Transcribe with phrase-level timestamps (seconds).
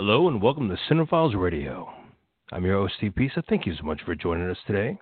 [0.00, 1.92] Hello and welcome to Cinephiles Radio.
[2.52, 3.42] I'm your host, Steve Pisa.
[3.48, 4.96] Thank you so much for joining us today.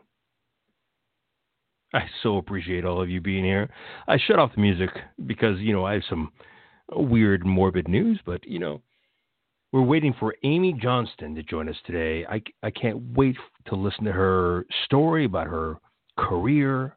[1.93, 3.69] I so appreciate all of you being here.
[4.09, 4.89] I shut off the music
[5.27, 6.33] because, you know, I have some
[6.93, 8.81] weird, morbid news, but, you know,
[9.71, 12.25] we're waiting for Amy Johnston to join us today.
[12.25, 13.37] I, I can't wait
[13.67, 15.77] to listen to her story about her
[16.17, 16.97] career.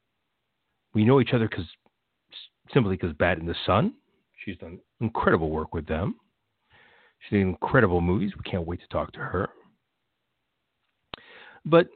[0.93, 1.65] We know each other because
[2.73, 3.93] simply because Bat in the Sun.
[4.45, 6.15] She's done incredible work with them.
[7.19, 8.31] She's did incredible movies.
[8.35, 9.49] We can't wait to talk to her.
[11.65, 11.87] But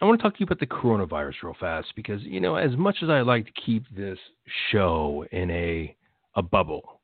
[0.00, 2.76] I want to talk to you about the coronavirus real fast because, you know, as
[2.76, 4.18] much as I like to keep this
[4.70, 5.94] show in a,
[6.34, 7.00] a bubble,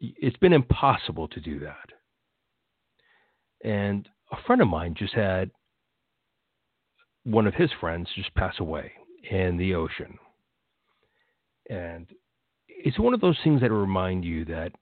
[0.00, 1.90] it's been impossible to do that.
[3.64, 5.50] And a friend of mine just had
[7.24, 8.92] one of his friends just pass away
[9.30, 10.18] in the ocean.
[11.70, 12.06] And
[12.66, 14.72] it's one of those things that remind you that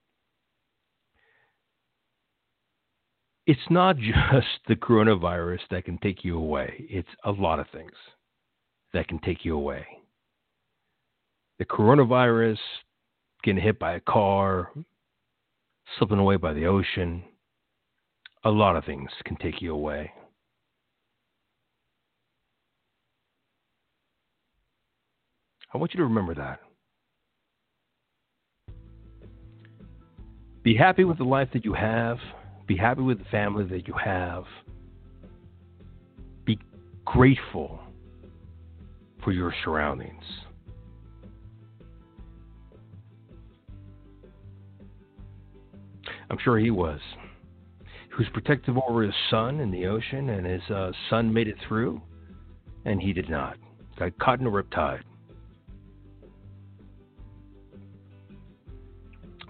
[3.50, 7.90] it's not just the coronavirus that can take you away, it's a lot of things
[8.94, 9.84] that can take you away.
[11.58, 12.58] The coronavirus,
[13.42, 14.70] getting hit by a car,
[15.98, 17.24] slipping away by the ocean,
[18.44, 20.12] a lot of things can take you away.
[25.74, 26.60] I want you to remember that.
[30.62, 32.18] Be happy with the life that you have.
[32.70, 34.44] Be happy with the family that you have.
[36.44, 36.56] Be
[37.04, 37.80] grateful
[39.24, 40.22] for your surroundings.
[46.30, 47.00] I'm sure he was.
[47.82, 51.56] He was protective over his son in the ocean, and his uh, son made it
[51.66, 52.00] through,
[52.84, 53.56] and he did not.
[53.98, 55.00] Got caught in a riptide.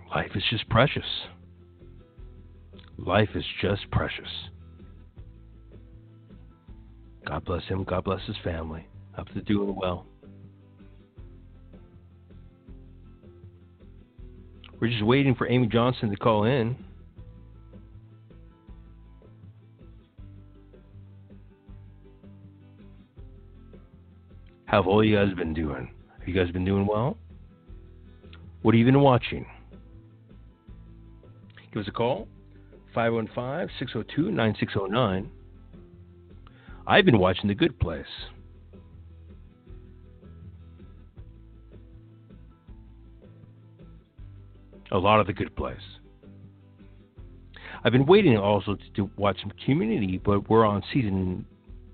[0.08, 1.04] Life is just precious.
[3.06, 4.28] Life is just precious.
[7.26, 7.84] God bless him.
[7.84, 8.86] God bless his family.
[9.12, 10.06] Hope they're doing well.
[14.78, 16.76] We're just waiting for Amy Johnston to call in.
[24.66, 25.90] How have all you guys been doing?
[26.18, 27.16] Have you guys been doing well?
[28.62, 29.46] What have you been watching?
[31.72, 32.28] Give us a call.
[32.94, 35.30] 515 602 9609.
[36.86, 38.04] I've been watching The Good Place.
[44.92, 45.76] A lot of The Good Place.
[47.84, 51.46] I've been waiting also to, to watch some Community, but we're on season,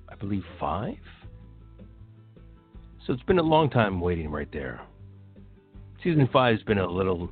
[0.08, 0.96] I believe, five.
[3.06, 4.80] So it's been a long time waiting right there.
[6.02, 7.30] Season five has been a little,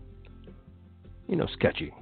[1.28, 1.92] you know, sketchy.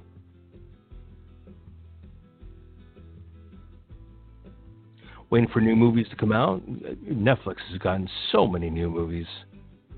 [5.33, 6.61] Waiting for new movies to come out.
[7.09, 9.25] Netflix has gotten so many new movies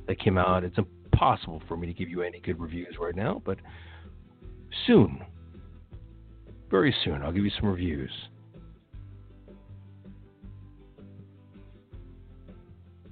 [0.08, 0.64] that came out.
[0.64, 3.58] It's impossible for me to give you any good reviews right now, but
[4.88, 5.22] soon,
[6.72, 8.12] very soon, I'll give you some reviews.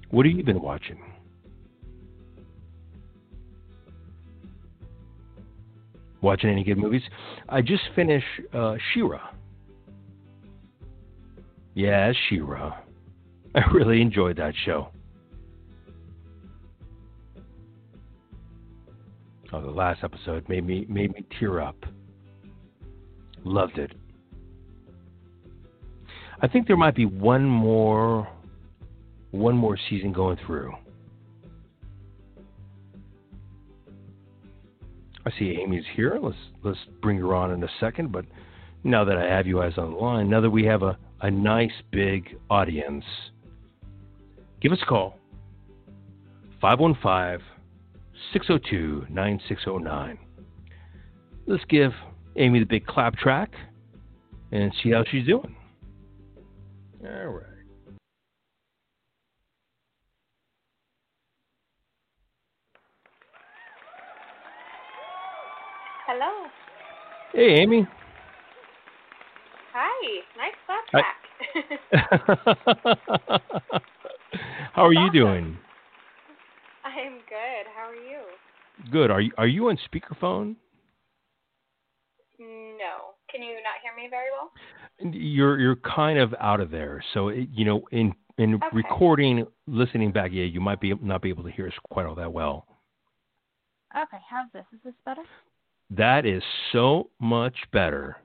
[0.08, 1.02] What have you been watching?
[6.22, 7.02] Watching any good movies?
[7.50, 8.24] I just finished
[8.54, 9.28] uh, She-Ra.
[11.74, 12.78] Yeah, She-Ra.
[13.54, 14.88] I really enjoyed that show.
[19.52, 21.76] Oh, the last episode made me made me tear up.
[23.44, 23.92] Loved it.
[26.40, 28.28] I think there might be one more
[29.30, 30.72] one more season going through.
[35.26, 36.18] I see Amy's here.
[36.20, 38.24] Let's let's bring her on in a second, but
[38.82, 41.30] now that I have you guys on the line, now that we have a a
[41.30, 43.02] nice big audience,
[44.60, 45.18] give us a call
[46.60, 47.42] 515
[48.34, 50.18] 602 9609.
[51.46, 51.92] Let's give
[52.36, 53.52] Amy the big clap track
[54.52, 55.56] and see how she's doing.
[57.02, 57.46] All right.
[66.06, 66.48] Hello.
[67.32, 67.88] Hey, Amy.
[69.76, 70.20] Hi.
[70.38, 71.18] Nice flashback.
[74.72, 75.58] How are you doing?
[76.84, 77.66] I'm good.
[77.74, 78.20] How are you?
[78.92, 79.10] Good.
[79.10, 80.54] Are you are you on speakerphone?
[82.38, 83.14] No.
[83.32, 84.52] Can you not hear me very well?
[85.12, 87.02] You're you're kind of out of there.
[87.12, 88.68] So it, you know, in in Okay.
[88.72, 92.14] recording, listening back, yeah, you might be not be able to hear us quite all
[92.14, 92.68] that well.
[93.96, 94.64] Okay, how's this?
[94.72, 95.22] Is this better?
[95.90, 98.16] That is so much better.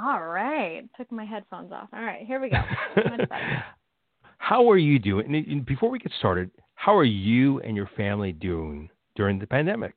[0.00, 0.88] All right.
[0.96, 1.88] Took my headphones off.
[1.92, 2.58] All right, here we go.
[4.38, 5.64] how are you doing?
[5.66, 9.94] Before we get started, how are you and your family doing during the pandemic?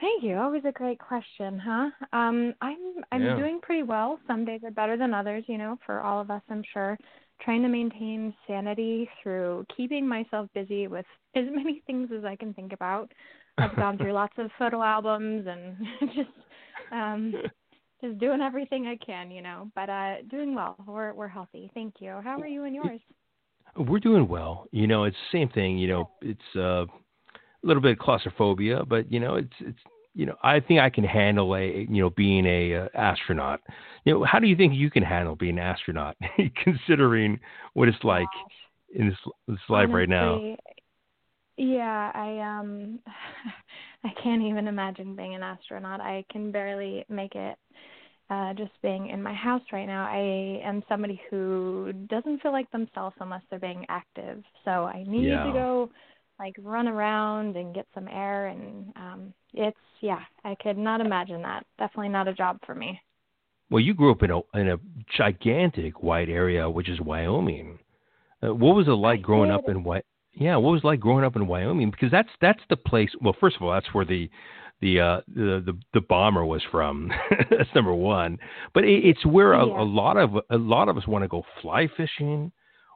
[0.00, 0.36] Thank you.
[0.36, 1.90] Always a great question, huh?
[2.12, 2.78] Um, I'm
[3.10, 3.36] I'm Yeah.
[3.36, 4.20] doing pretty well.
[4.28, 6.96] Some days are better than others, you know, for all of us, I'm sure.
[7.40, 12.54] Trying to maintain sanity through keeping myself busy with as many things as I can
[12.54, 13.10] think about.
[13.56, 15.76] I've gone through lots of photo albums and
[16.14, 16.30] just
[16.92, 17.34] um
[18.00, 19.70] just doing everything I can, you know.
[19.74, 20.76] But uh doing well.
[20.86, 21.70] We're we're healthy.
[21.74, 22.20] Thank you.
[22.22, 23.00] How are you and yours?
[23.76, 24.66] We're doing well.
[24.72, 25.78] You know, it's the same thing.
[25.78, 26.86] You know, it's uh, a
[27.62, 29.78] little bit of claustrophobia, but you know, it's it's
[30.14, 33.60] you know, I think I can handle a you know being a uh, astronaut.
[34.04, 36.16] You know, how do you think you can handle being an astronaut,
[36.64, 37.38] considering
[37.74, 38.26] what it's like
[38.94, 40.56] in this this life right now?
[41.58, 43.00] Yeah, I um
[44.04, 46.00] I can't even imagine being an astronaut.
[46.00, 47.58] I can barely make it
[48.30, 50.06] uh just being in my house right now.
[50.06, 54.42] I am somebody who doesn't feel like themselves unless they're being active.
[54.64, 55.44] So I need Yeah.
[55.44, 55.90] to go
[56.38, 61.42] like run around and get some air and um it's yeah, I could not imagine
[61.42, 61.66] that.
[61.78, 63.00] Definitely not a job for me.
[63.70, 64.78] Well, you grew up in a in a
[65.16, 67.80] gigantic white area, which is Wyoming.
[68.42, 70.02] Uh, what was it like growing up in Wy-
[70.40, 71.90] Yeah, what was it like growing up in Wyoming?
[71.90, 73.10] Because that's that's the place.
[73.20, 74.30] Well, first of all, that's where the
[74.80, 77.10] the uh, the, the the bomber was from.
[77.50, 78.38] that's number one.
[78.74, 79.82] But it, it's where a, Yeah.
[79.82, 82.52] a lot of a lot of us want to go fly fishing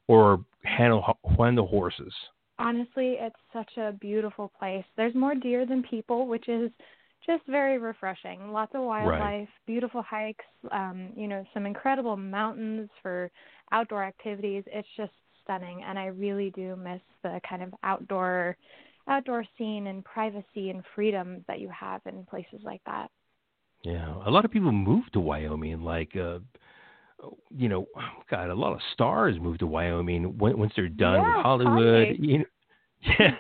[0.07, 2.15] or handle handle horses.
[2.59, 4.85] honestly, it's such a beautiful place.
[4.97, 6.71] There's more deer than people, which is
[7.27, 8.53] just very refreshing.
[8.53, 13.31] Lots of wildlife, beautiful hikes, um, you know, some incredible mountains for
[13.73, 14.65] outdoor activities.
[14.67, 15.13] It's just
[15.45, 18.57] stunning and I really do miss the kind of outdoor
[19.09, 23.11] outdoor scene and privacy and freedom that you have in places like that.
[23.83, 25.83] Yeah, a lot of people move to Wyoming.
[25.83, 26.39] Like, uh,
[27.57, 27.87] you know,
[28.31, 32.09] God, a lot of stars move to Wyoming when, once they're done Yeah, with Hollywood.
[32.09, 32.17] Kanye.
[32.21, 32.45] You know,
[33.05, 33.37] yeah,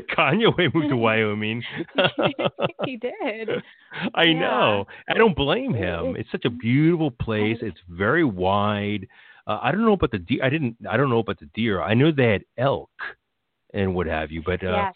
[0.16, 1.62] Kanye moved to Wyoming.
[2.86, 3.50] he did.
[4.14, 4.40] I Yeah.
[4.40, 4.86] know.
[5.08, 6.06] I don't blame him.
[6.10, 7.58] it's- It's such a beautiful place.
[7.60, 9.06] It's very wide.
[9.46, 10.42] Uh, I don't know about the deer.
[10.44, 10.76] I didn't.
[10.88, 11.82] I don't know about the deer.
[11.82, 12.90] I know they had elk
[13.74, 14.42] and what have you.
[14.44, 14.94] But uh, yes.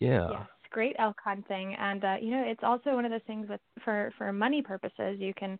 [0.00, 3.48] yeah, Yes, great elk hunting, and uh, you know it's also one of those things
[3.48, 5.58] that for for money purposes you can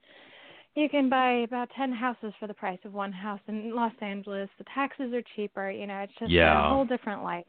[0.77, 4.49] you can buy about ten houses for the price of one house in Los Angeles.
[4.59, 5.71] The taxes are cheaper.
[5.71, 6.67] You know, it's just Yeah.
[6.67, 7.45] a whole different life.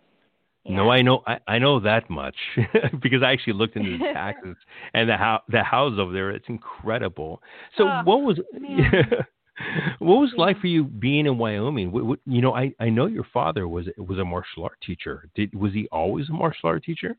[0.68, 2.36] No, I know I, I know that much
[3.02, 4.56] because I actually looked into the taxes
[4.96, 6.32] and the house the house over there.
[6.32, 7.42] It's incredible.
[7.78, 8.40] So Oh, what was.
[10.00, 11.92] what was it like for you being in Wyoming?
[11.92, 15.30] What, what, you know, I, I know your father was was a martial art teacher.
[15.36, 17.18] Did was he always a martial art teacher?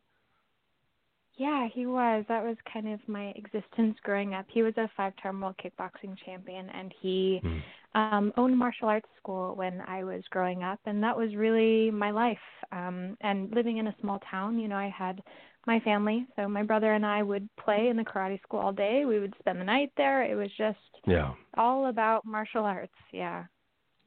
[1.37, 2.25] Yeah, he was.
[2.29, 4.47] That was kind of my existence growing up.
[4.49, 7.59] He was a five-time world kickboxing champion, and he Hmm.
[7.95, 12.11] um owned martial arts school when I was growing up and that was really my
[12.11, 12.47] life.
[12.73, 15.23] Um and living in a small town, you know, I had
[15.67, 19.05] my family, so my brother and I would play in the karate school all day.
[19.05, 20.23] We would spend the night there.
[20.25, 22.95] It was just Yeah, all about martial arts.
[23.13, 23.45] Yeah.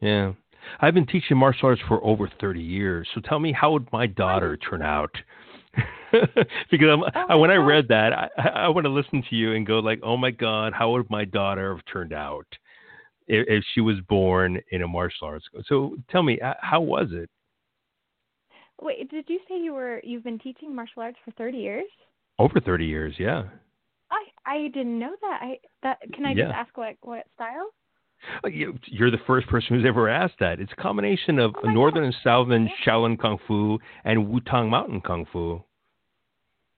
[0.02, 0.34] yeah.
[0.82, 3.08] I've been teaching martial arts for over thirty years.
[3.14, 5.12] So tell me, how would my daughter turn out?
[6.72, 9.36] because I'm, Oh I, when I read that, I, I I want to listen to
[9.36, 12.45] you and go like, "Oh my God, how would my daughter have turned out
[13.28, 17.10] if, if she was born in a martial arts school?" So tell me, how was
[17.12, 17.30] it?
[18.81, 21.86] Wait, did you say you were you've been teaching martial arts for 30 years?
[22.38, 23.44] Over thirty years, yeah.
[24.12, 25.40] I I didn't know that.
[25.42, 26.45] I that can I Yeah.
[26.45, 27.69] just ask what what style?
[28.44, 30.59] Uh, you- You're the first person who's ever asked that.
[30.59, 32.07] It's a combination of Oh Northern God.
[32.07, 32.74] and Southern Yeah.
[32.86, 35.64] Shaolin Kung Fu and Wutong Mountain Kung Fu.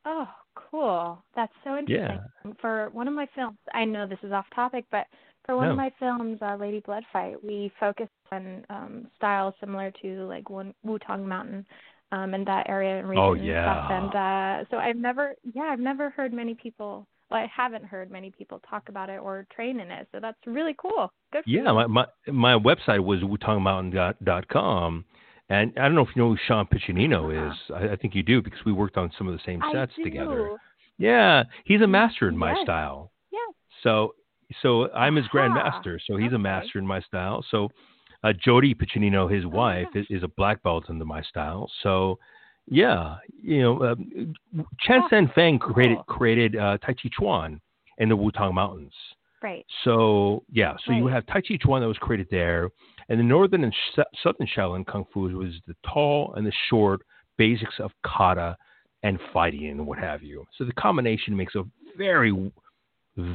[0.05, 1.23] Oh, cool.
[1.35, 2.19] That's so interesting.
[2.45, 2.53] Yeah.
[2.59, 5.05] For one of my films, I know this is off topic, but
[5.51, 5.71] for one No.
[5.71, 10.49] of my films, uh, Lady Blood Fight, we focused on um styles similar to like
[10.49, 11.65] one Wutong Mountain
[12.13, 13.63] um and that area and region Oh, and yeah.
[13.63, 13.91] stuff.
[13.91, 18.09] And uh so I've never yeah, I've never heard many people well, I haven't heard
[18.09, 20.07] many people talk about it or train in it.
[20.13, 21.11] So that's really cool.
[21.33, 21.73] Good Yeah, you.
[21.73, 25.05] my, my my website was wutongmountain.com.
[25.49, 27.57] And I don't know if you know who Sean Piccinino is.
[27.75, 29.91] I, I think you do because we worked on some of the same I sets
[29.97, 30.03] do.
[30.05, 30.51] together.
[30.97, 32.63] Yeah, he's a master in my Yes.
[32.63, 33.11] style.
[33.33, 33.39] Yeah.
[33.83, 34.15] So
[34.61, 35.97] so I'm his grandmaster.
[36.05, 37.43] So he's a master in my style.
[37.49, 37.69] So
[38.23, 40.01] uh, Jody Piccinino, his Oh, wife, yeah.
[40.01, 41.69] is, is a black belt into my style.
[41.83, 42.19] So
[42.67, 43.95] yeah, you know, uh,
[44.79, 46.03] Chen Oh, Sen Feng created cool.
[46.17, 47.59] created uh, Tai Chi Chuan
[47.97, 48.93] in the Wutong Mountains.
[49.41, 49.65] Right.
[49.83, 52.69] So yeah, so you have Tai Chi Chuan that was created there,
[53.09, 57.01] and the northern and sh- southern Shaolin Kung Fu was the tall and the short
[57.37, 58.55] basics of kata,
[59.01, 60.45] and fighting and what have you.
[60.57, 61.63] So the combination makes a
[61.97, 62.31] very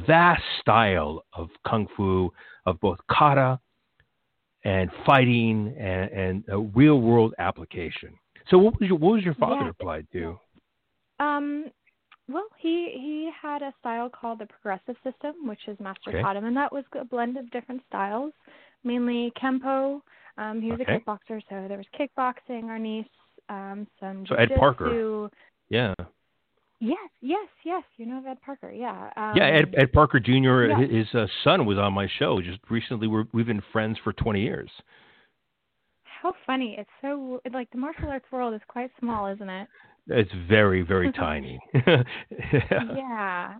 [0.05, 2.31] vast style of kung fu
[2.65, 3.59] of both kata
[4.63, 8.13] and fighting and, and a real world application.
[8.49, 9.69] So what was your what was your father yeah.
[9.69, 10.39] applied to?
[11.19, 11.65] Um,
[12.29, 16.21] well, he he had a style called the progressive system, which his master okay.
[16.21, 18.33] taught him, and that was a blend of different styles,
[18.83, 20.01] mainly kempo.
[20.37, 20.95] Um, he was okay.
[20.95, 23.05] a kickboxer, so there was kickboxing, arnis,
[23.49, 25.29] um, some so Ed Parker.
[25.69, 25.93] Yeah.
[26.79, 27.83] Yes, yes, yes.
[27.97, 28.71] You know Ed Parker.
[28.71, 29.09] Yeah.
[29.17, 30.65] Um, yeah, Ed, Ed Parker Jr.
[30.65, 30.85] Yeah.
[30.85, 33.07] His uh, son was on my show just recently.
[33.07, 34.69] We're, we've been friends for 20 years.
[36.03, 36.75] How funny!
[36.77, 39.67] It's so like the martial arts world is quite small, isn't it?
[40.09, 41.59] It's very, very tiny.
[41.73, 43.55] yeah.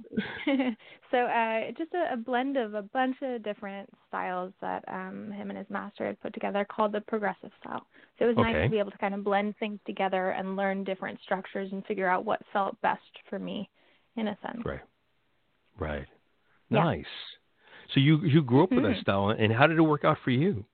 [1.11, 5.49] so uh, just a, a, blend of a bunch of different styles that um, him
[5.49, 7.85] and his master had put together called the progressive style.
[8.17, 8.53] So it was okay.
[8.53, 11.85] nice to be able to kind of blend things together and learn different structures and
[11.85, 13.69] figure out what felt best for me,
[14.15, 14.63] in a sense.
[14.65, 14.79] Right.
[15.77, 16.07] Right.
[16.69, 16.83] Yeah.
[16.83, 17.05] Nice.
[17.93, 18.93] So you you grew up with mm-hmm.
[18.93, 20.65] that style, and how did it work out for you?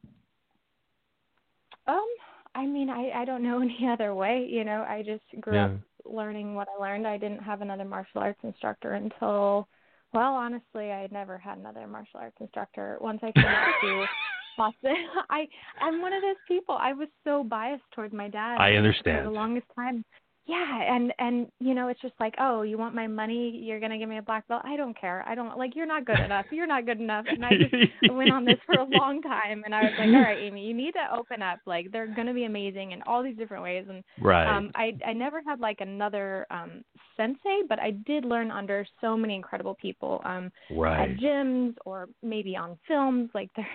[2.64, 4.48] I mean, I I don't know any other way.
[4.50, 5.66] You know, I just grew yeah.
[5.66, 5.72] up
[6.06, 7.08] learning what I learned.
[7.08, 9.68] I didn't have another martial arts instructor until,
[10.14, 12.98] well, honestly, I had never had another martial arts instructor.
[13.02, 14.06] Once I came to
[14.58, 14.96] Boston,
[15.30, 15.48] I
[15.82, 16.78] I'm one of those people.
[16.80, 18.58] I was so biased towards my dad.
[18.60, 19.20] I understand.
[19.26, 20.06] For the longest time,
[20.46, 23.62] yeah and and you know it's just like oh you want my money?
[23.64, 24.62] You're going to give me a black belt?
[24.66, 25.24] I don't care.
[25.28, 26.46] I don't like you're not good enough.
[26.52, 27.26] You're not good enough.
[27.28, 27.74] And i just
[28.14, 30.74] went on this for a long time and i was like all right amy you
[30.74, 31.60] need to open up.
[31.66, 33.86] Like they're going to be amazing in all these different ways.
[33.90, 34.58] And right.
[34.58, 36.84] um i i never had like another um
[37.16, 41.12] sensei but i did learn under so many incredible people um right.
[41.12, 43.68] at gyms or maybe on films like there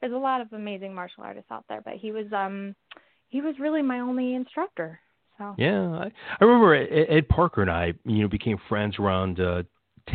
[0.00, 2.74] there's a lot of amazing martial artists out there but he was um
[3.28, 5.00] he was really my only instructor
[5.38, 6.10] so yeah, I,
[6.40, 9.62] I remember Ed Ed, Parker and I, you know, became friends around uh,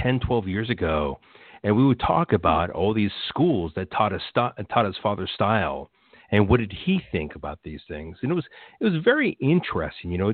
[0.02, 1.20] 10, 12 years ago,
[1.64, 5.32] and we would talk about all these schools that taught us st- taught his father's
[5.34, 5.92] style,
[6.32, 8.18] and what did he think about these things?
[8.22, 8.46] And it was
[8.80, 10.12] it was very interesting.
[10.12, 10.34] You know,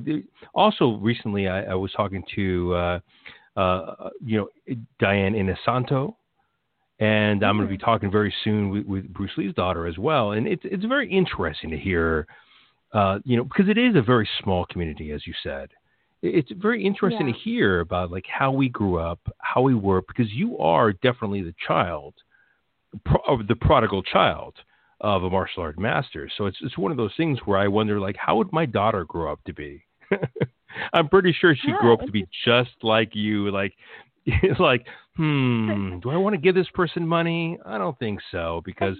[0.54, 3.00] also recently I, I was talking to uh,
[3.56, 6.14] uh, you know Diana Inosanto,
[6.98, 7.84] and I'm going to be mm.
[7.84, 10.32] talking very soon with, with Bruce Lee's daughter as well.
[10.32, 12.26] And it's it's very interesting to hear
[12.96, 15.68] uh, you know, because it is a very small community, as you said.
[16.22, 17.34] It's very interesting yeah.
[17.34, 21.42] to hear about like how we grew up, how we were, because you are definitely
[21.42, 22.14] the child,
[23.04, 24.54] pro- the prodigal child
[25.02, 26.30] of a martial art master.
[26.38, 29.04] So it's it's one of those things where I wonder like how would my daughter
[29.04, 29.84] grow up to be?
[30.94, 33.50] I'm pretty sure she yeah, grew up to be just like you.
[33.50, 33.74] Like
[34.58, 34.86] like,
[35.16, 37.58] hmm, do I want to give this person money?
[37.64, 38.96] I don't think so because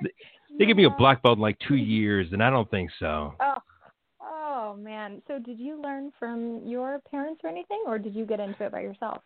[0.58, 3.34] they give me a black belt in like two years, and I don't think so.
[3.40, 3.56] Oh,
[4.22, 5.22] oh man.
[5.26, 8.72] So did you learn from your parents or anything, or did you get into it
[8.72, 9.22] by yourself?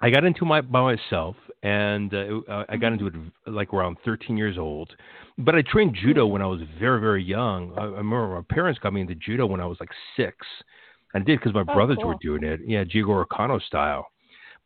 [0.00, 3.14] I got into my by myself, and uh, I got into it
[3.46, 4.94] like around 13 years old.
[5.38, 7.72] But I trained judo when I was very, very young.
[7.76, 10.36] I, I remember my parents got me into judo when I was like six.
[11.14, 12.08] I did because my oh, brothers cool.
[12.08, 12.60] were doing it.
[12.66, 14.08] Yeah, Jigoro Kano style.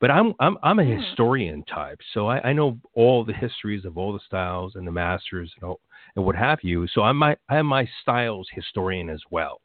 [0.00, 3.98] But I'm I'm I'm a historian type, so I, I know all the histories of
[3.98, 5.80] all the styles and the masters and all,
[6.14, 6.86] and what have you.
[6.94, 9.60] So I'm my I am my styles historian as well.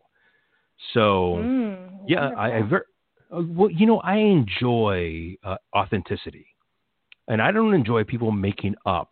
[0.94, 2.82] So mm, yeah, I, I very
[3.32, 6.48] uh, well, you know, I enjoy uh, authenticity,
[7.28, 9.12] and I don't enjoy people making up,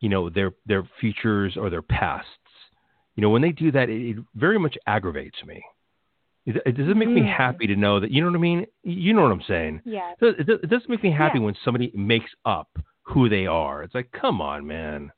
[0.00, 2.28] you know, their their futures or their pasts.
[3.16, 5.62] You know, when they do that, it, it very much aggravates me.
[6.44, 7.22] It, it doesn't make mm.
[7.22, 8.10] me happy to know that.
[8.10, 8.66] You know what I mean?
[8.82, 9.82] You know what I'm saying?
[9.84, 10.12] Yeah.
[10.20, 11.44] It, it doesn't make me happy yeah.
[11.44, 12.68] when somebody makes up
[13.02, 13.82] who they are.
[13.82, 15.12] It's like, come on, man.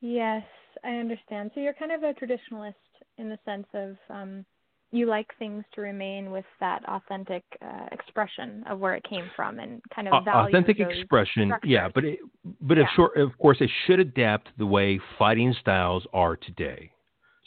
[0.00, 0.42] Yes,
[0.84, 1.50] I understand.
[1.54, 2.74] So you're kind of a traditionalist
[3.18, 4.44] in the sense of um,
[4.90, 9.58] you like things to remain with that authentic uh, expression of where it came from
[9.58, 11.48] and kind of value authentic expression.
[11.48, 11.70] Structures.
[11.70, 12.18] Yeah, but it,
[12.60, 12.84] but yeah.
[12.94, 16.90] Short, of course it should adapt the way fighting styles are today.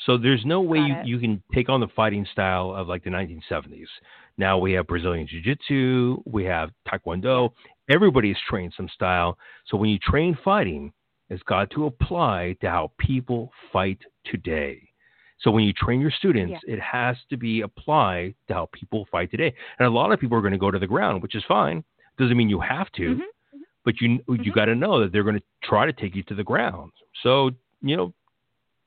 [0.06, 3.10] So there's no way you, you, can take on the fighting style of like the
[3.10, 3.88] 1970s.
[4.38, 7.52] Now we have Brazilian Jiu Jitsu, we have Taekwondo.
[7.90, 9.38] Everybody is trained some style.
[9.68, 10.92] So when you train fighting,
[11.30, 14.90] it's got to apply to how people fight today.
[15.42, 16.76] So when you train your students, yeah.
[16.76, 19.54] it has to be applied to how people fight today.
[19.80, 21.84] And a lot of people are going to go to the ground, which is fine.
[22.18, 23.22] Doesn't mean you have to, mm-hmm.
[23.22, 23.60] mm-hmm.
[23.84, 24.42] but you mm-hmm.
[24.44, 26.92] you got to know that they're going to try to take you to the ground.
[27.24, 28.14] So you know,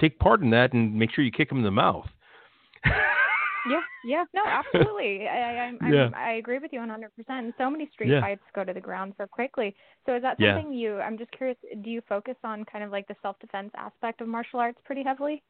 [0.00, 2.06] take part in that and make sure you kick them in the mouth.
[2.86, 5.26] yeah, yeah, no, absolutely.
[5.28, 6.10] I, I, yeah.
[6.14, 7.52] I agree with you 100%.
[7.58, 8.20] So many street yeah.
[8.20, 9.74] fights go to the ground so quickly.
[10.06, 10.78] So is that something yeah.
[10.78, 10.98] you?
[11.00, 11.58] I'm just curious.
[11.82, 15.02] Do you focus on kind of like the self defense aspect of martial arts pretty
[15.02, 15.42] heavily?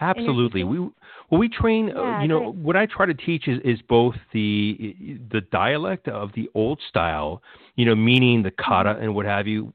[0.00, 0.62] Absolutely.
[0.62, 0.92] We well
[1.30, 1.90] we train.
[1.90, 2.54] Uh, yeah, you know great.
[2.56, 4.94] what I try to teach is is both the
[5.30, 7.42] the dialect of the old style.
[7.76, 9.02] You know, meaning the kata mm-hmm.
[9.04, 9.72] and what have you.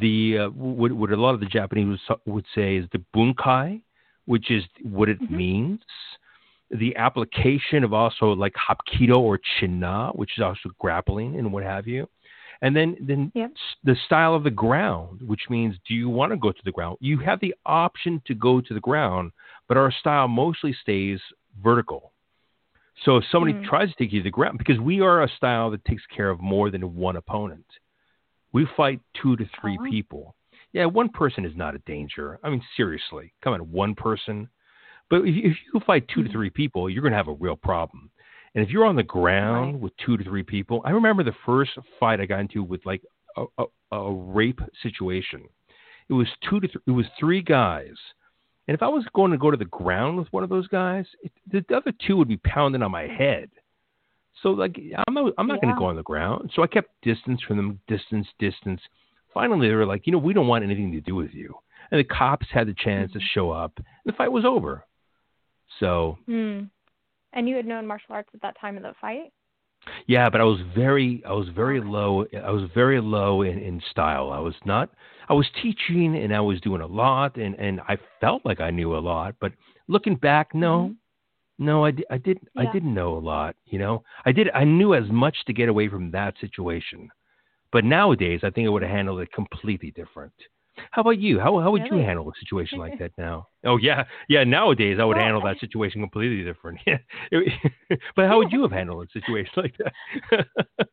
[0.00, 3.82] The uh, what, what a lot of the Japanese would say is the bunkai,
[4.26, 5.36] which is what it mm-hmm.
[5.36, 5.80] means.
[6.70, 11.86] The application of also like hapkido or chinna, which is also grappling and what have
[11.86, 12.08] you.
[12.62, 13.52] And then, then yep.
[13.82, 16.96] the style of the ground, which means do you want to go to the ground?
[17.00, 19.32] You have the option to go to the ground,
[19.68, 21.20] but our style mostly stays
[21.62, 22.12] vertical.
[23.04, 23.64] So if somebody mm.
[23.64, 26.30] tries to take you to the ground, because we are a style that takes care
[26.30, 27.66] of more than one opponent,
[28.54, 29.90] we fight two to 3 uh-huh.
[29.90, 30.34] people.
[30.72, 32.40] Yeah, one person is not a danger.
[32.42, 34.48] I mean, seriously, come on, one person.
[35.10, 36.26] But if, if you fight 2 mm-hmm.
[36.26, 38.10] to three people, you're going to have a real problem.
[38.54, 39.82] And if you're on the ground right.
[39.82, 43.02] with two to three people, I remember the first fight I got into with like
[43.36, 45.42] a, a, a rape situation.
[46.08, 47.96] It was two to three, it was three guys
[48.66, 51.04] and if I was going to go to the ground with one of those guys,
[51.22, 53.50] it, the other two would be pounding on my head.
[54.42, 55.60] So like I'm not I'm not yeah.
[55.62, 56.50] going to go on the ground.
[56.54, 58.80] So I kept distance from them, distance, distance.
[59.32, 61.54] Finally, they were like, you know, we don't want anything to do with you.
[61.90, 63.18] And the cops had the chance mm-hmm.
[63.18, 63.72] to show up.
[63.76, 64.84] And the fight was over.
[65.80, 66.18] So.
[66.28, 66.70] Mm.
[67.32, 69.32] And you had known martial arts at that time of the fight.
[70.06, 72.24] Yeah, but I was very, I was very low.
[72.42, 74.30] I was very low in, in style.
[74.30, 74.90] I was not.
[75.28, 78.70] I was teaching and I was doing a lot, and and I felt like I
[78.70, 79.34] knew a lot.
[79.40, 79.52] But
[79.88, 80.92] looking back, no, mm-hmm.
[81.58, 82.48] No, I, I didn't.
[82.54, 82.62] Yeah.
[82.62, 83.56] I didn't know a lot.
[83.66, 84.50] You know, I did.
[84.50, 87.08] I knew as much to get away from that situation.
[87.72, 90.32] But nowadays, I think I would have handled it completely different.
[90.90, 91.38] How about you?
[91.38, 91.98] How how would really?
[91.98, 93.48] you handle a situation like that now?
[93.64, 94.44] Oh yeah, yeah.
[94.44, 96.80] Nowadays, I would well, handle that situation completely different.
[98.16, 100.46] but how would you have handled a situation like that?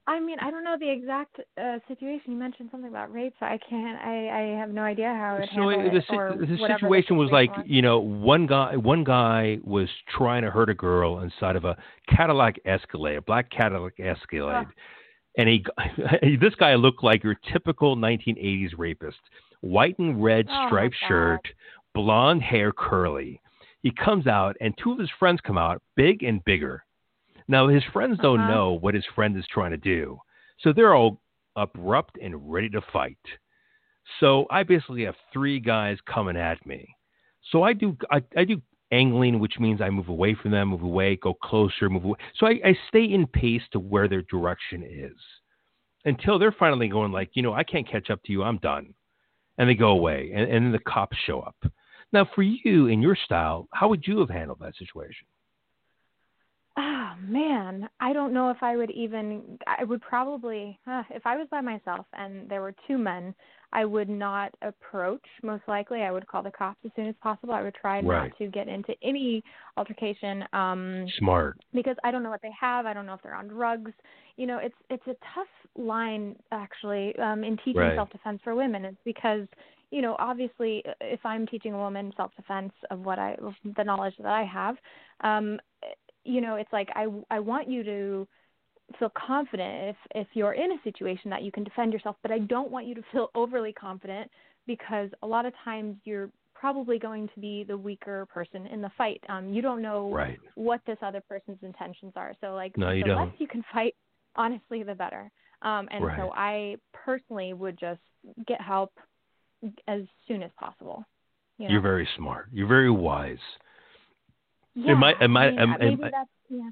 [0.07, 2.31] I mean, I don't know the exact uh, situation.
[2.31, 3.99] You mentioned something about rape, so I can't.
[4.01, 5.49] I I have no idea how it.
[5.53, 7.65] So the, it or the situation was like was.
[7.67, 11.75] you know one guy one guy was trying to hurt a girl inside of a
[12.09, 14.65] Cadillac Escalade, a black Cadillac Escalade.
[14.67, 14.71] Oh.
[15.37, 15.65] And he,
[16.41, 19.19] this guy looked like your typical 1980s rapist
[19.61, 21.47] white and red oh, striped shirt,
[21.93, 23.41] blonde hair, curly.
[23.81, 26.83] He comes out, and two of his friends come out, big and bigger.
[27.47, 28.53] Now, his friends don't uh-huh.
[28.53, 30.19] know what his friend is trying to do.
[30.59, 31.19] So they're all
[31.55, 33.17] abrupt and ready to fight.
[34.19, 36.95] So I basically have three guys coming at me.
[37.51, 40.83] So I do I, I do angling, which means I move away from them, move
[40.83, 42.17] away, go closer, move away.
[42.37, 45.17] So I, I stay in pace to where their direction is
[46.05, 48.43] until they're finally going like, you know, I can't catch up to you.
[48.43, 48.93] I'm done
[49.57, 51.55] and they go away, and, and the cops show up.
[52.13, 55.27] Now, for you in your style, how would you have handled that situation?
[56.77, 59.59] Oh man, I don't know if I would even.
[59.67, 63.35] I would probably, uh, if I was by myself and there were two men,
[63.73, 65.23] I would not approach.
[65.43, 67.53] Most likely, I would call the cops as soon as possible.
[67.53, 68.29] I would try right.
[68.29, 69.43] not to get into any
[69.77, 70.43] altercation.
[70.53, 71.57] Um, Smart.
[71.73, 72.85] Because I don't know what they have.
[72.85, 73.91] I don't know if they're on drugs.
[74.37, 77.95] You know, it's it's a tough line actually um, in teaching right.
[77.95, 78.85] self defense for women.
[78.85, 79.47] It's because
[79.91, 83.35] you know, obviously, if I'm teaching a woman self defense of what I,
[83.77, 84.77] the knowledge that I have,
[85.21, 85.59] um,
[86.23, 88.27] you know, it's like I I want you to
[88.97, 92.39] feel confident if if you're in a situation that you can defend yourself, but I
[92.39, 94.29] don't want you to feel overly confident
[94.67, 98.91] because a lot of times you're probably going to be the weaker person in the
[98.95, 99.21] fight.
[99.29, 100.37] Um, you don't know right.
[100.53, 102.33] what this other person's intentions are.
[102.39, 103.17] So like no, the don't.
[103.17, 103.95] less you can fight,
[104.35, 105.31] honestly, the better.
[105.63, 106.17] Um, and right.
[106.17, 107.99] so I personally would just
[108.47, 108.93] get help
[109.87, 111.03] as soon as possible.
[111.57, 111.73] You know?
[111.73, 112.47] You're very smart.
[112.51, 113.37] You're very wise.
[114.75, 116.69] Yeah, might, it might, I maybe it, that's, yeah.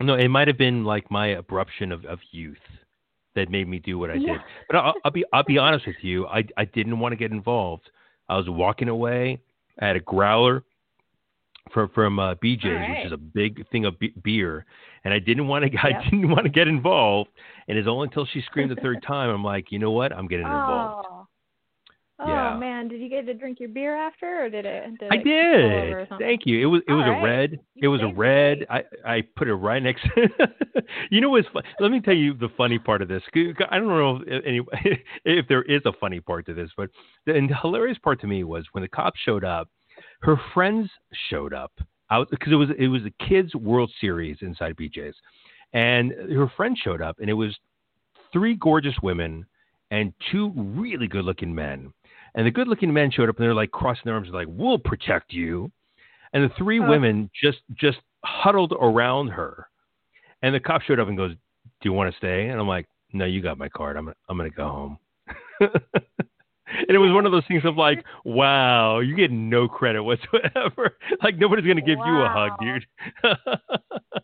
[0.00, 2.56] No, it might have been like my abruption of, of youth
[3.34, 4.32] that made me do what I yeah.
[4.32, 4.40] did.
[4.68, 6.26] But I'll, I'll be I'll be honest with you.
[6.26, 7.90] I I didn't want to get involved.
[8.28, 9.40] I was walking away.
[9.80, 10.62] I had a growler
[11.72, 12.90] from from uh, BJ's, right.
[12.90, 14.64] which is a big thing of b- beer,
[15.04, 15.84] and I didn't want to yep.
[15.84, 17.30] I didn't want to get involved.
[17.68, 20.12] And it's only until she screamed the third time I'm like, you know what?
[20.12, 21.08] I'm getting involved.
[22.20, 22.26] Oh.
[22.26, 22.56] Yeah.
[22.58, 24.98] man, did you get to drink your beer after, or did it?
[24.98, 26.08] Did I it did.
[26.18, 26.60] Thank you.
[26.60, 27.20] It was it All was right.
[27.20, 27.60] a red.
[27.76, 28.66] It was a red.
[28.68, 30.02] I I put it right next.
[30.14, 30.28] To
[31.10, 31.62] You know what's fun?
[31.78, 33.22] Let me tell you the funny part of this.
[33.34, 34.60] I don't know if any
[35.24, 36.90] if there is a funny part to this, but
[37.26, 39.68] the, the hilarious part to me was when the cops showed up.
[40.22, 40.90] Her friends
[41.30, 41.72] showed up
[42.10, 45.14] out because it was it was a kids World Series inside BJ's,
[45.72, 47.56] and her friend showed up, and it was
[48.32, 49.46] three gorgeous women
[49.90, 51.92] and two really good looking men
[52.34, 54.78] and the good looking men showed up and they're like crossing their arms, like, we'll
[54.78, 55.70] protect you.
[56.32, 59.68] And the three uh, women just just huddled around her.
[60.42, 62.48] And the cop showed up and goes, Do you want to stay?
[62.48, 63.96] And I'm like, No, you got my card.
[63.96, 64.98] I'm I'm gonna go home.
[65.60, 70.96] and it was one of those things of like, wow, you get no credit whatsoever.
[71.22, 72.06] like nobody's gonna give wow.
[72.06, 72.86] you a hug, dude.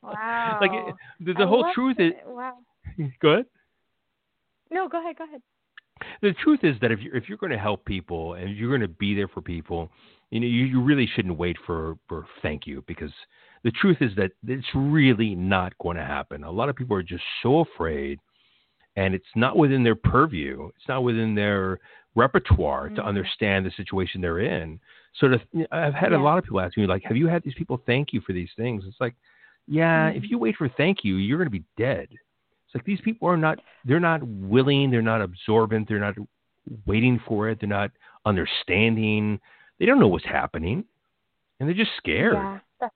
[0.02, 0.58] wow.
[0.60, 0.70] Like
[1.20, 2.08] the, the whole truth it.
[2.08, 2.12] is.
[2.26, 2.58] Wow.
[3.20, 3.46] Go ahead.
[4.70, 5.16] No, go ahead.
[5.16, 5.40] Go ahead.
[6.22, 8.80] The truth is that if you're if you're going to help people and you're going
[8.80, 9.90] to be there for people,
[10.30, 13.12] you know, you, you really shouldn't wait for for thank you because
[13.62, 16.44] the truth is that it's really not going to happen.
[16.44, 18.20] A lot of people are just so afraid,
[18.96, 20.68] and it's not within their purview.
[20.76, 21.80] It's not within their
[22.14, 22.96] repertoire mm-hmm.
[22.96, 24.78] to understand the situation they're in.
[25.20, 25.40] So to,
[25.72, 26.18] I've had yeah.
[26.18, 28.32] a lot of people ask me like, "Have you had these people thank you for
[28.32, 29.14] these things?" It's like,
[29.66, 30.18] yeah, mm-hmm.
[30.18, 32.08] if you wait for thank you, you're going to be dead.
[32.74, 36.14] Like these people are not they're not willing, they're not absorbent, they're not
[36.86, 37.90] waiting for it, they're not
[38.26, 39.40] understanding.
[39.78, 40.84] They don't know what's happening.
[41.60, 42.34] And they're just scared.
[42.34, 42.94] Yeah, that's,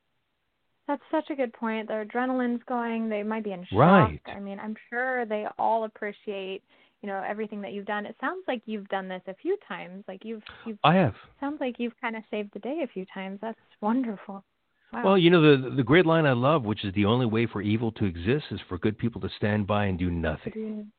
[0.89, 1.89] that's such a good point.
[1.89, 3.79] Their adrenaline's going, they might be in shock.
[3.79, 4.21] Right.
[4.27, 6.63] I mean, I'm sure they all appreciate
[7.03, 8.07] you know everything that you've done.
[8.07, 10.05] It sounds like you've done this a few times.
[10.09, 11.15] Like you've you've I have.
[11.41, 13.39] Sounds like you've kind of saved the day a few times.
[13.41, 14.45] That's wonderful.
[14.93, 15.05] Wow.
[15.05, 17.61] Well, you know the the great line I love, which is the only way for
[17.61, 20.91] evil to exist is for good people to stand by and do nothing.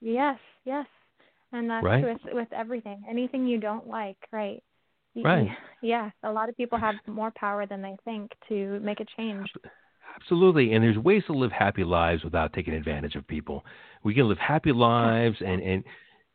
[0.00, 0.86] Yes, yes,
[1.52, 2.04] and that's right?
[2.04, 3.04] with with everything.
[3.08, 4.62] Anything you don't like, right?
[5.14, 5.48] Right.
[5.82, 9.46] Yeah, a lot of people have more power than they think to make a change.
[10.16, 13.64] Absolutely, and there's ways to live happy lives without taking advantage of people.
[14.02, 15.84] We can live happy lives and and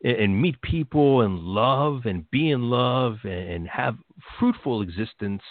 [0.04, 3.96] and meet people and love and be in love and have
[4.38, 5.42] fruitful existence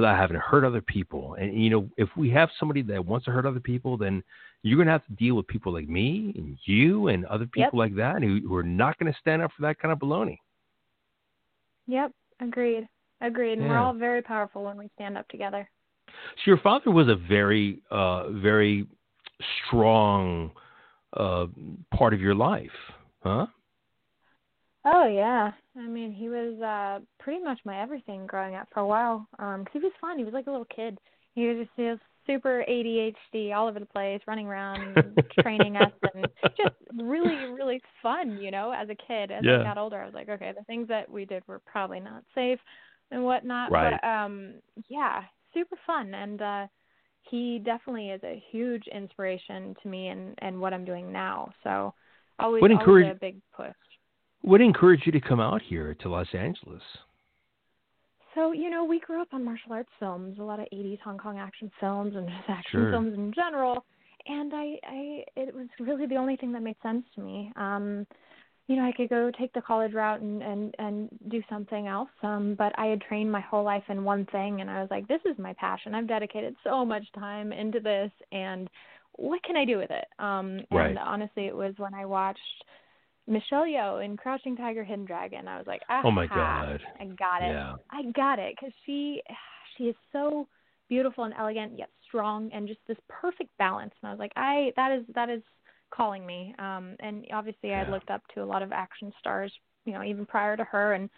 [0.00, 1.34] without having to hurt other people.
[1.34, 4.22] And you know, if we have somebody that wants to hurt other people, then
[4.62, 7.62] you're going to have to deal with people like me and you and other people
[7.62, 7.74] yep.
[7.74, 10.38] like that who, who are not going to stand up for that kind of baloney.
[11.86, 12.86] Yep, agreed.
[13.20, 13.54] Agreed.
[13.54, 13.68] And yeah.
[13.68, 15.68] we're all very powerful when we stand up together.
[16.08, 18.86] So your father was a very, uh, very
[19.66, 20.50] strong
[21.16, 21.46] uh,
[21.94, 22.70] part of your life,
[23.22, 23.46] huh?
[24.84, 28.86] Oh yeah, I mean he was uh pretty much my everything growing up for a
[28.86, 29.26] while.
[29.38, 30.18] Um, cause he was fun.
[30.18, 30.98] He was like a little kid.
[31.34, 34.96] He was just he was super ADHD all over the place, running around,
[35.40, 38.38] training us, and just really really fun.
[38.38, 39.30] You know, as a kid.
[39.30, 39.60] As yeah.
[39.60, 42.22] I got older, I was like, okay, the things that we did were probably not
[42.34, 42.58] safe
[43.10, 43.70] and whatnot.
[43.70, 43.98] Right.
[44.00, 44.54] But um,
[44.88, 45.22] yeah,
[45.54, 46.42] super fun and.
[46.42, 46.66] uh
[47.30, 51.52] he definitely is a huge inspiration to me and and what I'm doing now.
[51.62, 51.94] So
[52.38, 53.68] always, what encourage, always a big push.
[54.42, 56.82] What encouraged you to come out here to Los Angeles?
[58.34, 61.18] So, you know, we grew up on martial arts films, a lot of 80s Hong
[61.18, 62.90] Kong action films and just action sure.
[62.92, 63.84] films in general.
[64.26, 67.52] And I, I, it was really the only thing that made sense to me.
[67.56, 68.06] Um,
[68.66, 72.10] you know, I could go take the college route and and and do something else.
[72.22, 75.08] Um, but I had trained my whole life in one thing, and I was like,
[75.08, 75.92] this is my passion.
[75.92, 78.70] I've dedicated so much time into this, and
[79.16, 80.04] what can I do with it?
[80.20, 82.38] Um, and honestly, it was when I watched
[83.26, 85.46] Michelle Yeoh in Crouching Tiger, Hidden Dragon.
[85.48, 87.52] I was like, ah, oh my god, I got it.
[87.52, 87.76] Yeah.
[87.90, 89.22] I got it because she
[89.76, 90.46] she is so
[90.88, 93.92] beautiful and elegant yet strong and just this perfect balance.
[94.02, 95.42] And I was like, I that is that is
[95.94, 96.54] calling me.
[96.58, 97.84] Um, and obviously, yeah.
[97.86, 99.52] I looked up to a lot of action stars,
[99.84, 101.08] you know, even prior to her, and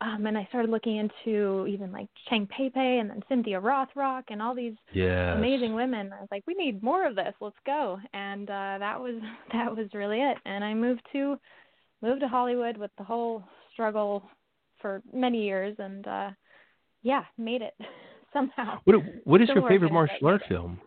[0.00, 4.24] um, and I started looking into even like Cheng Pei Pei and then Cynthia Rothrock
[4.28, 5.34] and all these yes.
[5.36, 6.12] amazing women.
[6.12, 7.32] I was like, we need more of this.
[7.40, 7.98] Let's go.
[8.12, 9.14] And uh, that was
[9.52, 10.38] that was really it.
[10.44, 11.38] And I moved to
[12.02, 14.22] moved to Hollywood with the whole struggle
[14.80, 16.30] for many years, and uh,
[17.02, 17.74] yeah, made it
[18.32, 18.80] somehow.
[18.84, 20.80] What What is Still your favorite martial art film?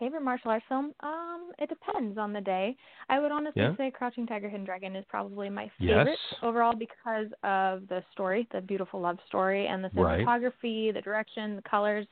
[0.00, 0.92] Favorite martial arts film?
[1.00, 2.74] Um, it depends on the day.
[3.10, 3.76] I would honestly Yeah.
[3.76, 5.98] say Crouching Tiger, Hidden Dragon is probably my Yes.
[5.98, 10.26] favorite overall because of the story, the beautiful love story, and the Right.
[10.26, 12.06] cinematography, the direction, the colors.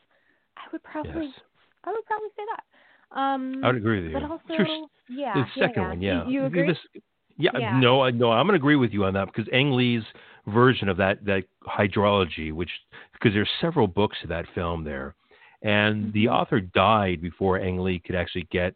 [0.59, 1.41] I would probably, Yes.
[1.85, 2.65] I would probably say that.
[3.19, 4.21] Um, I would agree with you.
[4.21, 4.89] but also, Sure.
[5.09, 5.89] yeah, the second yeah.
[5.89, 6.25] one, yeah.
[6.27, 6.67] You, you agree?
[6.67, 6.87] This-
[7.39, 7.79] yeah, Yeah.
[7.81, 10.05] no, I- no, I'm going to agree with you on that because Ang Lee's
[10.47, 15.15] version of that that hydrology, which because there's several books of that film there,
[15.63, 16.33] and the Mhm.
[16.33, 18.75] author died before Ang Lee could actually get,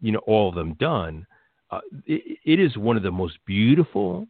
[0.00, 1.26] you know, all of them done.
[1.70, 4.26] Uh, it, it is one of the most beautiful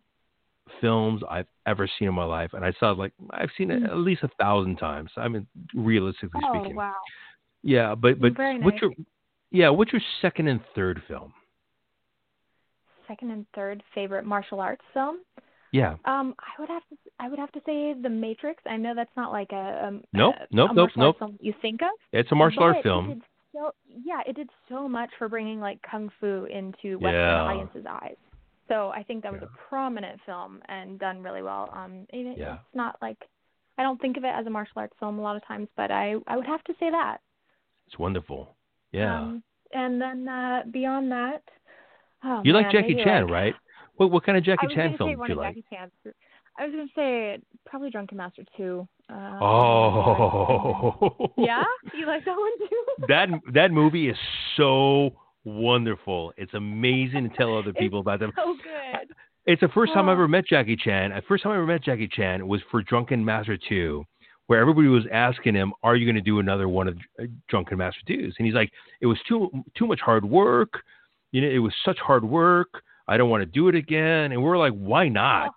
[0.81, 3.83] films I've ever seen in my life, and I saw it like I've seen it
[3.83, 5.11] at least a thousand times.
[5.17, 6.77] I mean, realistically oh speaking.
[6.77, 6.95] wow.
[7.63, 8.83] Yeah, but but Very what's nice.
[8.83, 8.93] your
[9.51, 11.33] yeah, what's your second and third film?
[13.07, 15.19] Second and third favorite martial arts film?
[15.75, 15.97] Yeah.
[16.05, 18.63] Um, I would have to I would have to say The Matrix.
[18.65, 21.07] I know that's not like a um Nope, a, nope, a nope, nope.
[21.07, 21.89] arts film you think of.
[22.13, 23.23] It's a martial art but film.
[23.53, 27.43] So, yeah, it did so much for bringing like kung fu into Western Yeah.
[27.43, 28.15] audiences' eyes.
[28.69, 29.49] So I think that was Yeah.
[29.49, 31.71] a prominent film and done really well.
[31.73, 32.55] Um, it, Yeah.
[32.55, 33.19] it's not like
[33.77, 35.91] I don't think of it as a martial arts film a lot of times, but
[35.91, 37.19] I I would have to say that.
[37.89, 38.55] It's wonderful.
[38.93, 39.19] Yeah.
[39.19, 41.43] Um, and then uh beyond that,
[42.23, 43.55] oh, you like Jackie Chan, like- right?
[43.97, 45.57] What what kind of Jackie Chan film do you like?
[46.57, 48.87] I was gonna say probably Drunken Master Two.
[49.11, 51.33] Uh, oh.
[51.37, 51.65] yeah,
[51.99, 52.85] you like that one too?
[53.09, 54.17] that that movie is
[54.57, 55.11] so
[55.45, 56.33] wonderful.
[56.37, 58.33] It's amazing to tell other people about them.
[58.37, 59.15] So good.
[59.47, 60.15] It's the first time I Oh.
[60.15, 61.11] ever met Jackie Chan.
[61.11, 64.03] The first time I ever met Jackie Chan was for Drunken Master 2,
[64.47, 67.77] where everybody was asking him, "Are you going to do another one of uh, Drunken
[67.79, 70.83] Master 2s?" And he's like, "It was too too much hard work.
[71.33, 72.83] You know, it was such hard work.
[73.07, 75.11] I don't want to do it again." And we're like, "Why oh.
[75.11, 75.55] not?"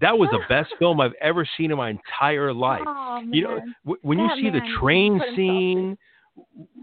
[0.00, 2.82] That was the best film I've ever seen in my entire life.
[2.86, 3.22] Oh.
[3.30, 5.96] You know, w- when you see the train put scene,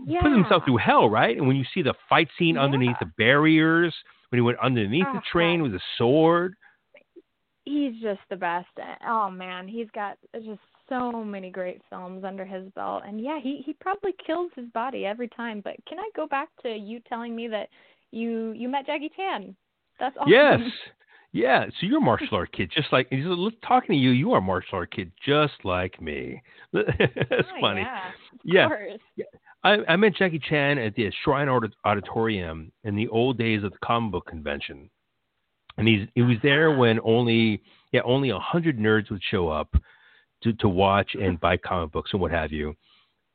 [0.08, 0.22] yeah.
[0.22, 1.38] put himself through hell, right?
[1.38, 3.94] And when you see the fight scene underneath the barriers,
[4.30, 6.56] when he went underneath the Oh, train with a sword,
[7.66, 8.68] he's just the best.
[8.80, 13.04] Eh, oh man, he's got just so many great films under his belt.
[13.06, 15.62] And yeah, he he probably kills his body every time.
[15.64, 17.70] But can I go back to you telling me that
[18.12, 19.56] you you met Jackie Chan?
[20.00, 20.32] That's awesome.
[20.32, 20.60] Yes.
[21.32, 21.66] Yeah.
[21.80, 23.26] So you're a martial art kid, just like he's
[23.68, 24.12] talking to you.
[24.12, 26.42] You are a martial art kid, just like me.
[26.74, 27.82] That's Oh, funny.
[27.82, 28.08] Yeah.
[28.08, 28.68] Of Yeah.
[28.68, 29.00] course.
[29.64, 33.72] I, I met Jackie Chan at the Shrine Audit- Auditorium in the old days of
[33.72, 34.90] the comic book convention,
[35.78, 36.80] and he's he was there Uh-huh.
[36.80, 39.74] when only yeah only a hundred nerds would show up
[40.44, 42.76] to to watch and buy comic books and what have you.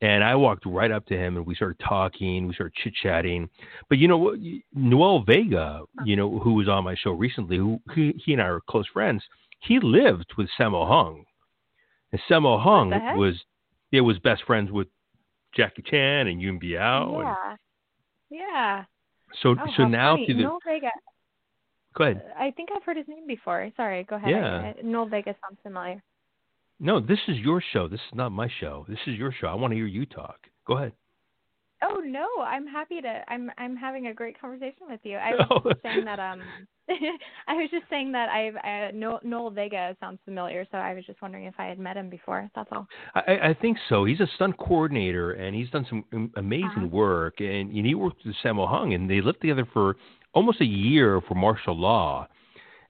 [0.01, 3.47] And I walked right up to him and we started talking, we started chit chatting.
[3.87, 4.39] But you know what?
[4.73, 8.45] Noel Vega, you know, who was on my show recently, who he, he and I
[8.45, 9.21] are close friends.
[9.59, 11.23] He lived with Sammo Hung,
[12.11, 13.35] and Sammo Hung was
[13.91, 14.87] yeah was best friends with
[15.55, 17.19] Jackie Chan and Yuen Biao.
[17.19, 17.57] And
[18.31, 18.39] yeah.
[18.39, 18.83] Yeah.
[19.43, 20.25] so Oh, so now funny.
[20.25, 20.89] through the Noel Vega.
[21.95, 22.23] go ahead.
[22.39, 23.69] I think I've heard his name before.
[23.77, 24.31] Sorry, go ahead.
[24.31, 24.73] Yeah.
[24.79, 26.01] I, Noel Vega sounds familiar.
[26.83, 27.87] No, this is your show.
[27.87, 28.85] This is not my show.
[28.89, 29.47] This is your show.
[29.47, 30.37] I want to hear you talk.
[30.67, 30.93] Go ahead.
[31.83, 33.21] Oh no, I'm happy to.
[33.31, 35.17] I'm I'm having a great conversation with you.
[35.17, 35.69] I was Oh.
[35.69, 36.41] just saying that um,
[37.47, 41.05] I was just saying that I've uh, Noel, Noel Vega sounds familiar, so I was
[41.05, 42.49] just wondering if I had met him before.
[42.55, 42.87] That's all.
[43.15, 44.05] I, I think so.
[44.05, 46.87] He's a stunt coordinator, and he's done some amazing Uh-huh.
[46.87, 47.39] work.
[47.39, 49.95] And, and he worked with Sammo Hung, and they lived together for
[50.33, 52.27] almost a year for martial law.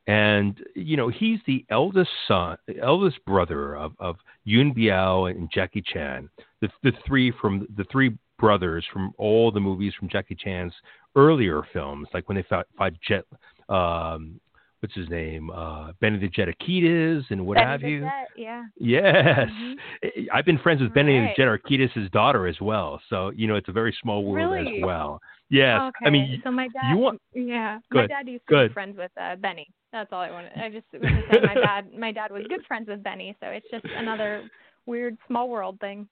[0.08, 5.84] And you know, he's the eldest son, eldest brother of of Yuen Biao and Jackie
[5.86, 6.30] Chan,
[6.62, 10.74] the the three from the three brothers from all the movies from Jackie Chan's
[11.16, 13.24] earlier films, like when they fought, fought Jet,
[13.70, 14.40] um,
[14.80, 18.00] what's his name, uh, Benny the Jet Urquidez and what Benny have you.
[18.02, 18.64] Jet, yeah.
[18.80, 19.50] Yes.
[19.52, 20.28] Mhm.
[20.34, 21.36] I've been friends with Benny Right.
[21.36, 23.00] Jet Urquidez' daughter as well.
[23.10, 24.78] So, you know, it's a very small world Really?
[24.78, 25.22] as well.
[25.52, 25.80] Yes.
[25.80, 26.06] Okay.
[26.08, 26.90] I mean, so my dad.
[26.92, 27.78] you want- Yeah.
[27.92, 29.68] My dad used to Go be friends with uh, Benny.
[29.92, 30.52] That's all I wanted.
[30.56, 31.94] I just was to say my dad.
[31.98, 34.44] My dad was good friends with Benny, so it's just another
[34.86, 36.08] weird small world thing.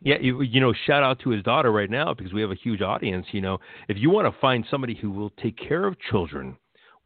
[0.00, 2.54] yeah, you, you know, shout out to his daughter right now because we have a
[2.56, 3.26] huge audience.
[3.32, 6.56] You know, if you want to find somebody who will take care of children,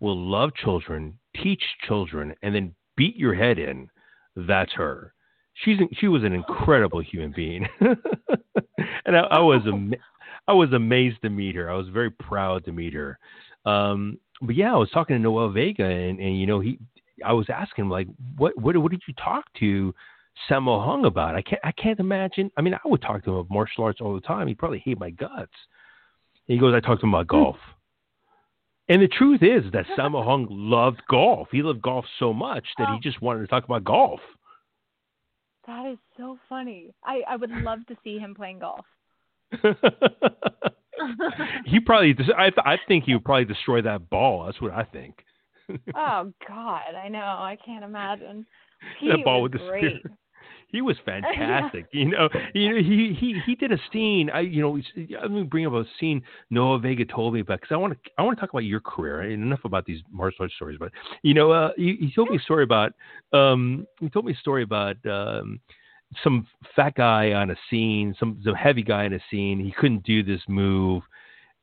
[0.01, 3.89] will love children, teach children, and then beat your head in,
[4.37, 5.15] that's her.
[5.55, 7.67] She's she was an incredible human being,
[9.07, 9.97] and I, I was ama-
[10.49, 11.71] I was amazed to meet her.
[11.71, 13.19] I was very proud to meet her.
[13.65, 16.79] Um, but yeah, I was talking to Noel Vega, and, and you know he,
[17.25, 19.95] I was asking him like, what what what did you talk to
[20.51, 21.37] Sammo Hung about?
[21.37, 22.51] I can't I can't imagine.
[22.57, 24.49] I mean, I would talk to him about martial arts all the time.
[24.49, 25.53] He'd probably hate my guts.
[26.49, 27.43] And he goes, I talked to him about hmm.
[27.43, 27.57] golf.
[28.89, 31.49] And the truth is that Sammo Hung loved golf.
[31.53, 34.21] He loved golf so much that he just wanted to talk about golf.
[35.67, 36.93] That is so funny.
[37.05, 38.85] I I would love to see him playing golf.
[41.67, 44.47] he probably, I, I think he would probably destroy that ball.
[44.47, 45.17] That's what I think.
[45.95, 47.21] oh God, I know.
[47.21, 48.47] I can't imagine.
[49.01, 49.99] He that ball was with the great.
[50.01, 50.13] spear.
[50.69, 51.87] He was fantastic.
[51.93, 54.31] You know, you know, he he he did a scene.
[54.31, 54.81] I you know,
[55.21, 58.11] let me bring up a scene Noel Vega told me about because I want to
[58.17, 59.21] I want to talk about your career.
[59.21, 60.91] And enough about these martial arts stories, but
[61.23, 62.95] you know, uh, he, he told me a story about
[63.35, 65.61] um he told me a story about um
[66.23, 66.47] some
[66.77, 69.59] fat guy on a scene, some some heavy guy on a scene.
[69.61, 71.03] He couldn't do this move,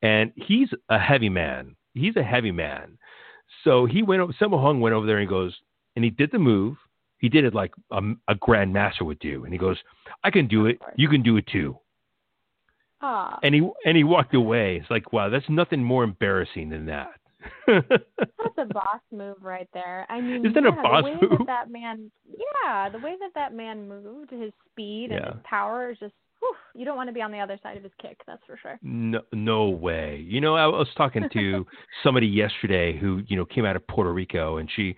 [0.01, 1.75] and he's a heavy man.
[1.93, 2.97] He's a heavy man.
[3.63, 4.33] So he went over.
[4.33, 5.55] Sammo Hung went over there and goes,
[5.95, 6.77] and he did the move.
[7.17, 9.77] He did it like a, a grandmaster would do, and he goes,
[10.23, 10.79] "I can do it.
[10.95, 11.77] You can do it too."
[13.01, 14.77] Ah, And he and he walked away.
[14.77, 17.11] It's like, wow, that's nothing more embarrassing than that.
[17.67, 20.05] That's a boss move right there.
[20.09, 21.39] I mean, Isn't that a boss the way move?
[21.39, 25.31] That, that man, yeah, the way that that man moved, his speed and Yeah.
[25.33, 26.13] his power is just.
[26.41, 28.21] Whew, you don't want to be on the other side of his kick.
[28.25, 28.79] That's for sure.
[28.81, 30.23] No, no way.
[30.25, 31.67] You know, I was talking to
[32.03, 34.95] somebody yesterday who, you know, came out of Puerto Rico, and she,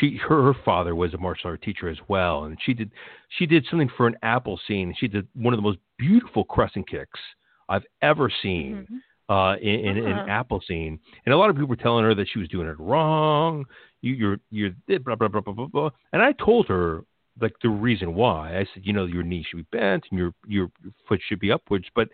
[0.00, 2.90] she, her, her father was a martial art teacher as well, and she did,
[3.38, 4.94] she did something for an Appleseed.
[4.98, 7.20] She did one of the most beautiful crescent kicks
[7.68, 8.86] I've ever seen.
[8.90, 8.98] Mhm.
[9.28, 10.22] Uh, in, in, uh-huh.
[10.22, 12.78] in Appleseed, and a lot of people were telling her that she was doing it
[12.78, 13.64] wrong.
[14.00, 15.90] You, you're you're blah blah blah blah blah blah.
[16.12, 17.02] And I told her
[17.40, 18.58] like the reason why.
[18.58, 20.70] I said, you know, your knee should be bent and your your
[21.08, 21.86] foot should be upwards.
[21.94, 22.08] But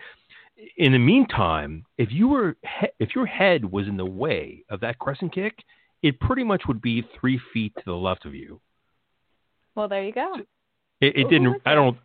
[0.76, 2.56] in the meantime, if you were
[2.98, 5.54] if your head was in the way of that crescent kick,
[6.02, 8.60] it pretty much would be three feet to the left of you.
[9.74, 10.36] Well, there you go.
[11.00, 11.60] It, it didn't.
[11.66, 11.96] I don't.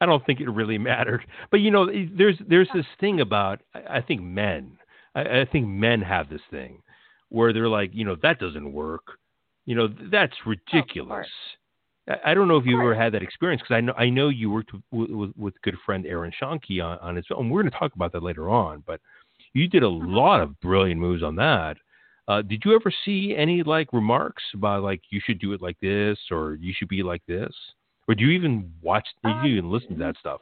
[0.00, 1.24] I don't think it really mattered.
[1.50, 4.78] But you know, there's there's this thing about I think men.
[5.14, 6.82] I, I think men have this thing
[7.30, 9.18] where they're like, you know, that doesn't work.
[9.66, 11.26] You know, that's ridiculous.
[12.08, 14.28] Oh, I don't know if you ever had that experience because I know I know
[14.30, 17.50] you worked with, with, with good friend Aaron Schoenke on, on his film.
[17.50, 19.00] We're going to talk about that later on, but
[19.52, 20.06] you did a uh-huh.
[20.06, 21.76] lot of brilliant moves on that.
[22.26, 25.78] Uh, did you ever see any like remarks about like you should do it like
[25.80, 27.52] this or you should be like this?
[28.08, 29.06] Or do you even watch?
[29.22, 30.40] Do you um, even listen to that stuff?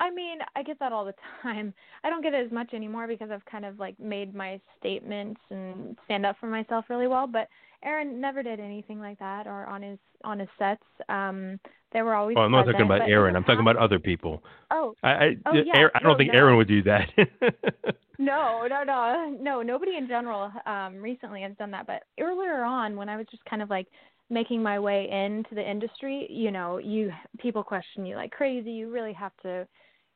[0.00, 1.74] I mean, I get that all the time.
[2.02, 5.40] I don't get it as much anymore because I've kind of like made my statements
[5.50, 7.26] and stand up for myself really well.
[7.26, 7.48] But
[7.84, 10.82] Aaron never did anything like that, or on his on his sets.
[11.10, 11.60] Um,
[11.92, 12.36] they were always.
[12.38, 13.36] Oh, I'm not talking about Aaron.
[13.36, 14.42] I'm talking about other people.
[14.70, 14.94] Oh.
[15.02, 15.76] I I, oh, yeah.
[15.76, 16.38] Aaron, I don't no, think no.
[16.38, 17.10] Aaron would do that.
[18.18, 19.62] no, no, no, no.
[19.62, 21.86] Nobody in general um recently has done that.
[21.86, 23.88] But earlier on, when I was just kind of like
[24.30, 28.70] making my way into the industry, you know, you people question you like crazy.
[28.70, 29.66] You really have to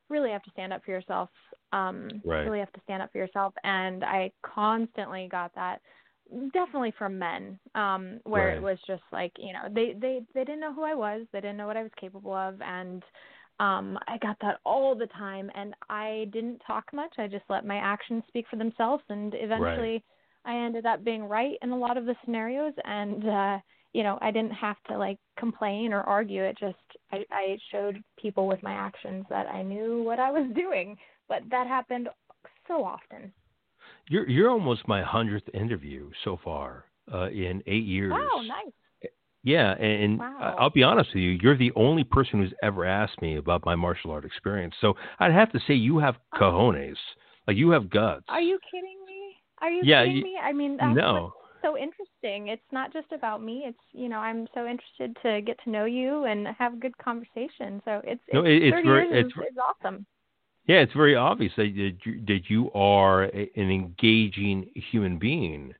[0.09, 1.29] really have to stand up for yourself.
[1.73, 2.47] Um right.
[2.47, 5.81] really have to stand up for yourself and I constantly got that
[6.53, 8.57] definitely from men um where right.
[8.57, 11.41] it was just like, you know, they they they didn't know who I was, they
[11.41, 13.03] didn't know what I was capable of and
[13.59, 17.15] um I got that all the time and I didn't talk much.
[17.19, 20.05] I just let my actions speak for themselves and eventually right.
[20.47, 23.59] I ended up being right in a lot of the scenarios and uh
[23.95, 26.43] you know, I didn't have to like complain or argue.
[26.43, 26.77] It just
[27.13, 30.97] I, I showed people with my actions that I knew what I was doing.
[31.29, 32.09] But that happened
[32.69, 33.33] so often.
[34.11, 38.13] You're you're almost my hundredth interview so far uh, in eight years.
[38.13, 38.73] Wow, nice.
[39.45, 40.57] Yeah, and wow.
[40.59, 43.75] I'll be honest with you, you're the only person who's ever asked me about my
[43.75, 44.75] martial art experience.
[44.81, 46.39] So I'd have to say you have oh.
[46.41, 46.97] cojones,
[47.47, 48.25] like you have guts.
[48.31, 49.37] Are you kidding me?
[49.61, 50.37] Are you yeah, kidding me?
[50.43, 52.49] I mean, no so interesting.
[52.49, 53.65] It's not just about me.
[53.67, 56.97] It's you know I'm so interested to get to know you and have a good
[56.99, 57.81] conversation.
[57.85, 60.07] So it's, it's no, it, it's 30 very, years it's, is, is awesome.
[60.67, 65.75] Yeah, it's very obvious that you, that you are a, an engaging human being.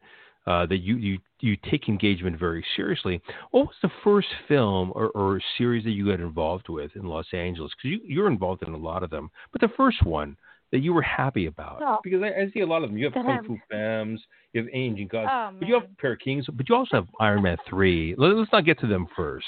[0.47, 3.19] Uh, that you, you you take engagement very seriously.
[3.51, 7.25] What was the first film or, or series that you got involved with in Los
[7.33, 7.73] Angeles?
[7.73, 10.37] Because you you're involved in a lot of them, but the first one
[10.75, 11.81] that you were happy about?
[11.81, 12.99] Oh, because I, I, see a lot of them.
[12.99, 14.21] You have Kung Fu Femmes,
[14.53, 17.07] you have Ancient Gods, oh, but you have Pair of Kings, but you also have
[17.21, 18.17] Iron Man 3.
[18.19, 19.47] Let, us not get to them first.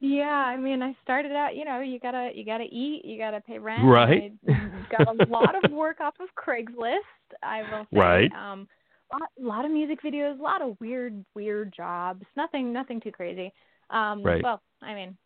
[0.00, 3.40] Yeah, I mean, I started out, you know, you gotta you gotta eat, you gotta
[3.40, 3.84] pay rent.
[3.84, 4.32] Right.
[4.48, 6.98] I got a lot of work off of Craigslist.
[7.40, 7.98] I will say.
[7.98, 8.32] Right.
[8.32, 8.66] Um,
[9.12, 12.24] a lot, lot of music videos, a lot of weird, weird jobs.
[12.36, 13.52] Nothing, nothing too crazy.
[13.90, 14.42] Um, right.
[14.42, 15.16] Well, I mean,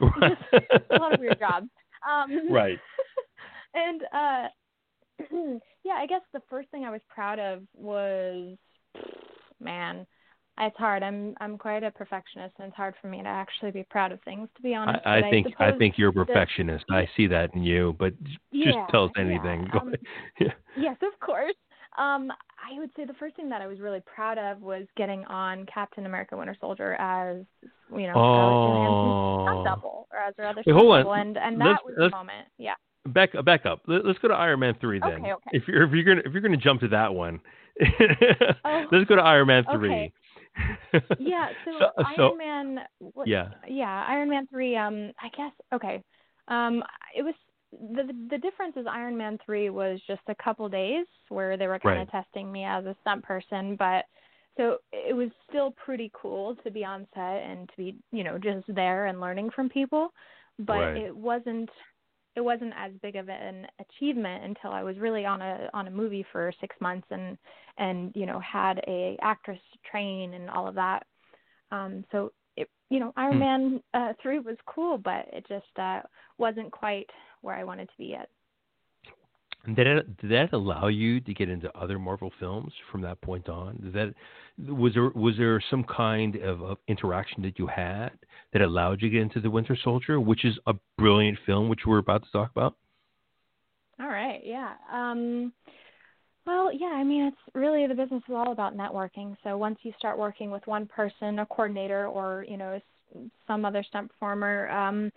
[0.00, 1.68] a lot of weird jobs.
[2.08, 2.78] Um, right
[3.76, 4.48] and uh
[5.84, 8.56] yeah, I guess the first thing I was proud of was
[9.60, 10.06] man,
[10.58, 11.02] it's hard.
[11.02, 14.20] I'm I'm quite a perfectionist, and it's hard for me to actually be proud of
[14.22, 14.48] things.
[14.56, 16.84] To be honest, I, I think I, I, think you're a perfectionist.
[16.88, 17.94] The, I see that in you.
[17.98, 19.68] But just yeah, tell us anything.
[19.72, 19.94] Yeah, um,
[20.40, 20.52] yeah.
[20.76, 21.54] Yes, of course.
[21.98, 25.24] Um, I would say the first thing that I was really proud of was getting
[25.26, 27.44] on Captain America: Winter Soldier as
[27.90, 29.64] you know oh.
[29.64, 32.48] double or as her other Wait, hold double, and and that was the moment.
[32.58, 32.74] Yeah
[33.06, 33.82] back back up.
[33.86, 35.20] Let, us go to Iron Man three then.
[35.20, 35.50] Okay, okay.
[35.52, 37.40] If you're if you're gonna if you're gonna jump to that one,
[38.64, 39.92] oh, let's go to Iron Man three.
[39.92, 40.12] Okay.
[41.18, 41.48] yeah.
[41.64, 42.78] So, so, Iron so, Man.
[42.98, 43.48] What, yeah.
[43.68, 44.76] Yeah, Iron Man three.
[44.76, 46.02] Um, I guess okay.
[46.48, 46.82] Um,
[47.16, 47.34] it was
[47.72, 51.78] the the difference is Iron Man three was just a couple days where they were
[51.78, 54.04] kind of testing me as a stunt person, but
[54.56, 58.38] so it was still pretty cool to be on set and to be you know
[58.38, 60.10] just there and learning from people,
[60.58, 60.96] but right.
[60.96, 61.68] it wasn't
[62.36, 65.90] it wasn't as big of an achievement until I was really on a on a
[65.90, 67.38] movie for six months and
[67.78, 69.58] and you know had a actress
[69.90, 71.04] train and all of that.
[71.72, 73.38] Um, so it you know Iron hmm.
[73.40, 76.02] Man uh, three was cool, but it just uh,
[76.36, 77.08] wasn't quite
[77.40, 78.28] where I wanted to be yet.
[79.74, 83.48] Did that, did that allow you to get into other Marvel films from that point
[83.48, 83.76] on?
[83.82, 84.14] Did that
[84.72, 88.12] was there was there some kind of, of interaction that you had
[88.52, 91.80] that allowed you to get into the Winter Soldier, which is a brilliant film, which
[91.86, 92.76] we're about to talk about?
[94.00, 94.74] All right, yeah.
[94.92, 95.52] Um,
[96.46, 99.36] well, yeah, I mean, it's really the business is all about networking.
[99.42, 102.80] So once you start working with one person, a coordinator, or you know,
[103.46, 105.10] some other stunt performer, um,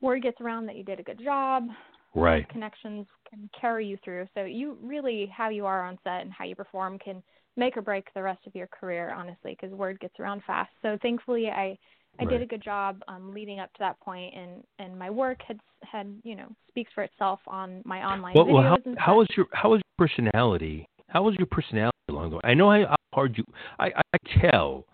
[0.00, 1.68] word gets around that you did a good job.
[2.14, 2.48] right.
[2.48, 4.26] connections can carry you through.
[4.34, 7.22] So you really how you are on set and how you perform can
[7.56, 10.70] make or break the rest of your career, honestly, because word gets around fast.
[10.82, 11.78] So thankfully, I
[12.18, 12.30] I right.
[12.30, 15.58] did a good job um, leading up to that point, and and my work had
[15.82, 18.52] had you know speaks for itself on my online well, videos.
[18.52, 20.86] Well, how, and how was your how was your personality?
[21.08, 22.42] How was your personality along the way?
[22.44, 23.44] I know how hard you.
[23.78, 24.86] I I tell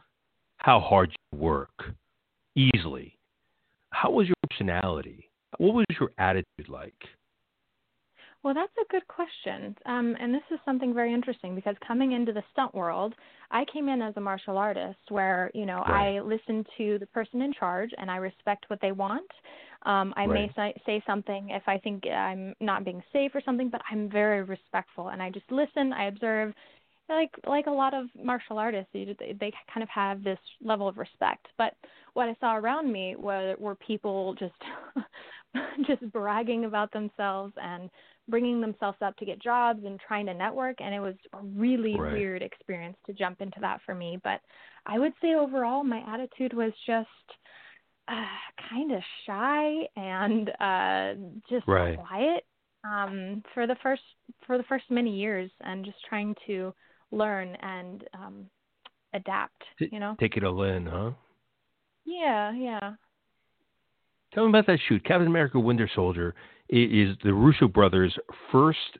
[0.58, 1.94] how hard you work
[2.54, 3.18] easily.
[3.90, 5.30] How was your personality?
[5.58, 6.94] What was your attitude like?
[8.46, 9.74] Well, that's a good question.
[9.86, 13.12] Um, and this is something very interesting because coming into the stunt world,
[13.50, 16.16] I came in as a martial artist where, you know, right.
[16.16, 19.28] I listen to the person in charge and I respect what they want.
[19.84, 20.48] Um, I right.
[20.56, 24.44] may say something if I think I'm not being safe or something, but I'm very
[24.44, 26.54] respectful and I just listen, I observe.
[27.08, 30.98] Like like a lot of martial artists, they, they kind of have this level of
[30.98, 31.46] respect.
[31.56, 31.74] But
[32.14, 34.54] what I saw around me were were people just
[35.86, 37.90] just bragging about themselves and
[38.28, 41.98] bringing themselves up to get jobs and trying to network and it was a really
[41.98, 42.12] right.
[42.12, 44.18] weird experience to jump into that for me.
[44.22, 44.40] But
[44.86, 47.08] i would say overall my attitude was just
[48.08, 51.14] uh, kind of shy and uh
[51.50, 51.98] just right.
[51.98, 52.44] quiet
[52.84, 54.02] um for the first
[54.46, 56.72] for the first many years and just trying to
[57.10, 58.46] learn and um
[59.14, 60.14] adapt you know?
[60.20, 61.10] take it all in huh?
[62.04, 62.92] Yeah yeah.
[64.32, 66.34] Tell me about that shoot captain america winter soldier
[66.68, 68.16] is the Russo brothers'
[68.50, 68.98] first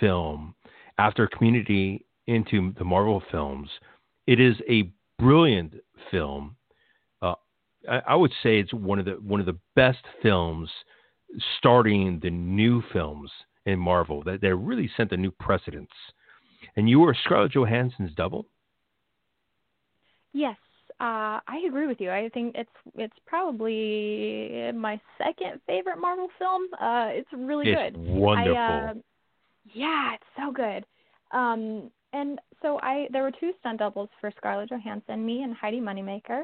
[0.00, 0.54] film
[0.98, 3.68] after Community into the Marvel films.
[4.26, 5.74] It is a brilliant
[6.10, 6.56] film.
[7.22, 7.34] Uh,
[7.88, 10.70] I, I, would say it's one of the one of the best films
[11.58, 13.30] starting the new films
[13.66, 15.92] in Marvel that, that really set the new precedents.
[16.76, 18.46] And you were Scarlett Johansson's double.
[20.32, 20.56] Yes,
[21.00, 22.10] uh, I agree with you.
[22.10, 26.62] I think it's it's probably my second favorite Marvel film.
[26.74, 27.96] Uh, it's really it's good.
[27.96, 28.56] Wonderful.
[28.56, 28.94] I, uh,
[29.72, 30.84] yeah, it's so good.
[31.32, 35.80] Um, and so I there were two stunt doubles for Scarlett Johansson, me and Heidi
[35.80, 36.42] Moneymaker.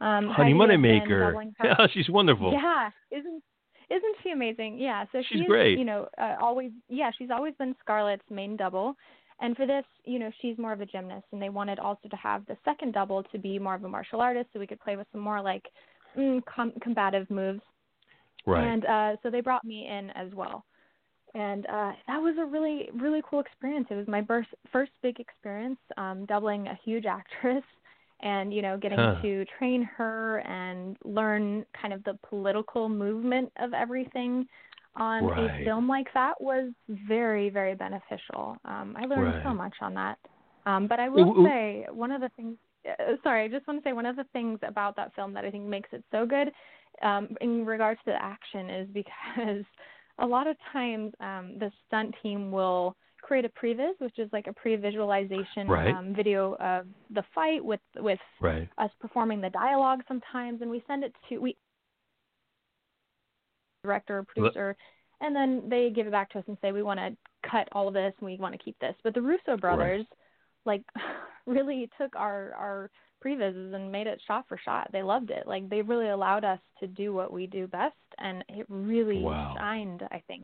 [0.00, 1.32] Um, Heidi Moneymaker.
[1.64, 2.52] Yeah, she's wonderful.
[2.52, 3.42] Yeah, isn't
[3.88, 4.78] isn't she amazing?
[4.78, 5.78] Yeah, so she's, she's great.
[5.78, 8.96] You know, uh, always yeah, she's always been Scarlett's main double.
[9.40, 12.16] And for this, you know, she's more of a gymnast, and they wanted also to
[12.16, 14.96] have the second double to be more of a martial artist, so we could play
[14.96, 15.64] with some more like
[16.16, 17.60] mm, com- combative moves.
[18.46, 18.64] Right.
[18.64, 20.64] And uh, so they brought me in as well,
[21.34, 23.86] and uh, that was a really really cool experience.
[23.90, 27.62] It was my first first big experience um, doubling a huge actress,
[28.20, 29.22] and you know getting huh.
[29.22, 34.46] to train her and learn kind of the political movement of everything
[34.96, 35.60] on right.
[35.60, 38.56] a film like that was very, very beneficial.
[38.64, 39.42] Um, I learned right.
[39.44, 40.18] so much on that.
[40.66, 41.46] Um, but I will ooh, ooh.
[41.46, 42.56] say one of the things.
[42.88, 45.44] Uh, sorry, I just want to say one of the things about that film that
[45.44, 46.50] I think makes it so good,
[47.02, 49.64] um, in regards to the action, is because
[50.18, 54.46] a lot of times um, the stunt team will create a previs, which is like
[54.48, 55.94] a pre-visualization right.
[55.94, 58.68] um, video of the fight with with right.
[58.78, 61.56] us performing the dialogue sometimes, and we send it to we
[63.82, 64.76] director or producer,
[65.20, 67.16] and then they give it back to us and say we want to
[67.48, 68.94] cut all of this and we want to keep this.
[69.04, 70.06] But the Russo brothers,
[70.66, 70.82] right.
[70.96, 71.04] like,
[71.46, 72.90] really took our our
[73.24, 74.90] previses and made it shot for shot.
[74.92, 75.46] They loved it.
[75.46, 79.54] Like they really allowed us to do what we do best, and it really wow.
[79.56, 80.02] shined.
[80.10, 80.42] I think.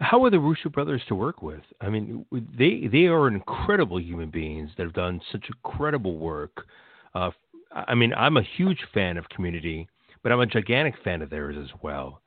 [0.00, 1.62] How are the Russo brothers to work with?
[1.80, 6.66] I mean, they they are incredible human beings that have done such incredible work.
[7.14, 7.30] Uh,
[7.72, 9.88] I mean, I'm a huge fan of Community
[10.28, 12.20] but I'm a gigantic fan of theirs as well.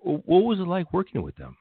[0.00, 1.56] What was it like working with them?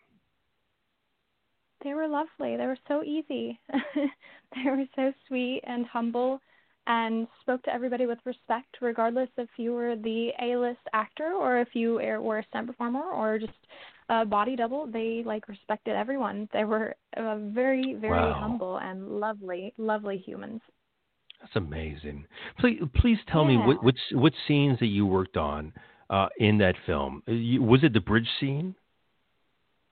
[1.84, 2.58] They were lovely.
[2.58, 3.60] They were so easy.
[3.96, 6.42] they were so sweet and humble
[6.88, 11.68] and spoke to everybody with respect, regardless if you were the A-list actor or if
[11.74, 13.54] you were a stunt performer or just
[14.10, 14.88] a body double.
[14.88, 16.50] They like respected everyone.
[16.54, 18.40] They were uh, very, very wow.
[18.40, 20.62] humble and lovely, lovely humans.
[21.42, 22.26] That's amazing.
[22.60, 23.58] Please, please tell yeah.
[23.58, 25.74] me what, what what scenes that you worked on
[26.10, 27.24] uh, in that film.
[27.28, 28.76] Uh, was it the bridge scene?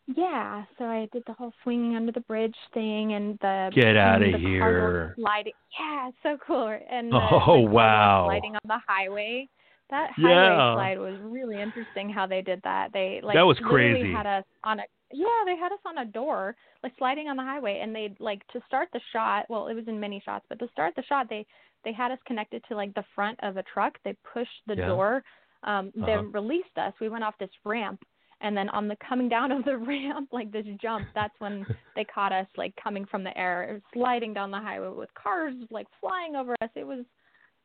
[0.07, 4.21] Yeah, so I did the whole swinging under the bridge thing and the get out
[4.21, 5.53] of here sliding.
[5.79, 6.77] Yeah, so cool.
[6.89, 9.49] And the, oh the wow, sliding on the highway.
[9.89, 10.27] That yeah.
[10.27, 12.09] highway slide was really interesting.
[12.09, 12.89] How they did that.
[12.91, 14.11] They like that was crazy.
[14.11, 17.43] Had us on a yeah, they had us on a door, like sliding on the
[17.43, 19.45] highway, and they like to start the shot.
[19.49, 21.45] Well, it was in many shots, but to start the shot, they
[21.83, 23.93] they had us connected to like the front of a truck.
[24.03, 24.87] They pushed the yeah.
[24.87, 25.23] door,
[25.63, 26.05] um, uh-huh.
[26.05, 26.93] then released us.
[26.99, 28.01] We went off this ramp,
[28.41, 31.65] and then on the coming down of the ramp, like this jump, that's when
[31.95, 35.87] they caught us like coming from the air, sliding down the highway with cars like
[36.01, 36.69] flying over us.
[36.75, 37.05] It was,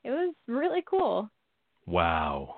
[0.05, 1.31] it was really cool.
[1.91, 2.57] Wow.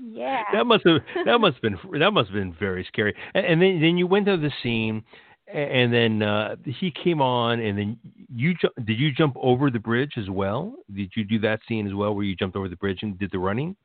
[0.00, 0.42] yeah.
[0.52, 3.14] That must have that must have been that must have been very scary.
[3.34, 5.04] And, and then then you went to the scene,
[5.52, 7.98] and then uh, he came on, and then
[8.34, 10.74] you ju- did you jump over the bridge as well?
[10.94, 13.30] Did you do that scene as well, where you jumped over the bridge and did
[13.30, 13.76] the running?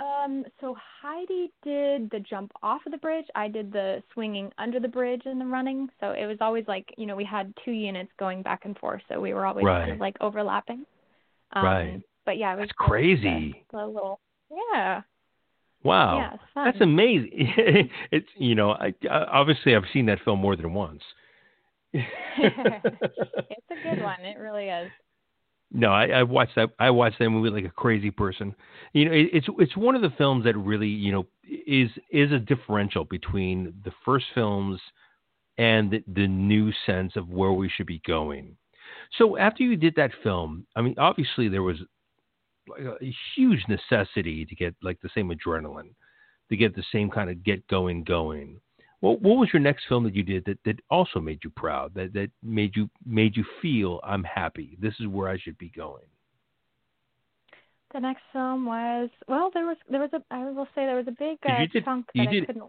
[0.00, 3.26] Um, so Heidi did the jump off of the bridge.
[3.34, 5.88] I did the swinging under the bridge and the running.
[6.00, 9.02] So it was always like, you know, we had two units going back and forth,
[9.08, 9.80] so we were always right.
[9.80, 10.86] kind of like overlapping.
[11.52, 12.02] Um, right.
[12.26, 13.64] But yeah, it was That's crazy.
[13.70, 15.02] The, the little, yeah.
[15.82, 16.18] Wow.
[16.18, 16.64] Yeah.
[16.64, 17.30] That's amazing.
[18.10, 21.02] it's you know, I, I obviously I've seen that film more than once.
[21.92, 22.04] it's
[23.70, 24.20] a good one.
[24.20, 24.90] It really is.
[25.72, 26.70] No, I, I watched that.
[26.78, 28.54] I watched that movie like a crazy person.
[28.92, 32.32] You know, it, it's it's one of the films that really you know is is
[32.32, 34.80] a differential between the first films
[35.58, 38.56] and the, the new sense of where we should be going.
[39.18, 41.76] So after you did that film, I mean, obviously there was
[42.78, 45.90] a huge necessity to get like the same adrenaline,
[46.48, 48.60] to get the same kind of get going going.
[49.00, 51.94] What what was your next film that you did that, that also made you proud?
[51.94, 54.76] That that made you made you feel I'm happy.
[54.80, 56.04] This is where I should be going.
[57.92, 61.08] The next film was well, there was there was a I will say there was
[61.08, 62.64] a big uh, did, chunk that did, I couldn't.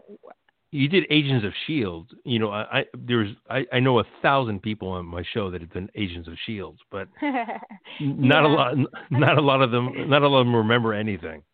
[0.72, 2.12] You did Agents of Shield.
[2.24, 5.60] You know, I, I there's I, I know a thousand people on my show that
[5.60, 7.08] have been Agents of Shields, but
[8.00, 8.46] not Yeah.
[8.46, 8.74] a lot
[9.10, 11.44] not a lot of them not a lot of them remember anything.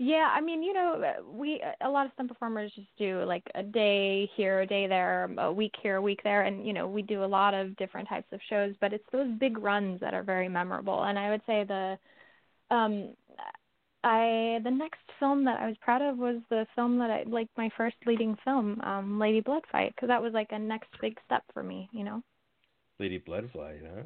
[0.00, 3.64] Yeah, I mean, you know, we a lot of stunt performers just do like a
[3.64, 7.02] day here, a day there, a week here, a week there, and you know, we
[7.02, 10.22] do a lot of different types of shows, but it's those big runs that are
[10.22, 11.02] very memorable.
[11.02, 11.98] And I would say the
[12.70, 13.14] um
[14.04, 17.48] I the next film that I was proud of was the film that I like
[17.56, 21.42] my first leading film, um Lady Bloodfight, because that was like a next big step
[21.52, 22.22] for me, you know.
[22.98, 24.02] Lady Bloodfight, huh?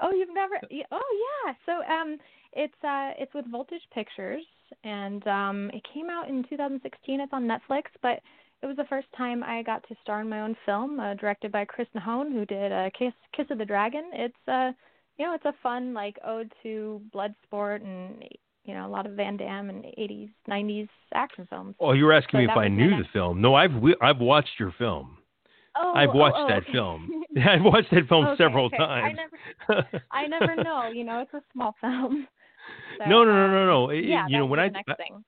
[0.00, 0.58] Oh, you've never?
[0.90, 1.54] Oh, yeah.
[1.64, 2.18] So, um,
[2.52, 4.42] it's uh, it's with Voltage Pictures,
[4.84, 7.20] and um, it came out in 2016.
[7.20, 8.20] It's on Netflix, but
[8.62, 11.52] it was the first time I got to star in my own film, uh, directed
[11.52, 14.10] by Chris Nahon, who did uh, Kiss Kiss of the Dragon.
[14.12, 14.72] It's uh,
[15.18, 18.22] you know, it's a fun like ode to blood sport and
[18.64, 21.74] you know a lot of Van Damme and 80s, 90s action films.
[21.80, 23.40] Oh, you were asking So me if I knew the film.
[23.40, 25.18] No, I've we- I've watched your film.
[25.76, 26.72] Oh, I've oh, watched oh, that okay.
[26.72, 27.24] film.
[27.48, 28.76] I've watched that film Okay, several okay.
[28.76, 29.18] times.
[29.18, 30.90] I never, I never know.
[30.92, 32.26] You know, it's a small film.
[32.98, 33.90] So, no, no, no, no, um, no.
[33.90, 35.24] It- Yeah, you know when I thing.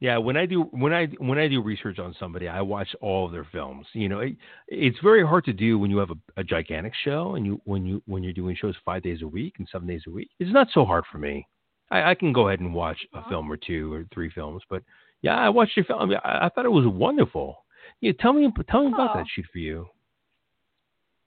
[0.00, 3.26] Yeah, when I do when I when I do research on somebody, I watch all
[3.26, 3.86] of their films.
[3.92, 4.36] You know, it,
[4.68, 7.84] it's very hard to do when you have a, a gigantic show and you when
[7.84, 10.30] you when you're doing shows five days a week and seven days a week.
[10.38, 11.46] It's not so hard for me.
[11.90, 14.82] I, I can go ahead and watch a film or two or three films, but
[15.22, 16.00] yeah, I watched your film.
[16.00, 17.64] I, mean, I, I thought it was wonderful.
[18.00, 19.18] Yeah, tell me tell me about Oh.
[19.18, 19.88] that shoot for you.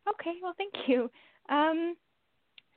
[0.07, 1.09] Okay, well, thank you.
[1.49, 1.95] Um,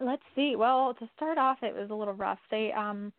[0.01, 0.55] let's see.
[0.57, 2.39] Well, to start off, it was a little rough.
[2.51, 3.13] They um,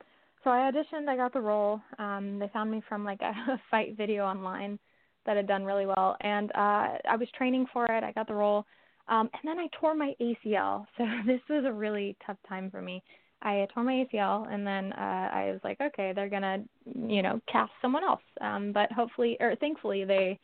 [0.43, 1.09] so I auditioned.
[1.09, 1.82] I got the role.
[1.99, 3.34] Um, they found me from like a
[3.72, 4.80] fight video online
[5.26, 8.03] that had done really well, and uh, I was training for it.
[8.03, 8.65] I got the role,
[9.09, 10.86] um, and then I tore my ACL.
[10.97, 13.03] So this was a really tough time for me.
[13.41, 17.39] I tore my ACL, and then uh, I was like, okay, they're gonna, you know,
[17.51, 18.21] cast someone else.
[18.41, 20.39] Um, but hopefully, or thankfully, they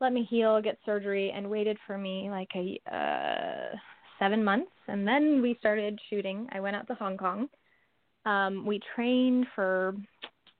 [0.00, 3.76] let me heal, get surgery, and waited for me like a uh,
[4.18, 6.48] seven months, and then we started shooting.
[6.52, 7.48] I went out to Hong Kong.
[8.26, 9.94] Um, we trained for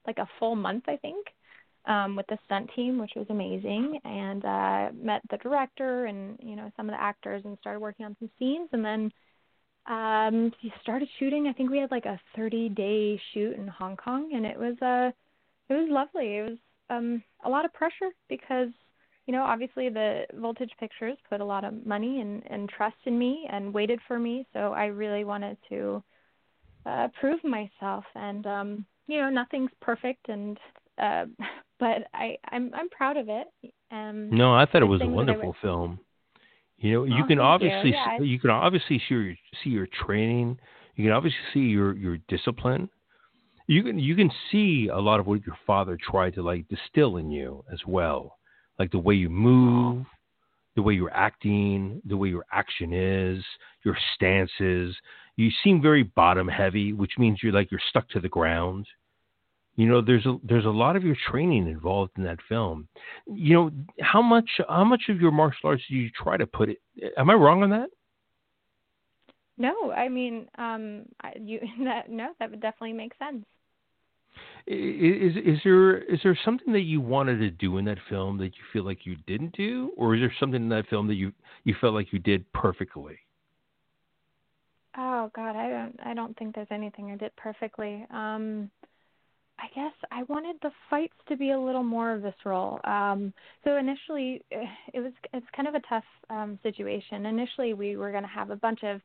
[0.07, 1.27] like a full month, I think,
[1.87, 6.57] um, with the stunt team, which was amazing, and uh, met the director and you
[6.57, 9.13] know some of the actors, and started working on some scenes, and then
[9.89, 11.47] um, we started shooting.
[11.47, 14.77] I think we had like a 30 day shoot in Hong Kong, and it was
[14.83, 15.11] uh,
[15.69, 16.37] it was lovely.
[16.37, 16.59] It was
[16.91, 18.69] um, a lot of pressure because
[19.29, 23.19] you know, obviously the Voltage Pictures put a lot of money and, and trust in
[23.19, 26.03] me and waited for me, so I really wanted to
[26.87, 28.05] uh, prove myself.
[28.15, 30.59] And um, you know, nothing's perfect, and
[30.97, 31.27] uh,
[31.79, 33.47] but I I'm I'm proud of it.
[33.91, 36.01] Um, No, I thought it was a things that I wonderful film.
[36.79, 40.59] You know, you Oh, can obviously you can obviously see your see your training.
[40.95, 42.89] You can obviously see your your discipline.
[43.67, 47.17] You can you can see a lot of what your father tried to like distill
[47.17, 48.39] in you as well,
[48.79, 50.07] like the way you move,
[50.77, 53.45] the way you're acting, the way your action is,
[53.85, 54.97] your stances.
[55.37, 58.87] You seem very bottom heavy, which means you're like you're stuck to the ground.
[59.79, 62.89] You know, there's a there's a lot of your training involved in that film.
[63.29, 63.71] You know,
[64.01, 66.79] how much how much of your martial arts do you try to put it?
[67.17, 67.89] Am I wrong on that?
[69.57, 71.05] No, I mean, um,
[71.41, 73.45] you that no, that would definitely make sense.
[74.67, 78.57] Is is there is there something that you wanted to do in that film that
[78.57, 81.33] you feel like you didn't do, or is there something in that film that you
[81.63, 83.17] you felt like you did perfectly?
[84.97, 88.05] Oh God, I don't I don't think there's anything I did perfectly.
[88.11, 88.73] Um
[89.59, 92.81] I guess I wanted the fights to be a little more visceral.
[92.85, 93.33] Um,
[93.65, 97.27] so initially, eh, it was it's kind of a tough um, situation.
[97.27, 99.01] Initially, we were going to have a bunch of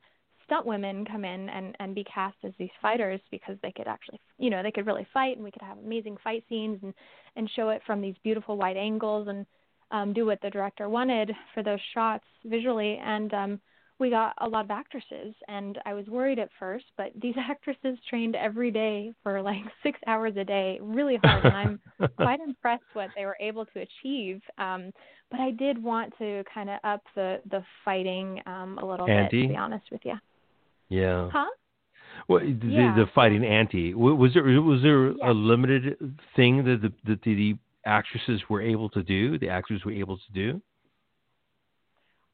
[0.45, 4.19] stunt women come in and and be cast as these fighters because they could actually,
[4.37, 6.93] you know, they could really fight, and we could have amazing fight scenes and
[7.35, 9.45] and show it from these beautiful wide angles and
[9.91, 12.99] um, do what the director wanted for those shots visually.
[13.03, 13.61] And um,
[13.99, 17.97] we got a lot of actresses and I was worried at first, but these actresses
[18.09, 21.79] trained every day for like six hours a day, really hard, and I'm
[22.17, 24.41] quite impressed what they were able to achieve.
[24.57, 24.91] Um,
[25.31, 29.41] but I did want to kind of up the the fighting um, a little ante?
[29.41, 30.15] bit, to be honest with you.
[30.89, 31.29] Yeah.
[31.31, 31.45] Huh?
[32.27, 32.93] Well, the, yeah.
[32.95, 35.31] the fighting ante was there was there yeah.
[35.31, 35.97] a limited
[36.35, 40.31] thing that the, that the actresses were able to do, the actors were able to
[40.33, 40.61] do?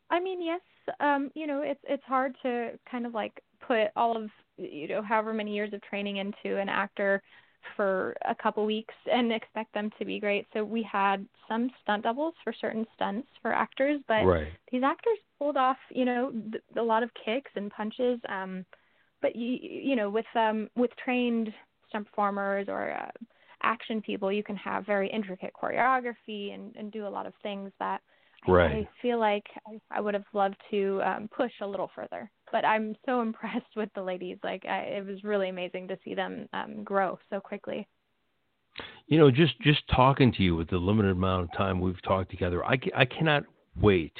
[0.10, 0.62] I mean, yes,
[1.00, 5.02] um, you know, it's it's hard to kind of like put all of you know
[5.02, 7.22] however many years of training into an actor
[7.76, 10.48] for a couple weeks and expect them to be great.
[10.54, 14.48] So we had some stunt doubles for certain stunts for actors, but right.
[14.72, 18.20] these actors pulled off, you know, th- a lot of kicks and punches.
[18.30, 18.66] Um,
[19.22, 21.54] but you you know with um with trained
[21.90, 23.12] stunt performers or uh,
[23.64, 27.72] action people, you can have very intricate choreography and and do a lot of things
[27.80, 28.02] that
[28.48, 28.88] Right.
[28.88, 32.66] I feel like I, I would have loved to um, push a little further, but
[32.66, 34.38] I'm so impressed with the ladies.
[34.44, 37.88] Like I, it was really amazing to see them um, grow so quickly.
[39.08, 42.30] You know, just just talking to you with the limited amount of time we've talked
[42.32, 43.44] together, I I cannot
[43.80, 44.14] wait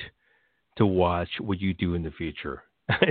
[0.78, 2.64] to watch what you do in the future.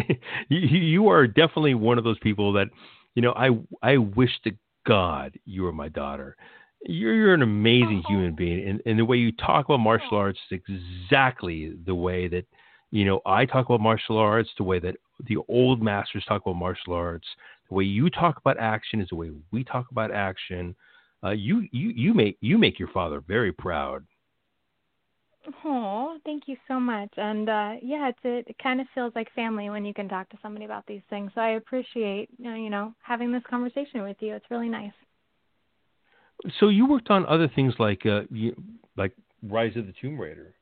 [0.48, 2.68] you, you are definitely one of those people that,
[3.14, 3.50] you know, I
[3.82, 4.52] I wish to
[4.86, 6.36] God you were my daughter
[6.82, 8.08] you're, you're an amazing oh.
[8.08, 12.28] human being, and, and the way you talk about martial arts is exactly the way
[12.28, 12.44] that
[12.90, 16.56] you know I talk about martial arts, the way that the old masters talk about
[16.56, 17.26] martial arts,
[17.68, 20.74] the way you talk about action is the way we talk about action.
[21.24, 24.04] Uh, you you you make you make your father very proud.
[25.64, 27.10] Oh, thank you so much.
[27.16, 30.28] And uh yeah, it's it, it kind of feels like family when you can talk
[30.30, 31.32] to somebody about these things.
[31.34, 34.34] So I appreciate you know having this conversation with you.
[34.34, 34.92] It's really nice.
[36.60, 38.54] So you worked on other things like uh, you,
[38.96, 39.12] like
[39.42, 40.54] Rise of the Tomb Raider,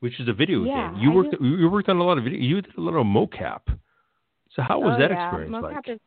[0.00, 1.00] which is a video yeah, game.
[1.00, 2.40] You I worked you worked on a lot of video.
[2.40, 3.60] You did a lot of mocap.
[4.54, 5.26] So how was oh, that yeah.
[5.26, 5.88] experience mocap like?
[5.88, 6.00] Is,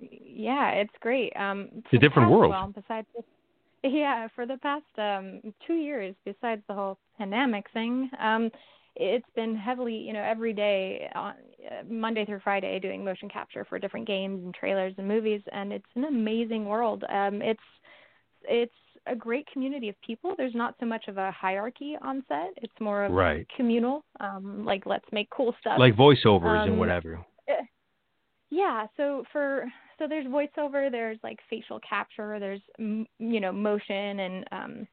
[0.00, 1.32] yeah, it's great.
[1.36, 2.50] Um, it's a different world.
[2.50, 3.06] Well, besides,
[3.84, 8.50] yeah, for the past um two years, besides the whole pandemic thing, um,
[8.96, 11.34] it's been heavily, you know, every day on
[11.66, 15.72] uh, Monday through Friday doing motion capture for different games and trailers and movies, and
[15.72, 17.04] it's an amazing world.
[17.08, 17.60] Um, it's
[18.48, 18.72] it's
[19.06, 20.34] a great community of people.
[20.36, 22.52] There's not so much of a hierarchy on set.
[22.56, 23.46] It's more of right.
[23.56, 24.04] communal.
[24.20, 25.78] Um, like let's make cool stuff.
[25.78, 27.24] Like voiceovers um, and whatever.
[27.48, 27.64] Eh,
[28.50, 28.86] yeah.
[28.96, 29.66] So for
[29.98, 30.90] so there's voiceover.
[30.90, 32.38] There's like facial capture.
[32.40, 34.88] There's you know motion and um,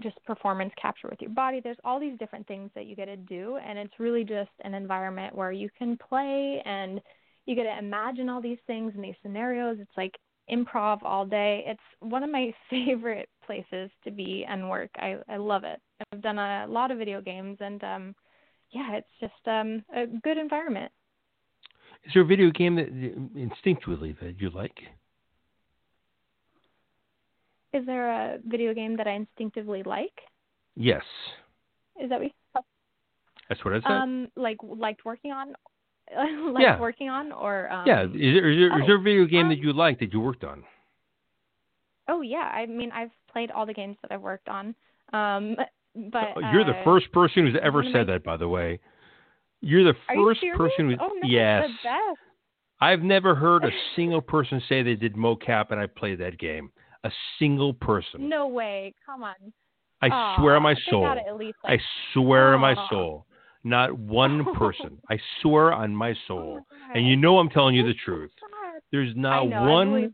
[0.00, 1.60] just performance capture with your body.
[1.62, 4.74] There's all these different things that you get to do, and it's really just an
[4.74, 7.00] environment where you can play and
[7.46, 9.78] you get to imagine all these things and these scenarios.
[9.80, 10.14] It's like
[10.50, 11.64] improv all day.
[11.66, 14.90] It's one of my favorite places to be and work.
[14.96, 15.80] I I love it.
[16.12, 18.14] I've done a lot of video games and um
[18.70, 20.92] yeah, it's just um a good environment.
[22.04, 22.88] Is there a video game that
[23.38, 24.78] instinctively that you like?
[27.72, 30.14] Is there a video game that I instinctively like?
[30.74, 31.02] Yes.
[32.00, 32.28] Is that what?
[32.54, 32.62] You,
[33.48, 33.90] That's what I said.
[33.90, 35.54] Um, like liked working on
[36.52, 36.78] like yeah.
[36.78, 39.46] working on or um, yeah is there, is, there, oh, is there a video game
[39.46, 40.64] um, that you like that you worked on?
[42.08, 44.74] Oh yeah i mean i've played all the games that i've worked on
[45.12, 45.56] um
[46.10, 48.80] but oh, you're the uh, first person who's ever said that by the way.
[49.60, 52.18] You're the first you person who's oh, no, yes the best.
[52.80, 56.70] i've never heard a single person say they did mocap and i played that game.
[57.04, 58.28] A single person.
[58.28, 58.92] No way.
[59.06, 59.34] Come on.
[60.02, 61.06] I Aww, swear on my soul.
[61.06, 61.80] at least, like...
[61.80, 61.82] i
[62.12, 63.26] swear on my soul
[63.68, 64.98] not one person.
[65.10, 66.60] I swear on my soul.
[66.60, 68.30] Oh and you know I'm telling you the truth.
[68.90, 70.12] There's not know, one.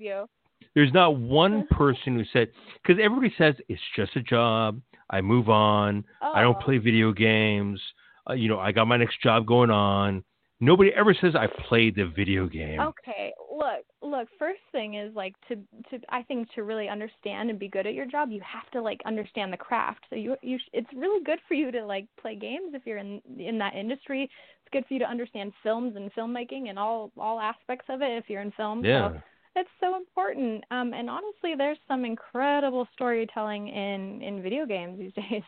[0.74, 2.48] There's not one person who said
[2.82, 4.80] because everybody says it's just a job.
[5.10, 6.04] I move on.
[6.22, 6.32] Oh.
[6.34, 7.80] I don't play video games.
[8.28, 10.24] Uh, you know, I got my next job going on.
[10.60, 12.78] Nobody ever says I played the video game.
[12.78, 14.28] Okay, look, look.
[14.38, 15.56] First thing is like to
[15.90, 18.80] to I think to really understand and be good at your job, you have to
[18.80, 20.04] like understand the craft.
[20.08, 23.20] So you you it's really good for you to like play games if you're in
[23.38, 24.22] in that industry.
[24.22, 28.16] It's good for you to understand films and filmmaking and all all aspects of it
[28.16, 28.84] if you're in film.
[28.84, 29.10] Yeah.
[29.10, 29.20] So
[29.56, 30.64] it's so important.
[30.70, 35.42] Um, and honestly, there's some incredible storytelling in in video games these days.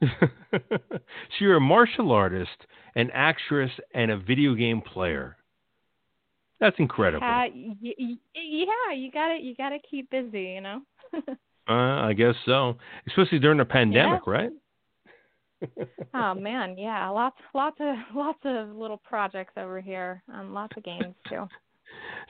[0.50, 0.58] so
[1.40, 5.36] you're a martial artist, an actress, and a video game player.
[6.60, 7.26] That's incredible.
[7.26, 10.80] Uh, y- y- yeah, you got to You got to keep busy, you know.
[11.68, 12.76] uh, I guess so,
[13.06, 14.32] especially during the pandemic, yeah.
[14.32, 14.50] right?
[16.14, 20.84] oh man, yeah, lots, lots of, lots of little projects over here, um, lots of
[20.84, 21.48] games too.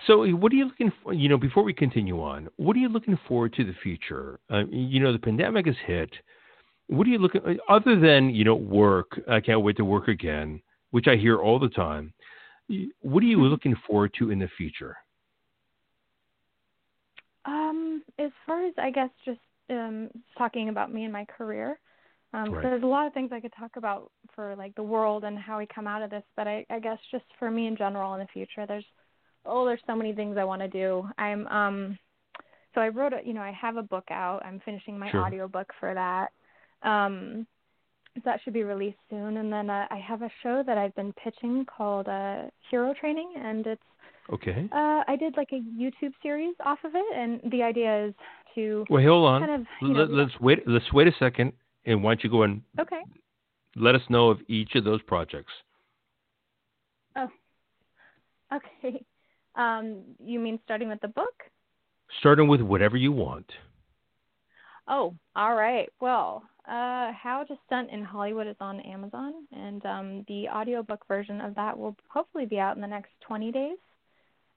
[0.07, 1.13] So, what are you looking for?
[1.13, 4.39] You know, before we continue on, what are you looking forward to the future?
[4.51, 6.11] Uh, you know, the pandemic has hit.
[6.89, 9.21] What are you looking other than you know work?
[9.29, 10.61] I can't wait to work again,
[10.91, 12.13] which I hear all the time.
[13.01, 13.47] What are you mm-hmm.
[13.47, 14.97] looking forward to in the future?
[17.45, 21.79] Um, as far as I guess just um, talking about me and my career,
[22.35, 22.63] um, right.
[22.63, 25.59] there's a lot of things I could talk about for like the world and how
[25.59, 26.25] we come out of this.
[26.37, 28.85] But I, I guess just for me in general in the future, there's
[29.47, 31.09] oh, there's so many things I want to do.
[31.17, 31.99] I'm um,
[32.75, 34.43] so I wrote a, you know, I have a book out.
[34.45, 35.21] I'm finishing my sure.
[35.21, 36.29] audio book for that.
[36.83, 37.47] Um,
[38.25, 39.37] that should be released soon.
[39.37, 43.35] And then uh, I have a show that I've been pitching called uh, Hero Training,
[43.37, 43.83] and it's
[44.33, 44.69] okay.
[44.73, 48.15] Uh, I did like a YouTube series off of it, and the idea is
[48.55, 49.47] to well, hold on.
[49.47, 50.67] Kind of, Let, know, let's wait.
[50.67, 51.53] Let's wait a second,
[51.85, 53.03] and why don't you go and okay.
[53.77, 55.53] Let us know of each of those projects.
[57.17, 57.29] Oh,
[58.55, 59.05] okay.
[59.55, 61.35] Um, you mean starting with the book?
[62.21, 63.47] Starting with whatever you want.
[64.89, 65.89] Oh, all right.
[66.01, 71.41] Well, uh, How to Stunt in Hollywood is on Amazon, and um, the audiobook version
[71.41, 73.77] of that will hopefully be out in the next 20 days.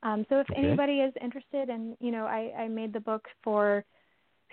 [0.03, 0.61] Um, so if okay.
[0.61, 3.83] anybody is interested, and you know, I, I made the book for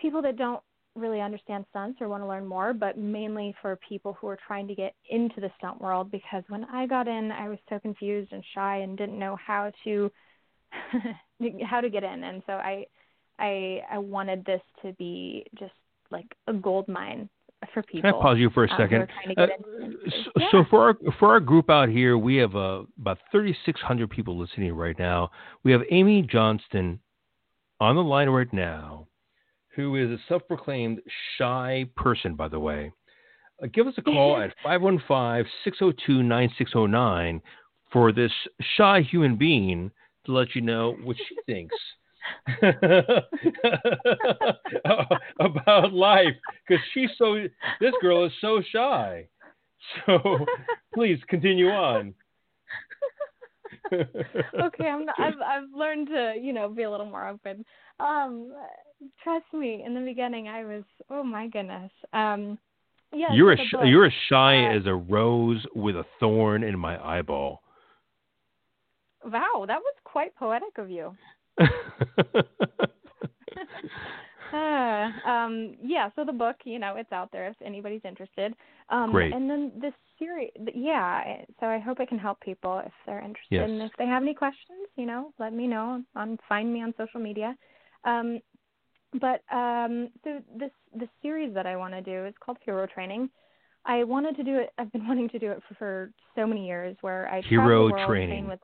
[0.01, 0.62] people that don't
[0.95, 4.66] really understand stunts or want to learn more, but mainly for people who are trying
[4.68, 6.11] to get into the stunt world.
[6.11, 9.70] Because when I got in, I was so confused and shy and didn't know how
[9.85, 10.11] to
[11.64, 12.87] how to get in, and so I
[13.39, 15.72] I I wanted this to be just
[16.11, 17.28] like a gold mine
[17.72, 18.11] for people.
[18.11, 19.09] Can I pause you for a um, second?
[19.36, 19.47] Uh,
[20.09, 20.47] so, yeah.
[20.51, 24.74] so, for our for our group out here, we have uh, about 3,600 people listening
[24.74, 25.30] right now.
[25.64, 27.01] We have Amy Johnston
[27.80, 29.09] on the line right now,
[29.74, 31.01] who is a self-proclaimed
[31.36, 32.93] shy person, by the way.
[33.62, 37.41] Uh, give us a call at 515-602-9609
[37.93, 38.32] for this
[38.76, 39.91] shy human being
[40.26, 41.74] to let you know what she thinks
[45.41, 46.35] about life
[46.66, 47.35] because she's so
[47.81, 49.29] this girl is so shy.
[50.07, 50.45] So
[50.95, 52.14] please continue on.
[53.93, 57.64] Okay i'm not, i've i've learned to you know be a little more open.
[58.01, 58.53] Um
[59.22, 61.91] trust me in the beginning i was oh my goodness.
[62.12, 62.59] Um
[63.12, 66.79] yeah you're as sh- you're as shy uh, as a rose with a thorn in
[66.79, 67.62] my eyeball.
[69.24, 71.16] Wow that was quite poetic of you
[71.59, 71.64] uh,
[75.28, 78.54] um, yeah, so the book, you know, it's out there if anybody's interested.
[78.90, 79.32] Um, Great.
[79.32, 81.42] And then this series, yeah.
[81.61, 83.46] So I hope it can help people if they're interested.
[83.50, 83.68] Yes.
[83.68, 86.02] And if they have any questions, you know, let me know.
[86.16, 87.54] On find me on social media.
[88.04, 88.40] Um,
[89.20, 93.30] but um, so this this series that I want to do is called Hero Training.
[93.84, 94.70] I wanted to do it.
[94.78, 97.88] I've been wanting to do it for, for so many years, where I Hero travel
[97.88, 98.28] the world, Training.
[98.28, 98.61] train with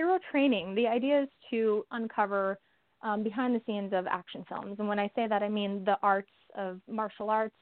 [0.00, 2.58] hero training, the idea is to uncover
[3.02, 4.76] um, behind the scenes of action films.
[4.78, 7.54] And when I say that, I mean the arts of martial arts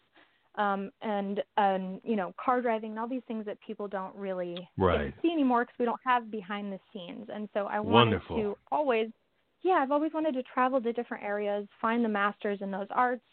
[0.55, 4.57] um, and, and, you know, car driving and all these things that people don't really
[4.76, 5.12] right.
[5.20, 7.26] see anymore because we don't have behind the scenes.
[7.34, 8.36] And so I wanted Wonderful.
[8.36, 9.09] to always,
[9.62, 13.24] yeah, I've always wanted to travel to different areas, find the masters in those arts,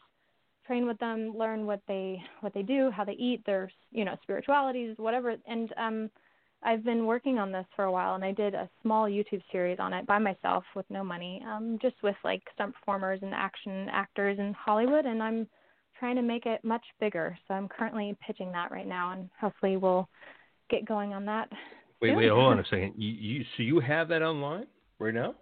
[0.66, 4.16] train with them, learn what they what they do, how they eat, their you know
[4.24, 5.36] spiritualities, whatever.
[5.46, 6.10] And um,
[6.66, 9.78] I've been working on this for a while, and I did a small YouTube series
[9.80, 13.88] on it by myself with no money, um, just with like stunt performers and action
[13.92, 15.48] actors in Hollywood, and I'm
[16.00, 17.38] trying to make it much bigger.
[17.48, 20.10] So I'm currently pitching that right now, and hopefully we'll
[20.72, 21.50] get going on that.
[22.02, 22.18] Wait, soon.
[22.18, 22.94] wait, hold on a second.
[22.98, 24.66] You, you, so you have that online
[24.98, 25.36] right now?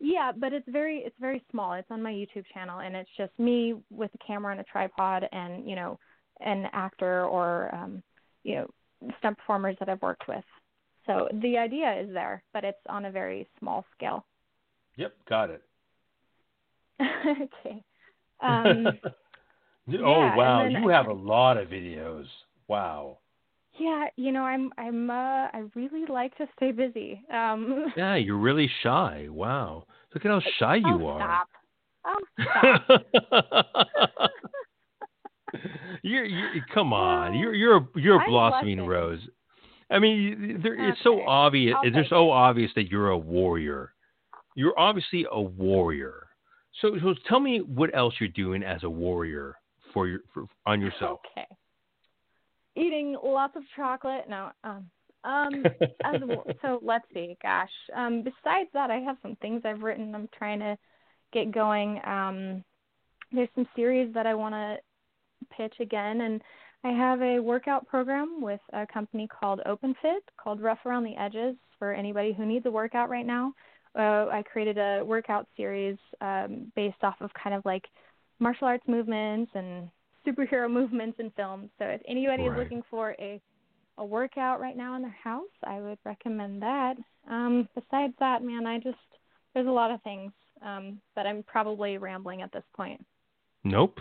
[0.00, 1.74] Yeah, but it's very it's very small.
[1.74, 5.28] It's on my YouTube channel, and it's just me with a camera and a tripod,
[5.30, 5.96] and you know,
[6.40, 8.02] an actor or um,
[8.42, 8.70] you know
[9.18, 10.44] stunt performers that I've worked with.
[11.06, 14.24] So the idea is there, but it's on a very small scale.
[14.96, 15.62] Yep, got it.
[17.00, 17.82] okay.
[18.40, 19.12] Um, oh
[19.88, 22.26] yeah, wow, then, you have a lot of videos.
[22.68, 23.18] Wow.
[23.78, 27.22] Yeah, you know, I'm I'm uh I really like to stay busy.
[27.32, 29.26] Um Yeah, you're really shy.
[29.30, 29.86] Wow.
[30.14, 31.20] Look at how shy you oh, are.
[31.20, 31.48] Stop.
[32.06, 32.20] Oh,
[33.30, 34.30] stop.
[36.02, 37.38] you're, you're come on.
[37.38, 39.20] You're you're a, you're a blossoming rose.
[39.90, 41.74] I mean, there, it's so obvious.
[41.76, 43.92] I'll so obvious that you're a warrior.
[44.54, 46.28] You're obviously a warrior.
[46.80, 49.56] So, so tell me what else you're doing as a warrior
[49.92, 51.20] for your for, on yourself.
[51.36, 51.46] Okay.
[52.76, 54.26] eating lots of chocolate.
[54.28, 54.88] No, um,
[55.24, 55.64] um,
[56.04, 56.20] as,
[56.62, 57.36] so let's see.
[57.42, 60.14] Gosh, um, besides that, I have some things I've written.
[60.14, 60.78] I'm trying to
[61.32, 62.00] get going.
[62.06, 62.64] Um,
[63.32, 64.76] there's some series that I want to
[65.56, 66.40] pitch again, and
[66.82, 71.56] I have a workout program with a company called OpenFit called Rough Around the Edges
[71.78, 73.52] for anybody who needs a workout right now.
[73.98, 77.84] Uh, I created a workout series um, based off of kind of like
[78.38, 79.90] martial arts movements and
[80.26, 81.70] superhero movements in films.
[81.78, 82.52] So if anybody right.
[82.52, 83.40] is looking for a
[83.98, 86.94] a workout right now in their house, I would recommend that.
[87.28, 88.96] Um, besides that, man, I just
[89.52, 90.32] there's a lot of things,
[90.64, 93.04] um, but I'm probably rambling at this point.
[93.62, 93.98] Nope,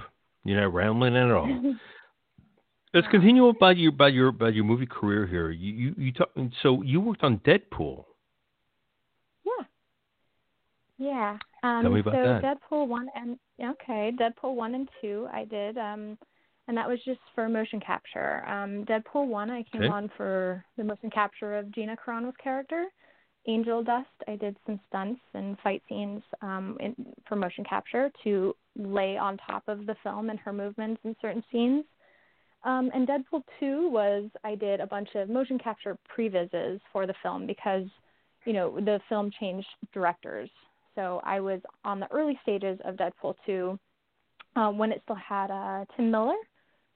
[0.50, 1.48] you're not rambling at all.
[2.94, 5.52] Let's continue about your about your about your movie career here.
[5.52, 6.30] You you, you talk,
[6.64, 8.04] so you worked on Deadpool.
[9.46, 9.66] Yeah.
[10.98, 11.38] Yeah.
[11.62, 12.44] Um, Tell me about so that.
[12.44, 15.78] Deadpool one and okay, Deadpool one and two I did.
[15.78, 16.18] Um,
[16.68, 18.44] and that was just for motion capture.
[18.48, 19.92] Um, Deadpool one I came okay.
[19.92, 22.86] on for the motion capture of Gina Carano's character.
[23.50, 26.96] Angel Dust, I did some stunts and fight scenes um, in,
[27.28, 31.44] for motion capture to lay on top of the film and her movements in certain
[31.52, 31.84] scenes.
[32.64, 37.16] Um, and Deadpool 2 was I did a bunch of motion capture previses for the
[37.24, 37.86] film because,
[38.46, 40.50] you know, the film changed directors.
[40.94, 43.80] So I was on the early stages of Deadpool 2
[44.58, 46.38] uh, when it still had uh, Tim Miller.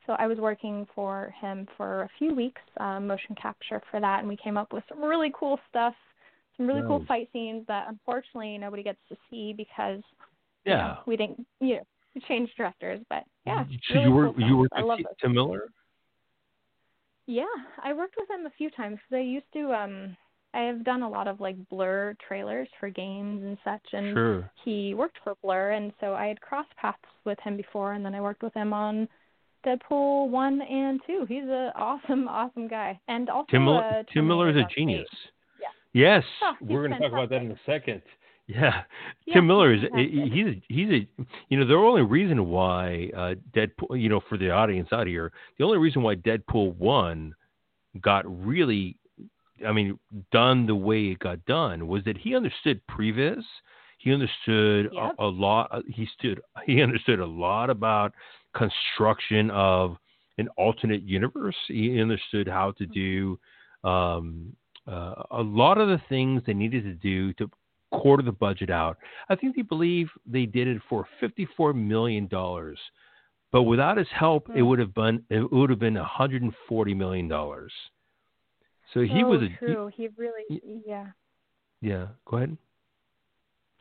[0.06, 4.20] So I was working for him for a few weeks, uh, motion capture for that,
[4.20, 5.95] and we came up with some really cool stuff,
[6.58, 6.88] some really nice.
[6.88, 10.01] cool fight scenes that unfortunately nobody gets to see because
[10.66, 13.64] yeah, you know, we didn't you know change directors, but yeah.
[13.89, 15.70] So really you were cool you were with Tim Miller.
[17.26, 17.43] Yeah,
[17.82, 19.74] I worked with him a few times because I used to.
[19.74, 20.18] um
[20.56, 24.51] I have done a lot of like Blur trailers for games and such, and sure.
[24.64, 28.14] he worked for Blur, and so I had crossed paths with him before, and then
[28.14, 29.08] I worked with him on
[29.66, 31.26] Deadpool one and two.
[31.28, 35.08] He's an awesome, awesome guy, and also Tim, uh, Tim Miller is a genius.
[35.12, 35.30] Yeah.
[35.93, 38.01] Yes, oh, we're going to talk about that in a second.
[38.45, 38.81] Yeah,
[39.25, 41.07] yeah Tim Miller is he's a, he's a
[41.47, 45.31] you know the only reason why uh, Deadpool you know for the audience out here
[45.57, 47.33] the only reason why Deadpool one
[48.01, 48.97] got really
[49.65, 49.97] I mean
[50.33, 53.43] done the way it got done was that he understood previs.
[53.97, 55.15] He understood yep.
[55.17, 58.11] a, a, lot uh, he stood he understood a lot about
[58.53, 59.95] construction of
[60.37, 61.55] an alternate universe.
[61.69, 63.39] He understood how to do
[63.85, 64.53] um,
[64.88, 67.49] uh, a lot of the things they needed to do to
[67.91, 68.97] quarter the budget out.
[69.29, 72.79] I think they believe they did it for fifty-four million dollars,
[73.51, 76.53] but without his help, it would have been it would have been one hundred and
[76.67, 77.71] forty million dollars.
[78.93, 79.89] So he oh, was a true.
[79.95, 81.07] He, he really yeah.
[81.81, 82.07] Yeah.
[82.25, 82.57] Go ahead.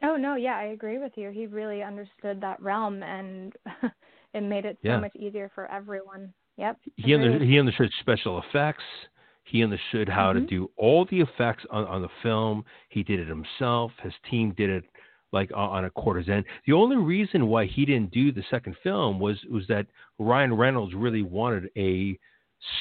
[0.02, 1.30] Oh no, yeah, I agree with you.
[1.30, 3.52] He really understood that realm, and
[4.34, 4.98] it made it so yeah.
[4.98, 6.32] much easier for everyone.
[6.56, 6.78] Yep.
[6.96, 8.82] He under, he understood special effects.
[9.44, 10.40] He understood how mm-hmm.
[10.40, 12.64] to do all the effects on, on the film.
[12.88, 13.92] He did it himself.
[14.02, 14.84] His team did it
[15.32, 16.44] like on a quarter's end.
[16.66, 19.86] The only reason why he didn't do the second film was was that
[20.18, 22.18] Ryan Reynolds really wanted a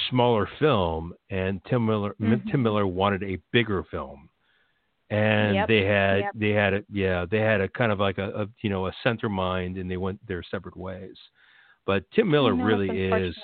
[0.09, 2.49] smaller film, and Tim Miller mm-hmm.
[2.49, 4.29] Tim Miller wanted a bigger film.
[5.09, 5.67] And yep.
[5.67, 6.31] they had yep.
[6.35, 8.93] they had a yeah they had a kind of like a, a you know a
[9.03, 11.15] center mind, and they went their separate ways.
[11.85, 13.35] But Tim Miller no, really is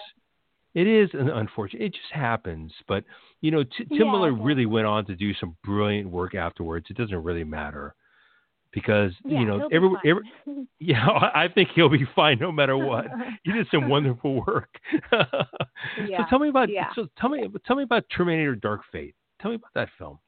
[0.78, 1.82] it is an unfortunate.
[1.82, 2.72] It just happens.
[2.88, 3.04] But
[3.42, 6.86] you know, T- Tim yeah, Miller really went on to do some brilliant work afterwards.
[6.92, 7.96] It doesn't really matter
[8.72, 10.32] because yeah, you know, every, every,
[10.80, 13.08] yeah, I think he'll be fine no matter what.
[13.44, 14.70] he did some wonderful work.
[15.12, 16.20] yeah.
[16.20, 16.90] So tell me about yeah.
[16.94, 19.16] so tell me tell me about Terminator: Dark Fate.
[19.42, 20.20] Tell me about that film.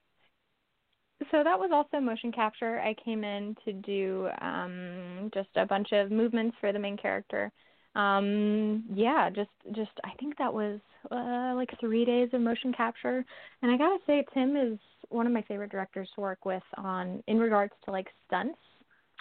[1.29, 2.79] So that was also motion capture.
[2.79, 7.51] I came in to do um, just a bunch of movements for the main character
[7.95, 10.79] um yeah just just i think that was
[11.11, 13.25] uh, like three days of motion capture
[13.61, 14.77] and i gotta say tim is
[15.09, 18.57] one of my favorite directors to work with on in regards to like stunts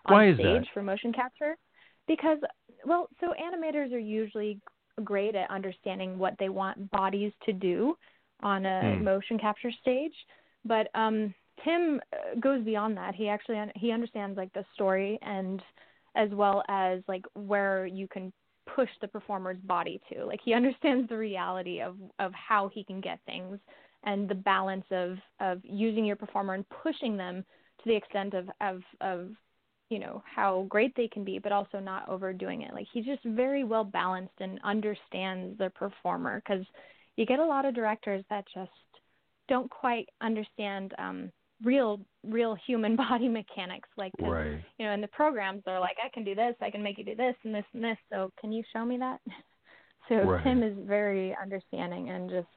[0.04, 0.66] on Why is stage that?
[0.74, 1.56] for motion capture
[2.06, 2.38] because
[2.84, 4.58] well so animators are usually
[5.04, 7.96] great at understanding what they want bodies to do
[8.42, 9.02] on a Hmm.
[9.02, 10.14] motion capture stage
[10.64, 15.62] but um tim uh, goes beyond that he actually he understands like the story and
[16.16, 18.32] as well as like where you can
[18.78, 20.24] push the performer's body to.
[20.24, 23.58] Like he understands the reality of of how he can get things
[24.04, 27.44] and the balance of of using your performer and pushing them
[27.82, 29.30] to the extent of of of
[29.90, 33.24] you know how great they can be but also not overdoing it like he's just
[33.24, 36.64] very well balanced and understands the performer because
[37.16, 38.70] you get a lot of directors that just
[39.48, 41.32] don't quite understand um
[41.64, 44.62] real real human body mechanics like Right.
[44.78, 47.04] you know in the programs they're like i can do this i can make you
[47.04, 49.20] do this and this and this so can you show me that
[50.08, 50.42] So right.
[50.42, 52.48] Tim is very understanding and just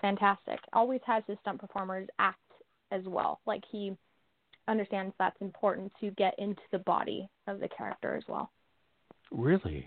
[0.00, 0.58] fantastic.
[0.72, 2.38] Always has his stunt performers act
[2.90, 3.40] as well.
[3.46, 3.92] Like he
[4.66, 8.50] understands that's important to get into the body of the character as well.
[9.30, 9.86] Really?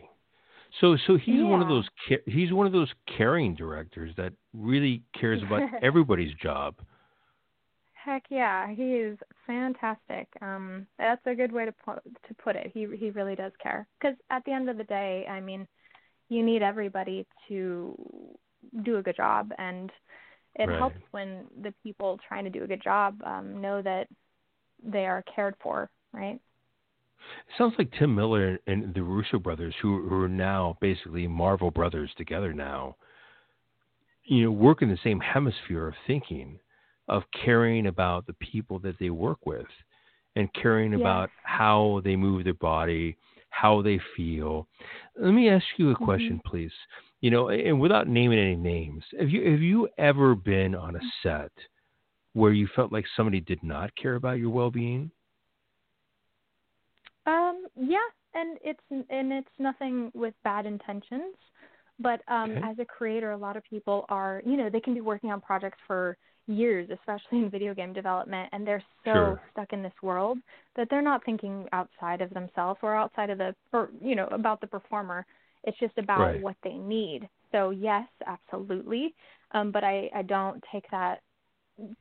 [0.80, 1.44] So so he's yeah.
[1.44, 1.86] one of those
[2.26, 6.76] he's one of those caring directors that really cares about everybody's job.
[8.04, 10.28] Heck yeah, he is fantastic.
[10.42, 12.72] Um, that's a good way to put to put it.
[12.74, 13.88] He he really does care.
[14.00, 15.68] Because at the end of the day, I mean,
[16.30, 17.96] you need everybody to
[18.84, 19.92] do a good job, and
[20.56, 20.80] it right.
[20.80, 24.08] helps when the people trying to do a good job um, know that
[24.84, 26.40] they are cared for, right?
[27.48, 31.70] It sounds like Tim Miller and the Russo brothers, who, who are now basically Marvel
[31.70, 32.96] brothers together now,
[34.26, 36.60] you know, work in the same hemisphere of thinking
[37.12, 39.68] of caring about the people that they work with
[40.38, 41.02] and caring yes.
[41.02, 43.18] about how they move their body,
[43.50, 44.66] how they feel.
[45.20, 46.06] Let me ask you a mm-hmm.
[46.06, 46.50] question, mm-hmm.
[46.50, 46.72] please.
[47.20, 51.00] You know, and without naming any names, have you have you ever been on a
[51.22, 51.52] set
[52.34, 55.12] where you felt like somebody did not care about your well-being?
[57.28, 57.98] Um, yeah,
[58.34, 61.36] and it's and it's nothing with bad intentions,
[62.00, 62.62] but um, okay.
[62.64, 65.42] as a creator, a lot of people are, you know, they can be working on
[65.42, 66.18] projects for
[66.48, 69.42] years, especially in video game development, and they're so sure.
[69.52, 70.38] stuck in this world
[70.76, 74.62] that they're not thinking outside of themselves or outside of the, or you know, about
[74.62, 75.26] the performer.
[75.64, 76.42] It's just about right.
[76.42, 77.30] what they need.
[77.52, 79.14] So yes, absolutely,
[79.52, 81.22] um, but I I don't take that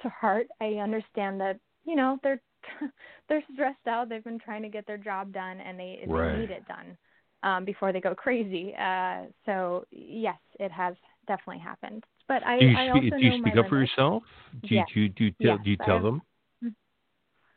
[0.01, 0.47] to heart.
[0.61, 2.41] I understand that you know they're
[3.28, 4.09] they're stressed out.
[4.09, 6.32] They've been trying to get their job done, and they, right.
[6.32, 6.97] they need it done
[7.43, 8.74] um, before they go crazy.
[8.78, 10.95] Uh, so yes, it has
[11.26, 12.05] definitely happened.
[12.30, 14.22] But I, do you I do you speak up for yourself?
[14.62, 14.86] Do yes.
[14.94, 16.22] you do you, do, yes, do you tell have, them?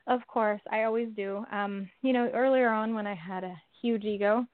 [0.07, 1.45] Of course, I always do.
[1.51, 3.53] Um, you know, earlier on when I had a
[3.83, 4.47] huge ego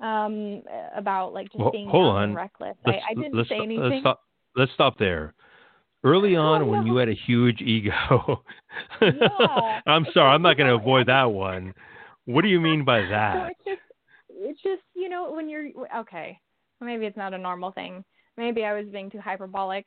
[0.00, 0.62] um,
[0.94, 2.22] about like just well, being hold on.
[2.22, 3.90] and reckless, let's, I, I didn't let's, say anything.
[3.90, 4.20] Let's stop,
[4.54, 5.34] let's stop there.
[6.04, 8.44] Early on, oh, when you had a huge ego,
[9.02, 9.80] yeah.
[9.88, 11.74] I'm sorry, I'm not going to avoid that one.
[12.26, 13.34] What do you mean by that?
[13.34, 13.80] So it's just,
[14.30, 16.38] it's just you know when you're okay.
[16.80, 18.04] Maybe it's not a normal thing.
[18.36, 19.86] Maybe I was being too hyperbolic.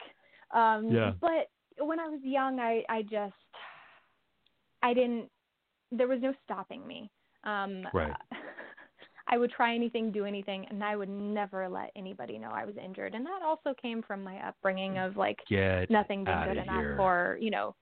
[0.52, 1.12] Um, yeah.
[1.20, 3.34] But when I was young, I I just
[4.84, 5.30] I didn't.
[5.91, 7.10] There was no stopping me.
[7.43, 8.14] Um, right.
[9.30, 12.76] I would try anything, do anything, and I would never let anybody know I was
[12.78, 13.14] injured.
[13.14, 16.98] And that also came from my upbringing of like Get nothing being good enough here.
[17.00, 17.76] or you know.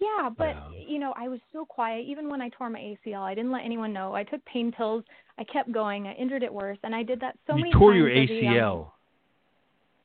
[0.00, 0.70] Yeah, but Yeah.
[0.86, 2.04] you know, I was so quiet.
[2.06, 4.14] Even when I tore my ACL, I didn't let anyone know.
[4.14, 5.04] I took pain pills.
[5.38, 6.06] I kept going.
[6.08, 7.98] I injured it worse, and I did that so you many tore times.
[7.98, 8.92] your as a young- ACL.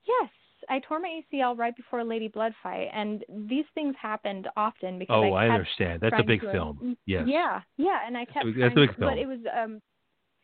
[0.07, 0.29] Yes,
[0.69, 4.99] I tore my ACL right before a Lady Blood fight, and these things happened often
[4.99, 6.01] because Oh, I I understand.
[6.01, 6.95] That's a big film.
[7.05, 7.27] Yes.
[7.27, 9.09] Yeah, yeah, and I kept that's a big film.
[9.09, 9.81] but it was um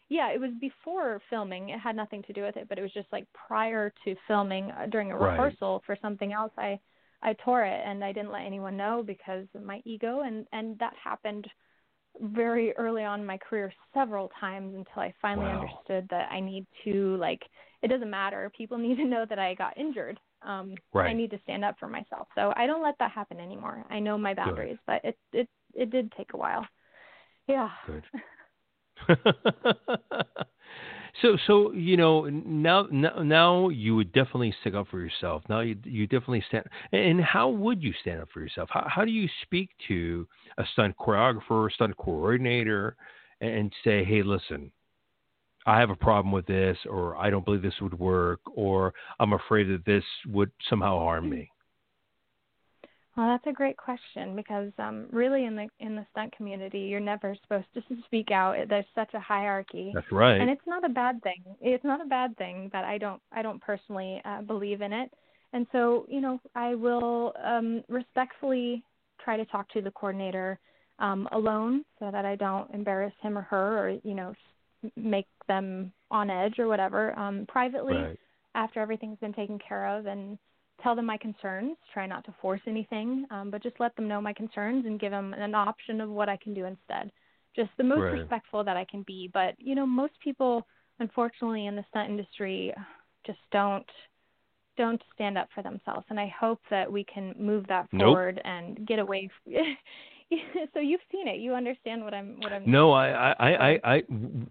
[0.10, 1.70] yeah, it was before filming.
[1.70, 4.72] It had nothing to do with it, but it was just like prior to filming
[4.72, 5.32] uh, during a Right.
[5.34, 6.51] rehearsal for something else.
[6.57, 6.80] I
[7.22, 10.78] I tore it and I didn't let anyone know because of my ego and and
[10.80, 11.47] that happened
[12.20, 15.52] very early on in my career several times until I finally Wow.
[15.52, 17.42] understood that I need to like
[17.82, 18.52] it doesn't matter.
[18.58, 20.20] People need to know that I got injured.
[20.42, 22.28] Um I need to stand up for myself.
[22.36, 23.86] So I don't let that happen anymore.
[23.90, 26.66] I know my boundaries, but it it it did take a while.
[27.48, 27.70] Yeah.
[27.86, 28.06] Good.
[31.22, 35.43] so so you know now, now now you would definitely stick up for yourself.
[35.49, 36.66] Now you you definitely stand.
[36.91, 38.70] And how would you stand up for yourself?
[38.72, 42.95] How how do you speak to a stunt choreographer, stunt coordinator,
[43.41, 44.72] and say, hey, listen.
[45.66, 49.34] I have a problem with this, or I don't believe this would work, or I'm
[49.34, 51.34] afraid that this would somehow harm mm-hmm.
[51.34, 51.51] me.
[53.20, 57.02] Well, that's a great question because um, really in the in the stunt community, you're
[57.02, 58.56] never supposed to speak out.
[58.70, 60.40] There's such a hierarchy, That's right.
[60.40, 61.44] and it's not a bad thing.
[61.60, 65.12] It's not a bad thing that I don't I don't personally uh, believe in it,
[65.52, 68.86] and so you know I will um, respectfully
[69.22, 70.58] try to talk to the coordinator
[71.00, 74.34] um, alone so that I don't embarrass him or her or you know
[74.96, 77.20] make them on edge or whatever.
[77.20, 78.20] Um, privately, right.
[78.56, 80.38] after everything's been taken care of and
[80.84, 81.78] tell them my concerns.
[81.94, 85.12] Try not to force anything, um, but just let them know my concerns and give
[85.12, 87.12] them an option of what I can do instead.
[87.56, 88.22] Just the most Right.
[88.22, 89.30] respectful that I can be.
[89.34, 90.66] But you know, most people,
[91.00, 92.74] unfortunately, in the stunt industry,
[93.26, 93.86] just don't
[94.78, 96.06] don't stand up for themselves.
[96.10, 98.18] And I hope that we can move that Nope.
[98.18, 99.30] forward and get away.
[100.74, 101.40] So you've seen it.
[101.40, 102.70] You understand what I'm what I'm.
[102.70, 104.04] No, I, I, I, I,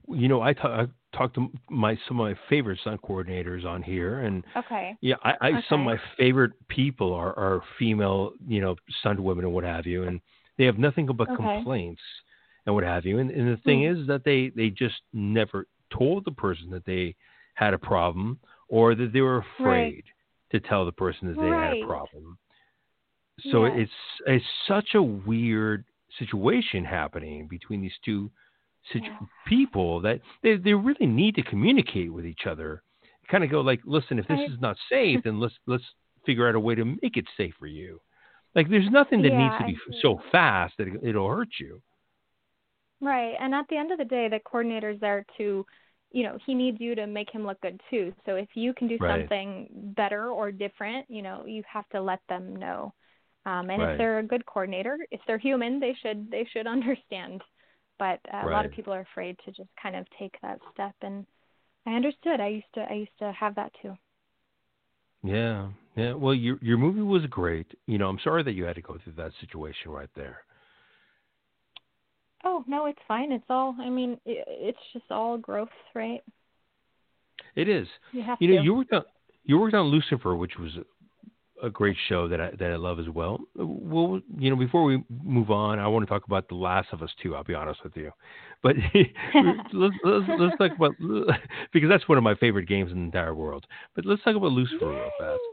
[0.08, 0.70] you know, I, talk.
[0.70, 4.96] I talk to my some of my favorite stunt coordinators on here, and Okay.
[5.00, 9.44] yeah, I, I some of my favorite people are, are female, you know, stunt women
[9.44, 10.20] and what have you, and
[10.56, 11.36] they have nothing but Okay.
[11.36, 12.02] complaints
[12.66, 13.18] and what have you.
[13.18, 14.00] And, and the thing Hmm.
[14.00, 15.66] is that they they just never
[15.96, 17.14] told the person that they
[17.54, 20.04] had a problem, or that they were afraid right.
[20.60, 21.70] to tell the person that they right.
[21.70, 22.38] had a problem.
[23.50, 23.74] So yes.
[23.76, 23.92] it's
[24.26, 25.84] it's such a weird
[26.18, 28.30] situation happening between these two
[28.92, 29.18] situ- yeah.
[29.46, 32.82] people that they they really need to communicate with each other.
[33.30, 35.84] Kind of go like, listen, if this I, is not safe, then let's let's
[36.24, 38.00] figure out a way to make it safe for you.
[38.54, 41.80] Like there's nothing that yeah, needs to be so fast that it, it'll hurt you.
[43.00, 43.34] Right.
[43.38, 45.64] And at the end of the day, the coordinator's there to,
[46.10, 48.12] you know, he needs you to make him look good too.
[48.26, 49.20] So if you can do right.
[49.20, 52.92] something better or different, you know, you have to let them know.
[53.48, 53.92] Um, and right.
[53.92, 57.42] if they're a good coordinator, if they're human, they should they should understand.
[57.98, 60.94] But uh, a lot of people are afraid to just kind of take that step.
[61.02, 61.26] And
[61.86, 62.40] I understood.
[62.40, 63.94] I used to I used to have that too.
[65.24, 66.12] Yeah, yeah.
[66.12, 67.66] Well, your your movie was great.
[67.86, 70.42] You know, I'm sorry that you had to go through that situation right there.
[72.44, 73.32] Oh no, it's fine.
[73.32, 73.74] It's all.
[73.80, 76.20] I mean, it, it's just all growth, right?
[77.56, 77.88] It is.
[78.12, 78.64] You have you know, to.
[78.64, 79.04] you worked on
[79.44, 80.72] you worked on Lucifer, which was
[81.62, 83.38] a great show that I that I love as well.
[83.54, 87.02] Well, you know, before we move on, I want to talk about The Last of
[87.02, 87.34] Us too.
[87.34, 88.10] I'll be honest with you,
[88.62, 88.76] but
[89.72, 90.94] let's, let's let's talk about
[91.72, 93.66] because that's one of my favorite games in the entire world.
[93.94, 94.98] But let's talk about Lucifer Yay!
[94.98, 95.40] real fast.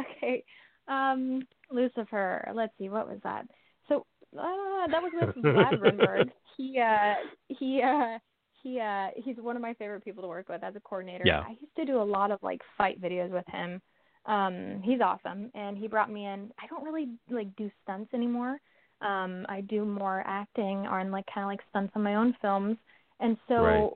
[0.00, 0.44] Okay,
[0.86, 2.48] um, Lucifer.
[2.54, 3.46] Let's see, what was that?
[3.88, 4.06] So
[4.38, 6.30] uh, that was with Vlad.
[6.56, 7.14] He uh,
[7.48, 8.18] he uh,
[8.62, 11.24] he uh, he's one of my favorite people to work with as a coordinator.
[11.26, 11.40] Yeah.
[11.40, 13.80] I used to do a lot of like fight videos with him
[14.28, 15.50] um he's awesome.
[15.54, 16.52] And he brought me in.
[16.62, 18.60] I don't really like do stunts anymore.
[19.00, 22.76] Um i do more acting on like kind of like stunts on my own films.
[23.20, 23.90] And so right.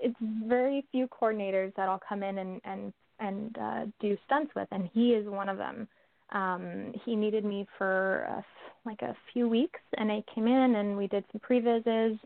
[0.00, 0.16] it's
[0.46, 4.68] very few coordinators that i'll come in and and and uh do stunts with.
[4.70, 5.88] And he is one of them.
[6.32, 8.44] Um he needed me for a,
[8.84, 9.80] like a few weeks.
[9.96, 12.18] And i came in and we did some previses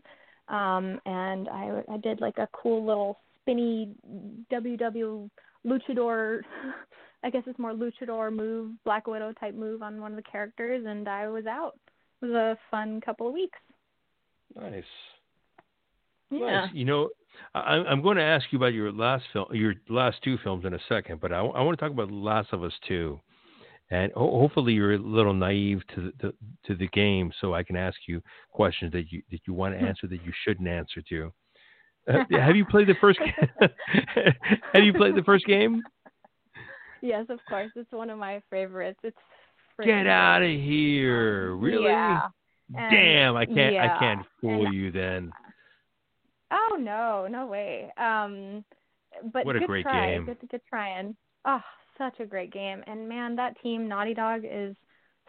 [0.49, 3.95] um and i i did like a cool little spinny
[4.51, 5.29] ww
[5.65, 6.41] luchador
[7.25, 10.85] I guess it's more luchador move, Black Widow type move on one of the characters,
[10.87, 11.73] and I was out.
[12.21, 13.57] It was a fun couple of weeks.
[14.55, 14.83] Nice.
[16.29, 16.65] Yeah.
[16.65, 16.69] Nice.
[16.71, 17.09] You know,
[17.55, 20.75] I, I'm going to ask you about your last film, your last two films in
[20.75, 23.19] a second, but I, I want to talk about Last of Us Two,
[23.89, 26.33] and ho- hopefully you're a little naive to the, to,
[26.67, 28.21] to the game, so I can ask you
[28.51, 31.33] questions that you that you want to answer that you shouldn't answer to.
[32.07, 33.17] Uh, have you played the first?
[34.73, 35.81] have you played the first game?
[37.05, 37.71] Yes, of course.
[37.75, 38.99] It's one of my favorites.
[39.03, 39.17] It's
[39.83, 41.55] get out of here!
[41.55, 41.85] Really?
[41.85, 42.29] Yeah.
[42.73, 43.35] Damn!
[43.35, 43.73] I can't.
[43.73, 43.95] Yeah.
[43.95, 45.31] I can't fool and, you then.
[46.51, 47.91] Oh no, no way.
[47.97, 48.63] Um,
[49.31, 50.13] but what a good great try.
[50.13, 50.25] game!
[50.25, 51.15] Good, good trying.
[51.45, 51.61] Oh,
[51.97, 52.81] such a great game.
[52.87, 54.75] And man, that team, Naughty Dog, is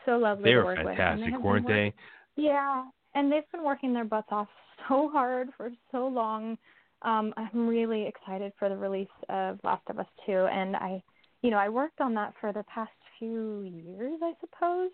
[0.06, 1.42] so lovely they to work fantastic, with.
[1.42, 1.92] weren't they?
[2.36, 4.48] Yeah, and they've been working their butts off
[4.88, 6.56] so hard for so long.
[7.02, 11.02] Um, I'm really excited for the release of Last of Us 2, and I,
[11.42, 14.90] you know, I worked on that for the past few years, I suppose.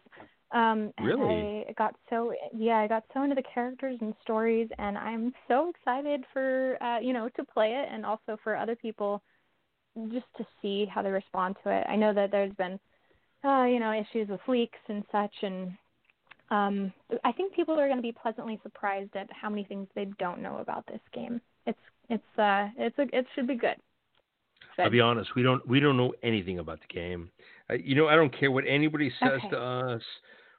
[0.53, 1.65] Um, and really?
[1.69, 5.71] I got so yeah, I got so into the characters and stories, and I'm so
[5.71, 9.23] excited for uh, you know to play it, and also for other people
[10.13, 11.87] just to see how they respond to it.
[11.89, 12.79] I know that there's been
[13.45, 15.73] uh, you know issues with leaks and such, and
[16.51, 16.93] um,
[17.25, 20.43] I think people are going to be pleasantly surprised at how many things they don't
[20.43, 21.41] know about this game.
[21.67, 21.79] It's
[22.11, 23.77] it's uh it's a it should be good.
[24.79, 27.31] I'll be honest, we don't we don't know anything about the game.
[27.71, 29.51] Uh, you know, I don't care what anybody says okay.
[29.51, 30.03] to us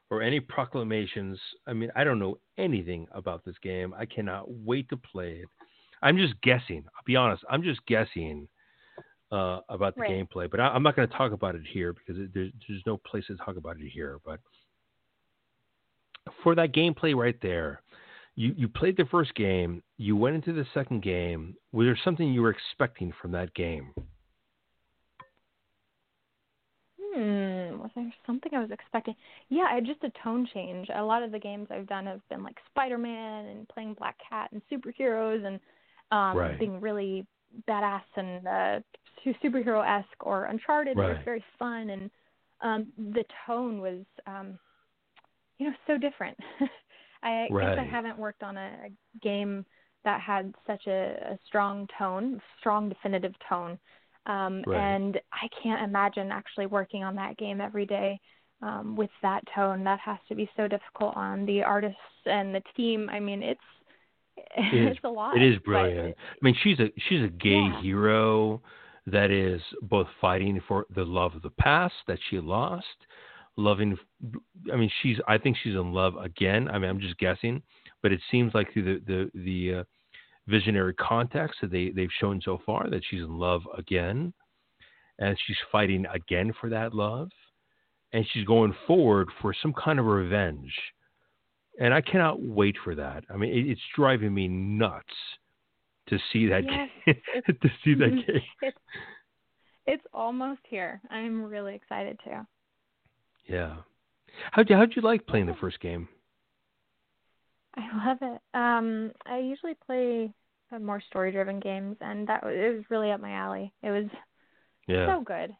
[0.10, 1.40] or any proclamations.
[1.68, 3.94] I mean, I don't know anything about this game.
[3.98, 5.50] I cannot wait to play it.
[6.02, 6.84] I'm just guessing.
[6.96, 7.44] I'll be honest.
[7.50, 8.48] I'm just guessing
[9.32, 10.12] uh, about the right.
[10.12, 12.84] gameplay, but I, am not going to talk about it here because it, there's, there's
[12.86, 14.20] no place to talk about it here.
[14.26, 14.40] But
[16.44, 17.82] for that gameplay right there,
[18.36, 19.84] you you played the first game.
[19.98, 21.56] You went into the second game.
[21.72, 23.94] Was there something you were expecting from that game?
[27.00, 29.16] Hmm, was there something I was expecting?
[29.50, 30.88] Yeah, I just a tone change.
[30.94, 34.52] A lot of the games I've done have been like Spider-Man and playing Black Cat
[34.52, 35.60] and superheroes and
[36.12, 36.60] um right.
[36.60, 37.26] being really
[37.68, 38.80] badass and uh
[39.44, 40.98] superhero esque or Uncharted.
[40.98, 41.12] Right.
[41.12, 42.10] It was very fun and
[42.62, 44.58] um the tone was um
[45.60, 46.38] you know so different.
[47.24, 47.76] I right.
[47.76, 48.90] guess I haven't worked on a,
[49.22, 49.66] game
[50.04, 53.80] that had such a, a strong tone, strong definitive tone.
[54.26, 54.78] Um, right.
[54.78, 58.20] And I can't imagine actually working on that game every day
[58.62, 59.84] um, with that tone.
[59.84, 63.10] That has to be so difficult on the artists and the team.
[63.10, 63.62] I mean, it's
[64.58, 65.38] it is, it's a lot.
[65.38, 66.16] It is brilliant.
[66.18, 67.82] I mean, she's a she's a gay yeah.
[67.82, 68.62] hero
[69.06, 72.86] that is both fighting for the love of the past that she lost,
[73.58, 73.98] loving.
[74.72, 76.68] I mean, she's I think she's in love again.
[76.70, 77.62] I mean, I'm just guessing,
[78.02, 79.84] but it seems like through the the the uh,
[80.48, 84.34] visionary context that they they've shown so far that she's in love again,
[85.20, 87.30] and she's fighting again for that love,
[88.12, 90.74] and she's going forward for some kind of revenge.
[91.80, 93.24] And I cannot wait for that.
[93.34, 95.08] I mean, it, it's driving me nuts
[96.10, 97.16] to see that yes,
[97.62, 98.42] to see that game.
[98.62, 98.78] It's,
[99.88, 101.02] it's almost here.
[101.10, 102.46] I'm really excited too.
[103.46, 103.76] Yeah.
[104.52, 106.08] How'd you, how'd you like playing the first game?
[107.76, 108.42] I love it.
[108.54, 110.34] Um, I usually play
[110.80, 113.72] more story-driven games, and that was, it was really up my alley.
[113.84, 114.06] It was
[114.88, 115.08] yeah.
[115.08, 115.56] so good.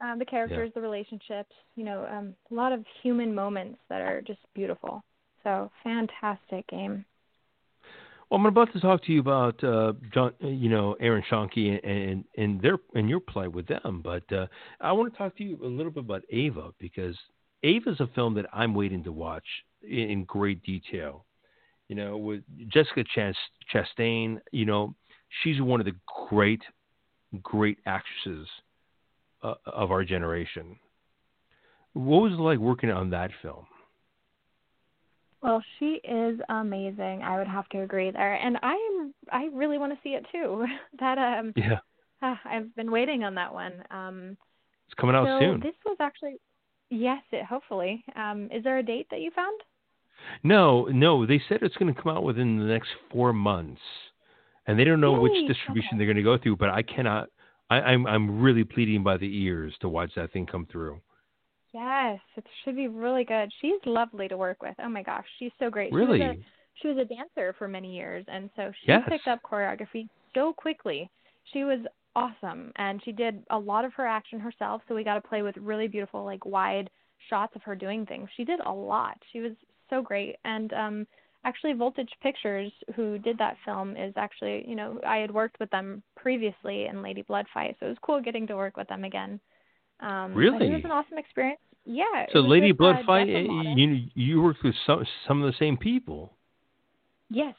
[0.00, 0.80] Um, the characters, yeah.
[0.80, 5.02] the relationships, you know, um, a lot of human moments that are just beautiful.
[5.42, 7.04] So fantastic game.
[8.30, 11.84] Well, I'm about to talk to you about uh, John, you know, Aaron Schoenke and,
[11.84, 14.46] and and their and your play with them, but uh,
[14.80, 17.16] I want to talk to you a little bit about Ava because
[17.62, 19.44] Ava is a film that I'm waiting to watch
[19.82, 21.24] in, in great detail.
[21.88, 23.04] You know, with Jessica
[23.72, 24.94] Chastain, you know,
[25.42, 25.94] she's one of the
[26.28, 26.62] great,
[27.42, 28.48] great actresses
[29.42, 30.76] uh, of our generation.
[31.92, 33.66] What was it like working on that film?
[35.44, 37.20] Well, she is amazing.
[37.22, 39.14] I would have to agree there, and I am.
[39.30, 40.64] I really want to see it too.
[41.00, 41.52] that um.
[41.54, 41.80] Yeah.
[42.22, 43.84] Uh, I've been waiting on that one.
[43.90, 44.38] Um.
[44.86, 45.60] It's coming out so soon.
[45.60, 46.36] This was actually.
[46.88, 48.02] Yes, it hopefully.
[48.16, 49.60] Um, is there a date that you found?
[50.42, 51.26] No, no.
[51.26, 53.82] They said it's going to come out within the next four months,
[54.66, 55.98] and they don't know Yay, which distribution okay.
[55.98, 56.56] they're going to go through.
[56.56, 57.28] But I cannot.
[57.68, 61.02] I, I'm I'm really pleading by the ears to watch that thing come through.
[61.74, 63.52] Yes, it should be really good.
[63.60, 64.76] She's lovely to work with.
[64.82, 65.92] Oh my gosh, she's so great.
[65.92, 66.20] Really?
[66.20, 66.40] She was a,
[66.80, 69.02] she was a dancer for many years, and so she yes.
[69.08, 71.10] picked up choreography so quickly.
[71.52, 71.80] She was
[72.14, 74.82] awesome, and she did a lot of her action herself.
[74.86, 76.88] So we got to play with really beautiful, like wide
[77.28, 78.28] shots of her doing things.
[78.36, 79.18] She did a lot.
[79.32, 79.52] She was
[79.90, 81.06] so great, and um
[81.44, 85.70] actually Voltage Pictures, who did that film, is actually you know I had worked with
[85.70, 89.40] them previously in Lady Bloodfight, so it was cool getting to work with them again.
[90.00, 90.66] Um, really?
[90.66, 91.60] It was an awesome experience.
[91.84, 92.26] Yeah.
[92.32, 95.76] So Lady with, Blood uh, Fight, you you worked with some some of the same
[95.76, 96.32] people.
[97.30, 97.54] Yes,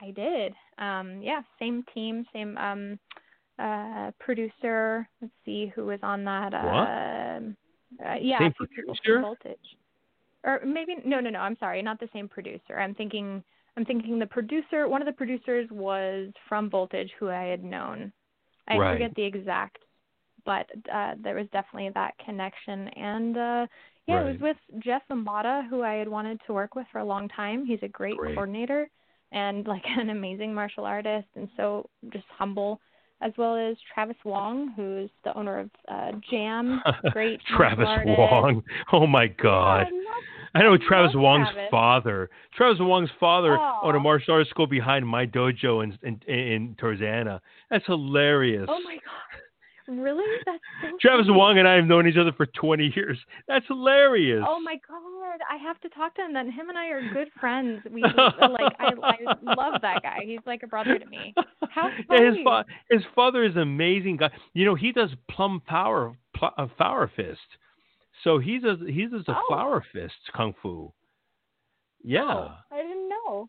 [0.00, 0.54] I did.
[0.78, 2.98] Um, yeah, same team, same um,
[3.58, 5.08] uh, producer.
[5.20, 6.52] Let's see who was on that.
[6.52, 8.06] What?
[8.06, 9.20] Uh, yeah, same producer.
[9.20, 9.58] Voltage.
[10.44, 11.38] Or maybe no, no, no.
[11.38, 12.78] I'm sorry, not the same producer.
[12.78, 13.42] I'm thinking.
[13.76, 14.88] I'm thinking the producer.
[14.88, 18.12] One of the producers was from Voltage, who I had known.
[18.66, 18.94] I right.
[18.94, 19.78] forget the exact
[20.44, 22.88] but uh, there was definitely that connection.
[22.88, 23.66] And uh,
[24.06, 24.26] yeah, right.
[24.26, 27.28] it was with Jeff Imada, who I had wanted to work with for a long
[27.28, 27.64] time.
[27.64, 28.34] He's a great, great.
[28.34, 28.90] coordinator
[29.32, 32.80] and like an amazing martial artist, and so just humble.
[33.22, 36.80] As well as Travis Wong, who's the owner of uh, Jam,
[37.10, 37.86] great Travis.
[38.06, 38.62] Wong.
[38.94, 39.88] Oh my God.
[40.54, 41.70] I know Travis Wong's Travis.
[41.70, 42.30] father.
[42.56, 43.84] Travis Wong's father Aww.
[43.84, 47.40] owned a martial arts school behind my dojo in in, in Tarzana.
[47.70, 48.66] That's hilarious.
[48.68, 49.42] Oh my god.
[49.98, 50.24] Really?
[50.46, 51.38] That's so Travis funny.
[51.38, 53.18] Wong and I have known each other for 20 years.
[53.48, 54.44] That's hilarious.
[54.46, 55.40] Oh my god!
[55.50, 56.32] I have to talk to him.
[56.32, 57.80] Then him and I are good friends.
[57.90, 58.14] We like
[58.78, 60.18] I, I love that guy.
[60.24, 61.34] He's like a brother to me.
[61.70, 62.22] How funny!
[62.24, 64.30] Yeah, his, fa- his father is an amazing guy.
[64.54, 67.38] You know, he does plum power, pl- uh, flower fist.
[68.24, 69.42] So he does he does a Oh.
[69.48, 70.92] flower fist kung fu.
[72.02, 72.22] Yeah.
[72.24, 73.48] Oh, I didn't know.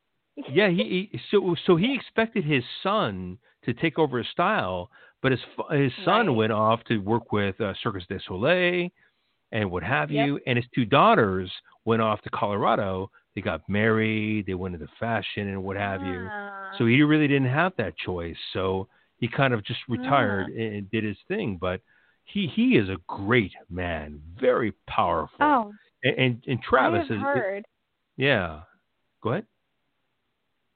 [0.51, 4.89] Yeah, he, he so so he expected his son to take over his style,
[5.21, 5.41] but his
[5.71, 6.35] his son Right.
[6.35, 8.89] went off to work with uh, Cirque du Soleil
[9.51, 10.25] and what have Yep.
[10.27, 11.51] you, and his two daughters
[11.85, 13.09] went off to Colorado.
[13.35, 16.29] They got married, they went into fashion and what have you.
[16.77, 18.37] So he really didn't have that choice.
[18.53, 18.87] So
[19.17, 20.61] he kind of just retired Ah.
[20.61, 21.57] and did his thing.
[21.57, 21.81] But
[22.23, 25.37] he he is a great man, very powerful.
[25.41, 25.73] Oh,
[26.03, 27.65] and and, and Travis is heard.
[28.17, 28.61] yeah.
[29.21, 29.45] Go ahead.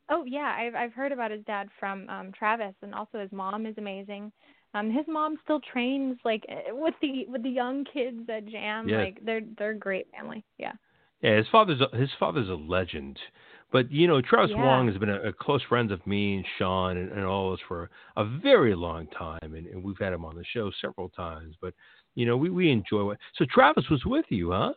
[0.10, 3.66] Oh yeah, I've I've heard about his dad from um Travis, and also his mom
[3.66, 4.32] is amazing.
[4.74, 8.88] Um, his mom still trains like eh, with the with the young kids at Jam.
[8.88, 8.98] Yeah.
[8.98, 10.44] Like they're they're a great family.
[10.58, 10.74] Yeah.
[11.22, 13.18] Yeah, his father's a, his father's a legend.
[13.72, 14.64] But you know, Travis Yeah.
[14.64, 17.54] Wong has been a, a close friend of me and Sean and, and all of
[17.54, 21.10] us for a very long time, and, and we've had him on the show several
[21.10, 21.56] times.
[21.62, 21.74] But
[22.14, 23.18] you know, we we enjoy it.
[23.38, 24.74] So Travis was with you, huh?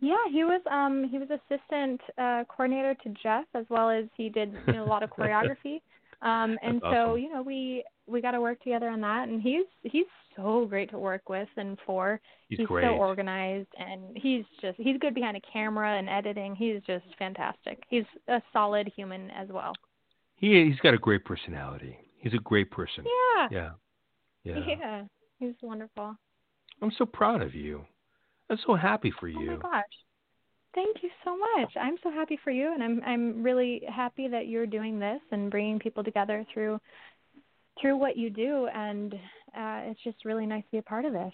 [0.00, 4.28] Yeah, he was um he was assistant uh coordinator to Jeff as well as he
[4.28, 5.80] did you know, a lot of choreography.
[6.22, 7.18] Um and That's so, awesome.
[7.18, 10.06] you know, we we got to work together on that and he's he's
[10.36, 12.20] so great to work with and for.
[12.48, 16.54] He's, he's so organized and he's just he's good behind a camera and editing.
[16.54, 17.82] He's just fantastic.
[17.88, 19.72] He's a solid human as well.
[20.36, 21.96] He he's got a great personality.
[22.18, 23.04] He's a great person.
[23.04, 23.48] Yeah.
[23.50, 23.70] Yeah.
[24.44, 24.64] Yeah.
[24.66, 25.02] Yeah.
[25.38, 26.16] He's wonderful.
[26.82, 27.84] I'm so proud of you.
[28.54, 29.52] I'm so happy for you.
[29.52, 29.84] Oh my gosh.
[30.74, 31.72] Thank you so much.
[31.80, 35.50] I'm so happy for you, and I'm I'm really happy that you're doing this and
[35.50, 36.80] bringing people together through
[37.80, 41.12] through what you do, and uh, it's just really nice to be a part of
[41.12, 41.32] this.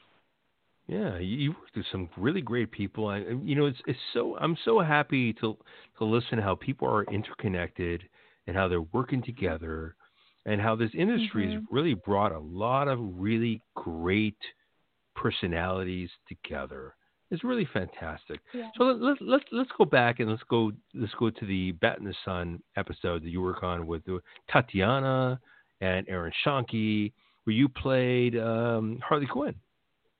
[0.86, 3.06] Yeah, you worked with some really great people.
[3.06, 5.56] I, you know, it's it's so I'm so happy to
[5.98, 8.02] to listen to how people are interconnected
[8.46, 9.94] and how they're working together,
[10.44, 11.54] and how this industry mm-hmm.
[11.54, 14.38] has really brought a lot of really great
[15.14, 16.94] personalities together.
[17.30, 18.40] It's really fantastic.
[18.52, 18.70] Yeah.
[18.76, 21.98] So let, let, let's let's go back and let's go let's go to the Bat
[21.98, 24.02] in the Sun episode that you work on with
[24.50, 25.38] Tatiana
[25.80, 27.12] and Aaron Schoenke,
[27.44, 29.54] where you played um, Harley Quinn.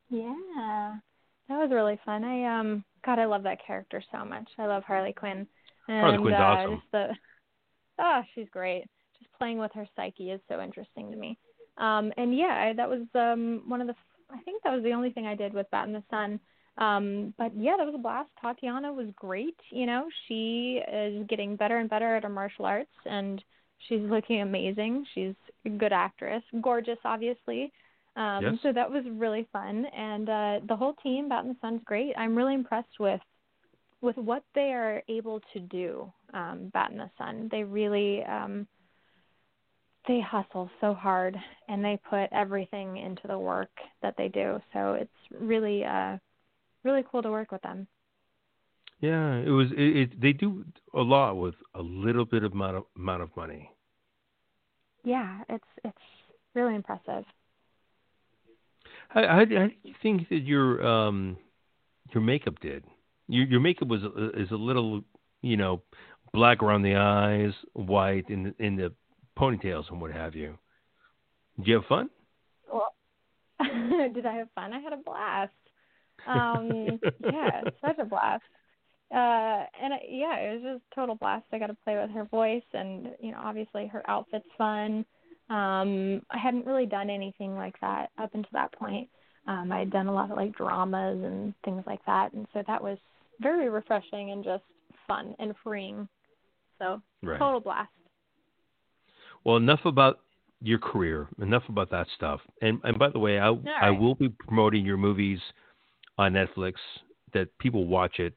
[0.09, 0.95] Yeah,
[1.49, 2.23] that was really fun.
[2.23, 4.49] I um, God, I love that character so much.
[4.59, 5.47] I love Harley Quinn.
[5.89, 6.83] And, Harley Quinn's uh, awesome.
[6.93, 7.07] The,
[7.99, 8.85] oh, she's great.
[9.19, 11.39] Just playing with her psyche is so interesting to me.
[11.79, 13.95] Um, and yeah, I, that was um one of the.
[14.31, 16.39] I think that was the only thing I did with Bat in the Sun.
[16.81, 18.31] Um, but yeah, that was a blast.
[18.41, 19.57] Tatiana was great.
[19.71, 23.43] You know, she is getting better and better at her martial arts, and
[23.87, 25.05] she's looking amazing.
[25.15, 25.35] She's
[25.67, 27.71] a good actress, gorgeous, obviously.
[28.17, 28.55] Um, yes.
[28.63, 32.15] So that was really fun, and uh, the whole team, Bat in the Sun's great.
[32.17, 33.21] I'm really impressed with
[34.01, 36.11] with what they are able to do.
[36.33, 38.67] Um, Bat in the Sun, they really um,
[40.09, 41.37] they hustle so hard,
[41.69, 43.71] and they put everything into the work
[44.03, 44.59] that they do.
[44.73, 46.17] So it's really uh,
[46.85, 47.87] really cool to work with them.
[49.01, 49.69] Yeah, it was.
[49.73, 53.35] It, it, they do a lot with a little bit of amount of, amount of
[53.37, 53.71] money.
[55.05, 55.99] Yeah, it's it's
[56.55, 57.25] really impressive.
[59.09, 61.39] How, how, how do you think that your um
[62.13, 62.85] your makeup did?
[63.27, 64.03] Your your makeup was
[64.35, 65.03] is a little
[65.41, 65.83] you know
[66.33, 68.93] black around the eyes, white in in the
[69.39, 70.59] ponytails and what have you.
[71.57, 72.11] Did you have fun?
[72.71, 72.93] Well,
[74.15, 74.75] did I have fun?
[74.75, 75.53] I had a blast.
[76.27, 78.43] Um, yeah, such a blast.
[79.13, 81.45] Uh, and I, yeah, it was just total blast.
[81.53, 85.05] I got to play with her voice, and you know, obviously her outfit's fun.
[85.49, 89.09] Um, I hadn't really done anything like that up until that point.
[89.49, 92.63] Um, I had done a lot of like dramas and things like that, and so
[92.67, 92.99] that was
[93.41, 94.63] very refreshing and just
[95.09, 96.09] fun and freeing.
[96.79, 97.39] So right.
[97.39, 97.91] total blast.
[99.45, 100.21] Well, enough about
[100.63, 101.29] your career.
[101.41, 102.41] Enough about that stuff.
[102.63, 103.83] And and by the way, I right.
[103.83, 105.41] I will be promoting your movies
[106.21, 106.75] on Netflix
[107.33, 108.35] that people watch it.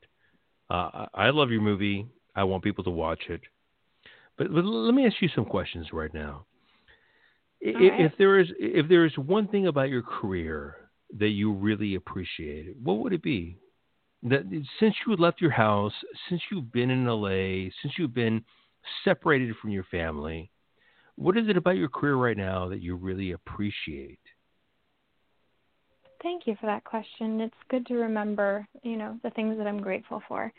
[0.69, 2.07] Uh, I love your movie.
[2.33, 3.41] I want people to watch it.
[4.37, 6.45] But, but let me ask you some questions right now.
[7.59, 8.01] If, right.
[8.01, 10.75] if there is if there is one thing about your career
[11.17, 13.57] that you really appreciate, what would it be?
[14.23, 14.43] That
[14.79, 15.93] since you left your house,
[16.29, 18.43] since you've been in LA, since you've been
[19.03, 20.49] separated from your family,
[21.15, 24.19] what is it about your career right now that you really appreciate?
[26.23, 27.41] Thank you for that question.
[27.41, 30.51] It's good to remember, you know, the things that I'm grateful for,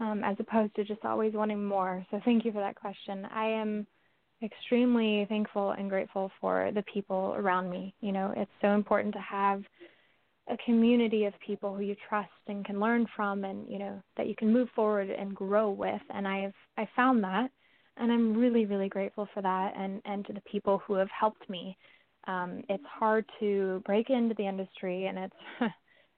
[0.00, 2.04] um, as opposed to just always wanting more.
[2.10, 3.26] So thank you for that question.
[3.26, 3.86] I am
[4.42, 7.94] extremely thankful and grateful for the people around me.
[8.00, 9.62] You know, it's so important to have
[10.48, 14.26] a community of people who you trust and can learn from and you know that
[14.26, 17.48] you can move forward and grow with and i've i found that
[17.96, 21.48] and i'm really really grateful for that and and to the people who have helped
[21.48, 21.76] me
[22.26, 25.34] um, it's hard to break into the industry, and it's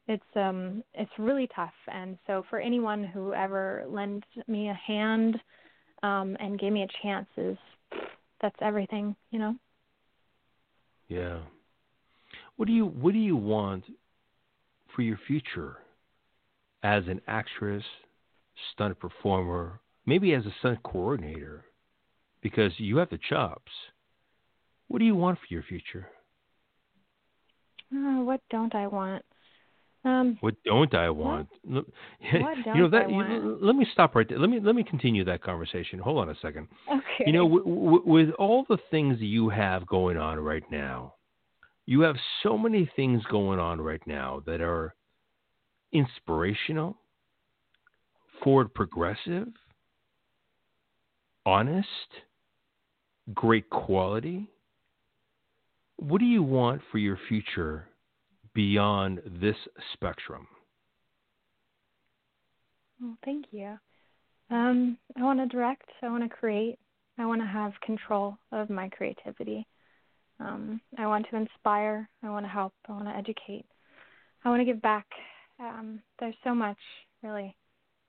[0.09, 1.73] it's um it's really tough.
[1.93, 5.41] And so for anyone who ever lent me a hand
[6.03, 7.57] um, and gave me a chance is
[8.41, 9.55] that's everything, you know.
[11.09, 11.39] Yeah.
[12.57, 13.85] What do you What do you want
[14.95, 15.79] for your future
[16.83, 17.85] as an actress,
[18.73, 21.65] stunt performer, maybe as a stunt coordinator?
[22.43, 23.73] Because you have the chops.
[24.95, 26.07] What do you want for your future?
[27.93, 29.25] Oh, what don't I want?
[30.05, 31.49] Um, what don't I want?
[31.65, 31.85] What,
[32.41, 33.03] what don't you know that.
[33.03, 33.29] I want?
[33.29, 34.39] You, let me stop right there.
[34.39, 35.99] Let me let me continue that conversation.
[35.99, 36.69] Hold on a second.
[36.89, 37.25] Okay.
[37.27, 41.15] You know, w- w- with all the things you have going on right now,
[41.87, 42.15] you have
[42.45, 44.95] so many things going on right now that are
[45.91, 46.97] inspirational,
[48.45, 49.49] forward progressive,
[51.45, 51.89] honest,
[53.35, 54.51] great quality
[55.97, 57.89] what do you want for your future
[58.55, 59.57] beyond this
[59.93, 60.47] spectrum?
[63.01, 63.79] Well, thank you.
[64.51, 65.89] Um, I want to direct.
[66.03, 66.79] I want to create.
[67.19, 69.67] I want to have control of my creativity.
[70.41, 72.09] Um, I want to inspire.
[72.23, 72.73] I want to help.
[72.89, 73.65] I want to educate.
[74.45, 75.07] I want to give back.
[75.61, 76.79] Um, there's so much,
[77.23, 77.57] really.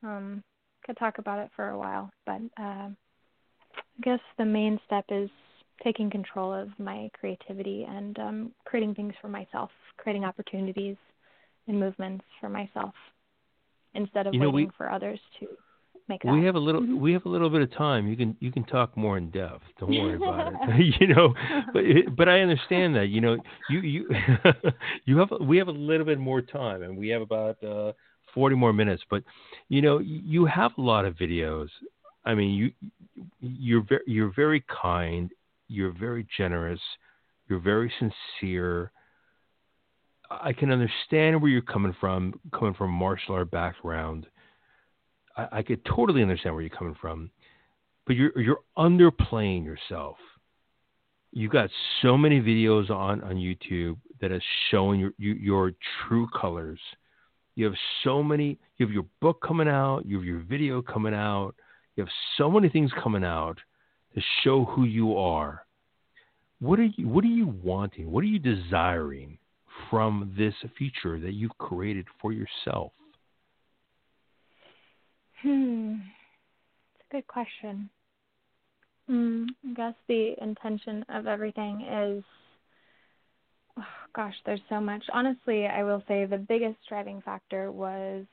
[0.04, 0.44] Um,
[0.86, 5.30] could talk about it for a while, but uh, I guess the main step is
[5.84, 10.98] taking control of my creativity and um, creating things for myself, creating opportunities
[11.68, 12.94] and movements for myself.
[13.94, 15.48] instead of you know, waiting we, for others to
[16.08, 16.32] make that.
[16.32, 17.00] We have a little mm-hmm.
[17.00, 18.08] we have a little bit of time.
[18.08, 19.64] You can you can talk more in depth.
[19.80, 20.96] Don't worry about it.
[21.02, 21.34] you know,
[21.74, 21.84] but
[22.16, 23.08] but I understand that.
[23.08, 23.38] You know,
[23.70, 24.10] you you
[25.06, 27.94] you have we have a little bit more time, and we have about uh,
[28.34, 29.04] forty more minutes.
[29.10, 29.24] But
[29.70, 31.70] you know, you have a lot of videos.
[32.26, 32.72] I mean, you
[33.40, 35.32] you're very you're very kind.
[35.68, 36.80] You're very generous.
[37.48, 38.92] You're very sincere.
[40.30, 44.28] I can understand where you're coming from, coming from martial art background
[45.36, 47.32] I, I could totally understand where you're coming from,
[48.06, 50.18] but you're you're underplaying yourself.
[51.32, 51.70] You've got
[52.02, 55.74] so many videos on on YouTube that is showing your you, your
[56.08, 56.80] true colors.
[57.56, 58.60] You have so many.
[58.78, 60.06] You have your book coming out.
[60.06, 61.56] You have your video coming out.
[61.96, 63.58] You have so many things coming out
[64.16, 65.66] to show who you are.
[66.60, 68.12] What are you What are you wanting?
[68.12, 69.38] What are you desiring
[69.90, 72.94] from this future that you've created for yourself?
[75.42, 75.96] Hmm.
[76.96, 77.90] It's a good question.
[79.10, 82.24] Mm, I guess the intention of everything is
[83.78, 83.84] oh,
[84.16, 85.04] gosh, there's so much.
[85.14, 88.26] Honestly, I will say the biggest driving factor was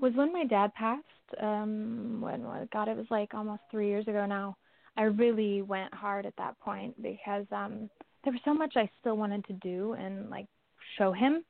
[0.00, 1.04] was when my dad passed.
[1.40, 4.56] Um when God, it was like almost 3 years ago now.
[4.96, 7.88] I really went hard at that point because um
[8.24, 10.46] there was so much I still wanted to do and like
[10.98, 11.44] show him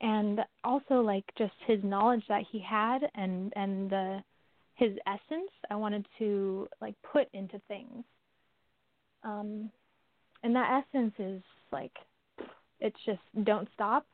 [0.00, 4.22] and also like just his knowledge that he had and and the
[4.74, 8.04] his essence I wanted to like put into things.
[9.22, 9.70] Um
[10.42, 11.42] and that essence is
[11.72, 11.92] like
[12.80, 14.06] it's just don't stop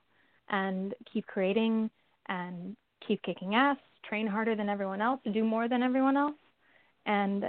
[0.49, 1.91] and keep creating
[2.29, 2.77] and
[3.07, 3.79] keep kicking ass,
[4.09, 6.37] train harder than everyone else, do more than everyone else.
[7.07, 7.47] And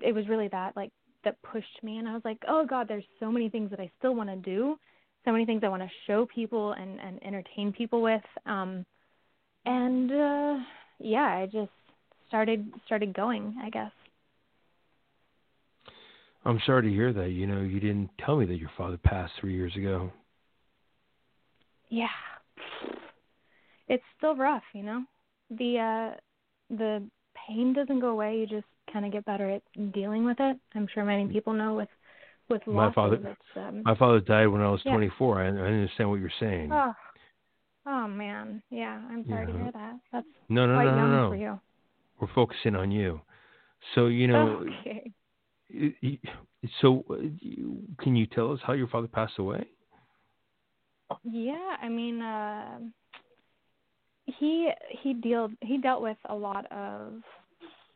[0.00, 0.90] it was really that like
[1.24, 3.90] that pushed me and I was like, "Oh god, there's so many things that I
[3.98, 4.78] still want to do
[5.24, 8.22] so many things I want to show people and, and entertain people with.
[8.46, 8.84] Um,
[9.64, 10.56] and uh,
[10.98, 11.70] yeah, I just
[12.28, 13.92] started started going, I guess.
[16.44, 17.30] I'm sorry to hear that.
[17.30, 20.10] You know, you didn't tell me that your father passed three years ago.
[21.88, 22.06] Yeah,
[23.86, 24.64] it's still rough.
[24.74, 25.04] You know,
[25.50, 26.16] the uh,
[26.76, 27.04] the
[27.46, 28.38] pain doesn't go away.
[28.38, 30.56] You just kind of get better at dealing with it.
[30.74, 31.88] I'm sure many people know with
[32.48, 32.76] with losses.
[32.76, 34.92] My father, um, my father died when I was yeah.
[34.92, 35.40] 24.
[35.40, 36.70] I, I understand what you're saying.
[36.72, 36.92] Oh,
[37.86, 39.00] oh man, yeah.
[39.10, 39.52] I'm sorry yeah.
[39.52, 39.94] to hear that.
[40.12, 41.30] That's no, no, quite no, young no, no.
[41.30, 41.60] for you.
[42.20, 43.20] We're focusing on you.
[43.94, 44.64] So you know.
[44.80, 45.10] Okay.
[46.80, 47.16] So, uh,
[48.02, 49.64] can you tell us how your father passed away?
[51.24, 52.78] Yeah, I mean, uh,
[54.26, 54.70] he
[55.02, 57.22] he dealt he dealt with a lot of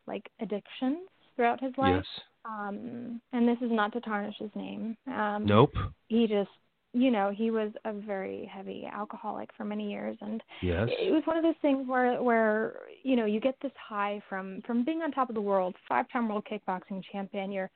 [0.07, 1.95] like addictions throughout his life.
[1.95, 2.05] Yes.
[2.45, 4.95] Um, and this is not to tarnish his name.
[5.07, 5.73] Um, nope.
[6.07, 6.49] He just,
[6.93, 10.87] you know, he was a very heavy alcoholic for many years, and yes.
[10.89, 14.61] it was one of those things where, where you know, you get this high from
[14.65, 17.51] from being on top of the world, five-time world kickboxing champion.
[17.51, 17.69] You're,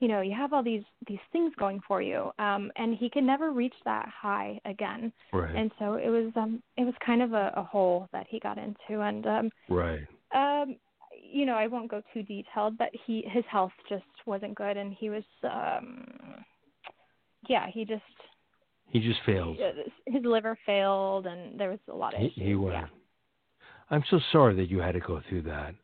[0.00, 3.24] you know, you have all these these things going for you, um, and he could
[3.24, 5.12] never reach that high again.
[5.32, 5.54] Right.
[5.54, 8.58] And so it was, um, it was kind of a, a hole that he got
[8.58, 10.00] into, and um, right.
[10.34, 10.76] Um,
[11.36, 14.94] you know, I won't go too detailed, but he his health just wasn't good, and
[14.98, 16.04] he was, um,
[17.48, 18.02] yeah, he just
[18.88, 19.58] he just failed.
[20.06, 22.42] His liver failed, and there was a lot of he, issues.
[22.42, 22.74] He went.
[22.74, 22.86] Yeah.
[23.90, 25.74] I'm so sorry that you had to go through that.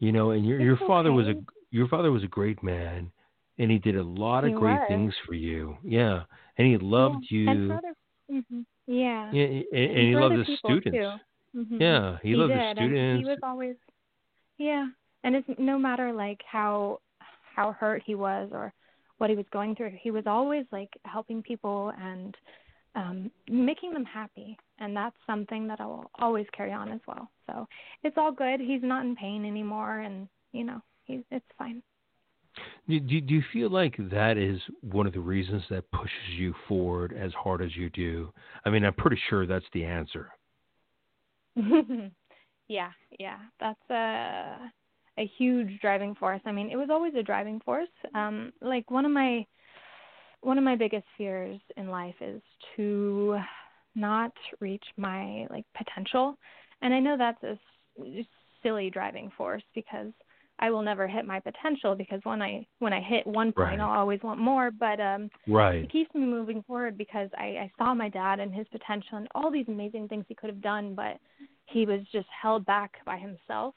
[0.00, 1.16] You know, and your it's your father okay.
[1.16, 1.34] was a
[1.70, 3.12] your father was a great man,
[3.58, 4.88] and he did a lot of he great was.
[4.88, 5.76] things for you.
[5.84, 6.24] Yeah,
[6.58, 7.38] and he loved yeah.
[7.38, 7.50] you.
[7.50, 7.94] And for other,
[8.30, 8.60] mm-hmm.
[8.86, 9.30] Yeah.
[9.32, 11.22] Yeah, and, and, and he loved the students.
[11.56, 11.80] Mm-hmm.
[11.80, 12.58] Yeah, he, he loved did.
[12.58, 12.98] the students.
[12.98, 13.76] And he was always
[14.62, 14.86] yeah,
[15.24, 17.00] and it's no matter like how
[17.54, 18.72] how hurt he was or
[19.18, 22.36] what he was going through, he was always like helping people and
[22.94, 27.28] um making them happy, and that's something that I will always carry on as well.
[27.46, 27.66] So
[28.04, 28.60] it's all good.
[28.60, 31.82] He's not in pain anymore, and you know he's it's fine.
[32.88, 36.54] Do, do, do you feel like that is one of the reasons that pushes you
[36.68, 38.30] forward as hard as you do?
[38.66, 40.30] I mean, I'm pretty sure that's the answer.
[42.68, 44.70] yeah, yeah, that's a
[45.18, 46.40] a huge driving force.
[46.46, 47.88] I mean, it was always a driving force.
[48.14, 49.46] Um, like one of my
[50.40, 52.40] one of my biggest fears in life is
[52.76, 53.38] to
[53.94, 56.36] not reach my like potential,
[56.80, 57.58] and I know that's a
[58.62, 60.12] silly driving force because
[60.58, 63.80] I will never hit my potential because when I when I hit one point, right.
[63.80, 64.70] I'll always want more.
[64.70, 65.84] But um, right.
[65.84, 69.28] it keeps me moving forward because I, I saw my dad and his potential and
[69.34, 71.18] all these amazing things he could have done, but
[71.72, 73.74] he was just held back by himself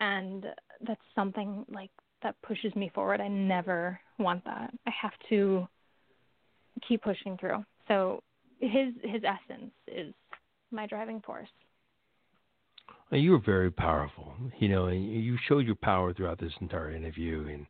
[0.00, 0.46] and
[0.86, 1.90] that's something like
[2.22, 3.20] that pushes me forward.
[3.20, 4.72] I never want that.
[4.86, 5.68] I have to
[6.86, 7.64] keep pushing through.
[7.86, 8.22] So
[8.60, 10.14] his his essence is
[10.70, 11.48] my driving force.
[13.10, 17.46] You were very powerful, you know, and you showed your power throughout this entire interview.
[17.48, 17.66] And,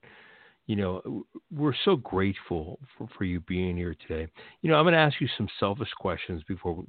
[0.69, 4.31] you know, we're so grateful for, for you being here today.
[4.61, 6.85] You know, I'm going to ask you some selfish questions before we,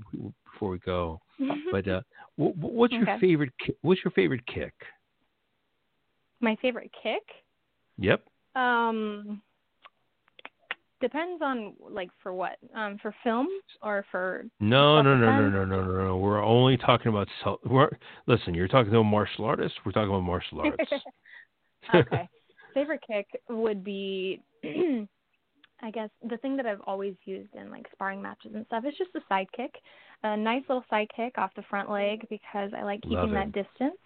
[0.52, 1.22] before we go.
[1.42, 1.72] Mm-hmm.
[1.72, 2.02] But uh,
[2.36, 3.04] what, what's okay.
[3.06, 3.54] your favorite?
[3.82, 4.74] What's your favorite kick?
[6.42, 7.24] My favorite kick.
[8.00, 8.22] Yep.
[8.58, 9.42] Um,
[11.00, 12.58] depends on like for what.
[12.76, 13.50] Um, for films
[13.82, 14.44] or for.
[14.60, 16.18] No, no, no, no, no, no, no, no.
[16.18, 17.62] We're only talking about self.
[17.66, 17.90] We're,
[18.28, 19.76] listen, you're talking to a martial artist.
[19.86, 20.92] We're talking about martial arts.
[21.96, 22.28] okay
[22.80, 24.42] favorite kick would be
[25.82, 28.94] i guess the thing that i've always used in like sparring matches and stuff is
[28.98, 29.72] just a side kick
[30.24, 33.98] a nice little side kick off the front leg because i like keeping that distance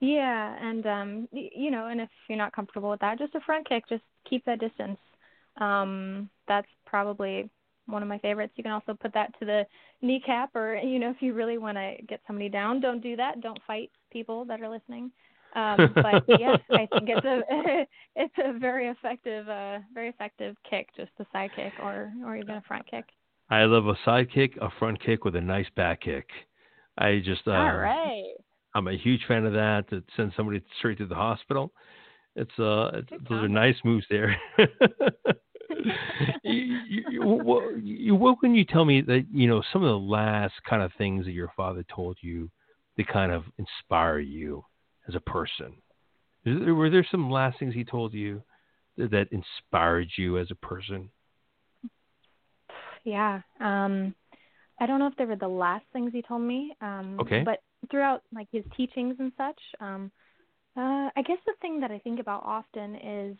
[0.00, 3.68] yeah and um you know and if you're not comfortable with that just a front
[3.68, 4.98] kick just keep that distance
[5.58, 7.50] um, that's probably
[7.86, 8.52] one of my favorites.
[8.56, 9.66] You can also put that to the
[10.02, 13.40] kneecap, or you know, if you really want to get somebody down, don't do that.
[13.40, 15.10] Don't fight people that are listening.
[15.54, 20.88] Um, but yeah, I think it's a it's a very effective, uh, very effective kick,
[20.96, 23.04] just a side kick or or even a front kick.
[23.50, 26.28] I love a side kick, a front kick with a nice back kick.
[26.98, 28.34] I just uh, all right.
[28.74, 29.88] I'm a huge fan of that.
[29.90, 31.72] To send somebody straight to the hospital.
[32.36, 34.36] It's uh, it's, those are nice moves there.
[36.44, 36.78] you,
[37.10, 40.54] you, what, you, what can you tell me that you know some of the last
[40.68, 42.50] kind of things that your father told you
[42.96, 44.64] that kind of inspire you
[45.08, 45.74] as a person?
[46.44, 48.42] There, were there some last things he told you
[48.96, 51.10] that, that inspired you as a person?
[53.04, 54.14] Yeah, um,
[54.80, 56.76] I don't know if they were the last things he told me.
[56.80, 57.42] Um, okay.
[57.44, 60.10] But throughout like his teachings and such, um,
[60.76, 63.36] uh, I guess the thing that I think about often is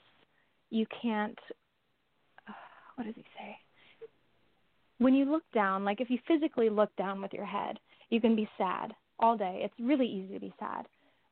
[0.71, 1.39] you can't
[2.97, 3.57] what does he say?
[4.99, 7.79] When you look down, like if you physically look down with your head,
[8.11, 9.61] you can be sad all day.
[9.65, 10.87] It's really easy to be sad.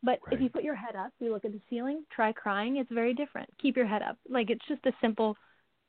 [0.06, 0.34] But right.
[0.34, 3.12] if you put your head up, you look at the ceiling, try crying, it's very
[3.12, 3.50] different.
[3.60, 4.16] Keep your head up.
[4.28, 5.36] Like it's just a simple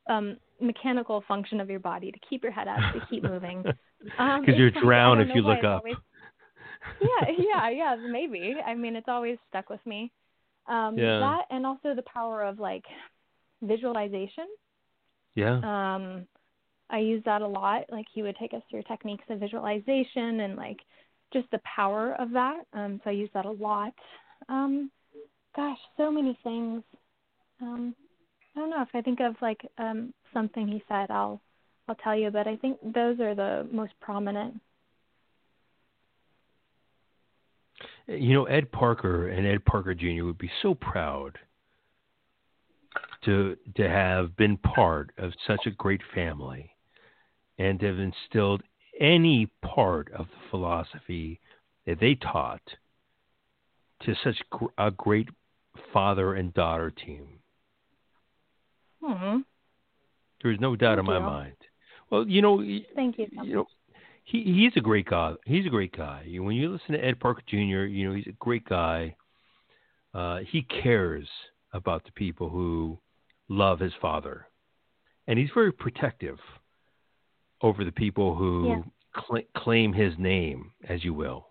[0.09, 3.63] um mechanical function of your body to keep your head up, to keep moving.
[4.19, 5.81] Um Because you're drowned if you look up.
[5.81, 5.95] Always,
[7.01, 8.55] yeah, yeah, yeah, maybe.
[8.63, 10.11] I mean, it's always stuck with me.
[10.67, 11.19] Um yeah.
[11.19, 12.83] that and also the power of like
[13.63, 14.45] visualization
[15.37, 15.57] yeah.
[15.57, 16.27] Um,
[16.89, 17.83] I use that a lot.
[17.91, 20.79] Like he would take us through techniques of visualization and like
[21.33, 22.63] just the power of that.
[22.73, 23.93] Um, so I use that a lot.
[24.49, 24.91] Um,
[25.55, 26.83] gosh, so many things.
[27.61, 27.95] Um,
[28.55, 31.41] I don't know if I think of like um, something he said, I'll
[31.87, 32.31] I'll tell you.
[32.31, 34.59] But I think those are the most prominent.
[38.07, 40.23] You know, Ed Parker and Ed Parker Jr.
[40.23, 41.37] would be so proud
[43.25, 46.71] to to have been part of such a great family
[47.59, 48.63] and to have instilled
[48.99, 51.39] any part of the philosophy
[51.85, 52.61] that they taught
[54.03, 54.41] to such
[54.77, 55.29] a great
[55.93, 57.27] father and daughter team.
[59.03, 59.39] Hmm.
[60.41, 61.25] There's no doubt Thank in my you.
[61.25, 61.55] mind.
[62.09, 62.63] Well, you know,
[62.95, 63.27] thank you.
[63.43, 63.67] You know,
[64.23, 65.33] he he's a great guy.
[65.45, 66.25] He's a great guy.
[66.27, 69.15] When you listen to Ed Parker Jr., you know he's a great guy.
[70.13, 71.27] Uh, he cares
[71.73, 72.97] about the people who
[73.49, 74.47] love his father,
[75.27, 76.37] and he's very protective
[77.61, 79.21] over the people who yeah.
[79.27, 81.47] cl- claim his name, as you will.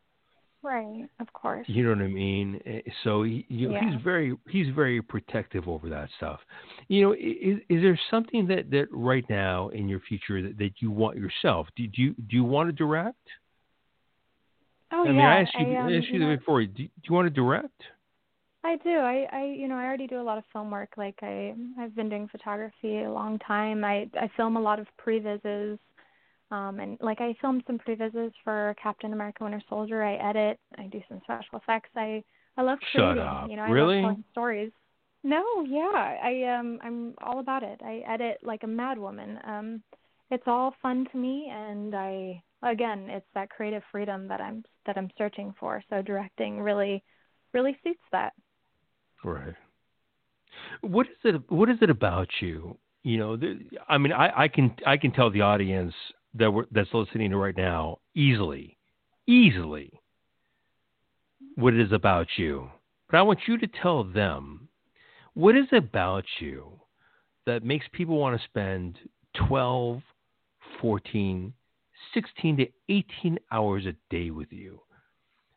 [0.63, 1.65] Right, of course.
[1.69, 2.61] You know what I mean?
[2.67, 3.81] Eh, so he, you yeah.
[3.89, 6.41] he's very he's very protective over that stuff.
[6.89, 10.73] You know, is, is there something that, that right now in your future that, that
[10.81, 11.69] you want yourself?
[11.77, 13.29] Do, do you do you want to direct?
[14.93, 15.13] Oh I yeah.
[15.13, 16.65] mean, I asked you, I, um, I asked you, you know, before.
[16.65, 17.83] Do, do you want to direct?
[18.65, 18.91] I do.
[18.91, 20.95] I, I, you know, I already do a lot of film work.
[20.97, 23.85] Like I, I've been doing photography a long time.
[23.85, 25.79] I, I film a lot of previses,
[26.51, 30.03] um, and like I filmed some previses for Captain America: Winter Soldier.
[30.03, 30.59] I edit.
[30.79, 31.91] I do some special effects.
[31.97, 32.23] I,
[32.57, 33.17] I love creating.
[33.17, 33.51] Shut up.
[33.51, 33.97] You know, I really?
[33.97, 34.73] Love telling stories.
[35.25, 37.81] No, yeah, I um, I'm all about it.
[37.85, 39.47] I edit like a madwoman.
[39.49, 39.83] Um,
[40.31, 44.97] it's all fun to me, and I, again, it's that creative freedom that I'm that
[44.97, 45.83] I'm searching for.
[45.91, 47.03] So directing really,
[47.53, 48.35] really suits that.
[49.25, 49.55] Right.
[50.83, 51.51] What is it?
[51.51, 52.79] What is it about you?
[53.03, 53.59] You know, the,
[53.89, 55.95] I mean, I, I can I can tell the audience
[56.39, 58.77] that we're, that's listening to right now easily,
[59.27, 59.93] easily,
[61.57, 62.69] what it is about you.
[63.11, 64.69] But I want you to tell them
[65.35, 66.81] what is about you
[67.47, 68.99] that makes people want to spend
[69.49, 70.03] 12,
[70.81, 71.53] 14,
[72.15, 74.81] 16 to 18 hours a day with you.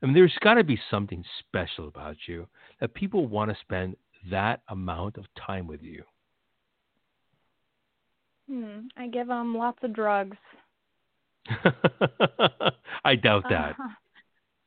[0.02, 2.48] I mean, there's got to be something special about you
[2.80, 3.98] that people want to spend
[4.30, 6.04] that amount of time with you.
[8.50, 8.88] Hmm.
[8.98, 10.38] I give them lots of drugs.
[13.06, 13.76] I doubt that.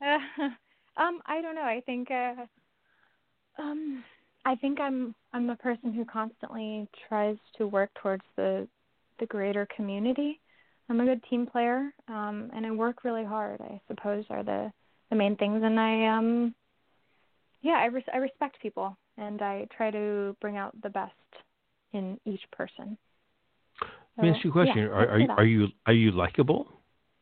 [0.03, 0.19] Uh,
[0.97, 1.63] Um, I don't know.
[1.63, 2.35] I think uh,
[3.59, 4.05] um,
[4.45, 8.69] I think I'm I'm a person who constantly tries to work towards the
[9.21, 10.39] the greater community.
[10.91, 13.61] I'm a good team player, um, and I work really hard.
[13.63, 14.71] I suppose are the
[15.11, 16.55] the main things, and I um,
[17.63, 21.13] yeah, I res- I respect people, and I try to bring out the best
[21.93, 22.99] in each person.
[24.17, 26.67] So, Let me ask you a question: yeah, Are are, are you are you likable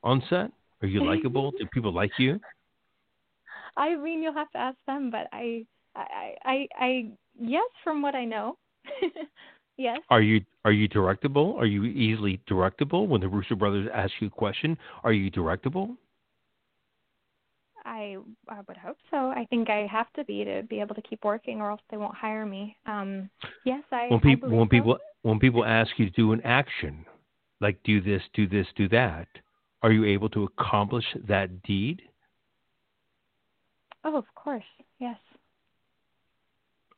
[0.02, 0.50] on set?
[0.82, 1.50] Are you likable?
[1.58, 2.40] Do people like you?
[3.76, 8.14] I mean, you'll have to ask them, but I I, I, I, yes, from what
[8.14, 8.56] I know.
[9.76, 10.00] yes.
[10.08, 11.56] Are you are you directable?
[11.58, 13.08] Are you easily directable?
[13.08, 15.96] When the Russo brothers ask you a question, are you directable?
[17.84, 18.16] I
[18.48, 19.16] I would hope so.
[19.16, 21.96] I think I have to be to be able to keep working, or else they
[21.96, 22.76] won't hire me.
[22.86, 23.30] Um,
[23.64, 24.08] yes, I.
[24.08, 24.98] When people when so.
[25.22, 27.04] When people ask you to do an action,
[27.60, 29.28] like do this, do this, do that,
[29.82, 32.02] are you able to accomplish that deed?
[34.04, 34.64] Oh, of course,
[34.98, 35.16] yes.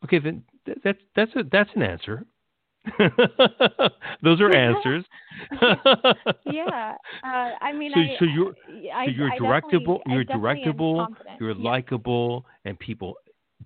[0.05, 0.43] Okay, then
[0.85, 2.25] that's that's a that's an answer.
[4.23, 5.05] Those are answers.
[6.47, 6.95] yeah,
[7.25, 8.55] uh, I mean, so, I, so you're
[8.93, 11.07] I, so you're I directable, you're directable,
[11.41, 13.15] you're likable, and people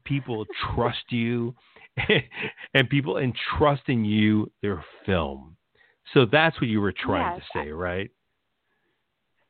[0.05, 1.55] people trust you,
[2.75, 5.57] and people entrust in you their film.
[6.15, 7.47] So that's what you were trying yes.
[7.53, 8.11] to say, right?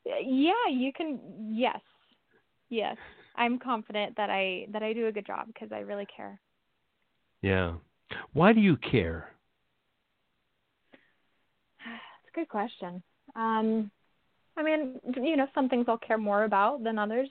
[0.05, 1.19] Yeah, you can.
[1.51, 1.81] Yes,
[2.69, 2.97] yes.
[3.35, 6.39] I'm confident that I that I do a good job because I really care.
[7.41, 7.73] Yeah.
[8.33, 9.29] Why do you care?
[11.85, 13.03] It's a good question.
[13.35, 13.91] Um,
[14.55, 17.29] I mean, you know, some things I'll care more about than others,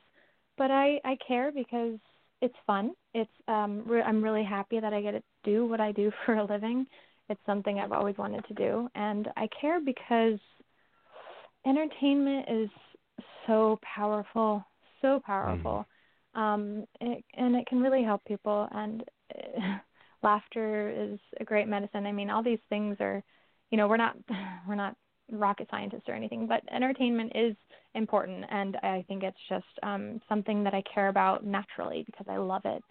[0.56, 1.98] but I I care because
[2.40, 2.92] it's fun.
[3.16, 6.34] It's um re- I'm really happy that I get to do what I do for
[6.34, 6.86] a living.
[7.28, 10.38] It's something I've always wanted to do, and I care because
[11.66, 12.70] entertainment is
[13.46, 14.64] so powerful,
[15.02, 15.86] so powerful.
[16.36, 16.40] Mm.
[16.40, 19.02] Um, it, and it can really help people and.
[19.34, 19.78] Uh,
[20.22, 22.06] laughter is a great medicine.
[22.06, 23.22] I mean, all these things are,
[23.70, 24.16] you know, we're not
[24.68, 24.96] we're not
[25.30, 27.56] rocket scientists or anything, but entertainment is
[27.94, 32.36] important, and I think it's just um, something that I care about naturally because I
[32.36, 32.82] love it.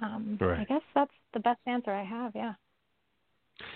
[0.00, 0.60] Um, right.
[0.60, 2.32] I guess that's the best answer I have.
[2.34, 2.54] Yeah.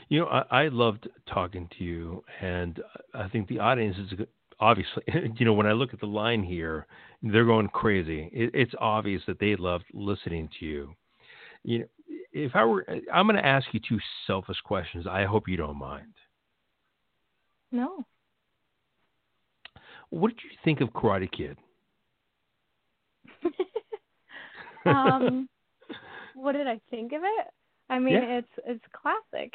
[0.09, 2.81] You know, I, I loved talking to you, and
[3.15, 4.20] I think the audience is
[4.61, 5.03] obviously,
[5.36, 6.86] you know, when I look at the line here,
[7.23, 8.31] they're going crazy.
[8.32, 10.94] It, it's obvious that they loved listening to you.
[11.65, 11.85] You know,
[12.32, 15.07] if I were, I'm going to ask you two selfish questions.
[15.09, 16.15] I hope you don't mind.
[17.70, 18.05] No.
[20.11, 21.57] What did you think of Karate Kid?
[24.86, 25.49] um,
[26.34, 27.46] what did I think of it?
[27.88, 28.38] I mean, yeah.
[28.38, 29.54] it's it's classic.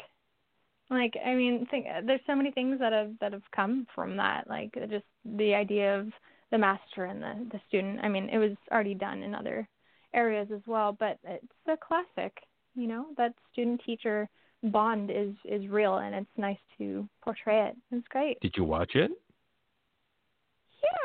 [0.90, 4.48] Like, I mean, think there's so many things that have that have come from that.
[4.48, 6.08] Like, just the idea of
[6.50, 8.00] the master and the the student.
[8.02, 9.68] I mean, it was already done in other
[10.14, 12.32] areas as well, but it's a classic
[12.78, 14.28] you know that student teacher
[14.62, 18.92] bond is is real and it's nice to portray it it's great did you watch
[18.94, 19.10] it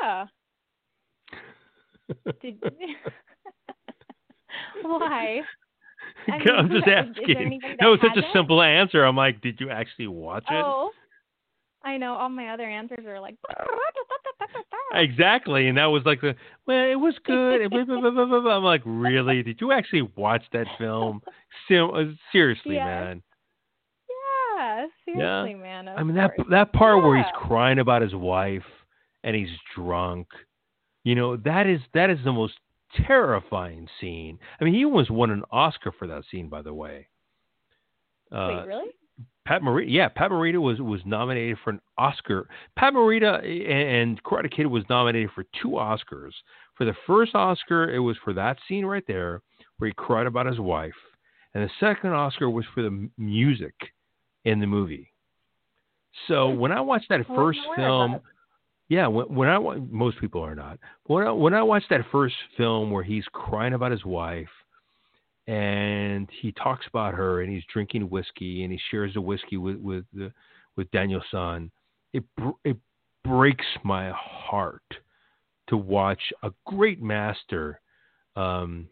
[0.02, 0.26] yeah
[2.42, 2.62] did
[4.82, 5.40] why
[6.28, 7.60] I mean, I'm just asking.
[7.80, 9.04] That was such a simple answer.
[9.04, 10.54] I'm like, did you actually watch it?
[10.64, 10.90] Oh,
[11.82, 12.14] I know.
[12.14, 13.36] All my other answers are like.
[14.94, 16.34] exactly, and that was like the
[16.66, 17.62] well, it was good.
[17.62, 19.42] I'm like, really?
[19.42, 21.20] Did you actually watch that film?
[21.26, 23.22] Uh, seriously, man.
[24.56, 25.56] Yeah, seriously, yeah.
[25.56, 25.88] man.
[25.88, 27.06] I mean that that part yeah.
[27.06, 28.62] where he's crying about his wife
[29.22, 30.28] and he's drunk.
[31.02, 32.54] You know that is that is the most
[33.06, 34.38] terrifying scene.
[34.60, 37.08] I mean, he almost won an Oscar for that scene, by the way.
[38.32, 38.90] Uh, Wait, really?
[39.46, 42.48] Pat Morita, yeah, Pat Morita was was nominated for an Oscar.
[42.76, 46.32] Pat Morita and Karate Kid was nominated for two Oscars.
[46.76, 49.42] For the first Oscar, it was for that scene right there
[49.76, 50.94] where he cried about his wife,
[51.52, 53.74] and the second Oscar was for the music
[54.44, 55.12] in the movie.
[56.26, 58.20] So when I watched that first film,
[58.88, 60.78] yeah, when, when I most people are not.
[61.04, 64.48] When I, when I watched that first film where he's crying about his wife
[65.46, 69.76] and he talks about her and he's drinking whiskey and he shares the whiskey with
[69.76, 70.32] with the,
[70.76, 71.70] with Daniel San.
[72.12, 72.24] It
[72.64, 72.76] it
[73.24, 74.82] breaks my heart
[75.68, 77.80] to watch a great master
[78.36, 78.88] um,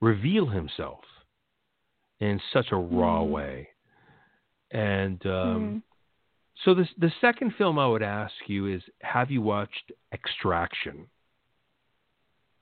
[0.00, 1.00] reveal himself
[2.20, 3.30] in such a raw mm.
[3.30, 3.68] way.
[4.70, 5.82] And um, mm.
[6.64, 11.06] So this the second film I would ask you is: Have you watched Extraction?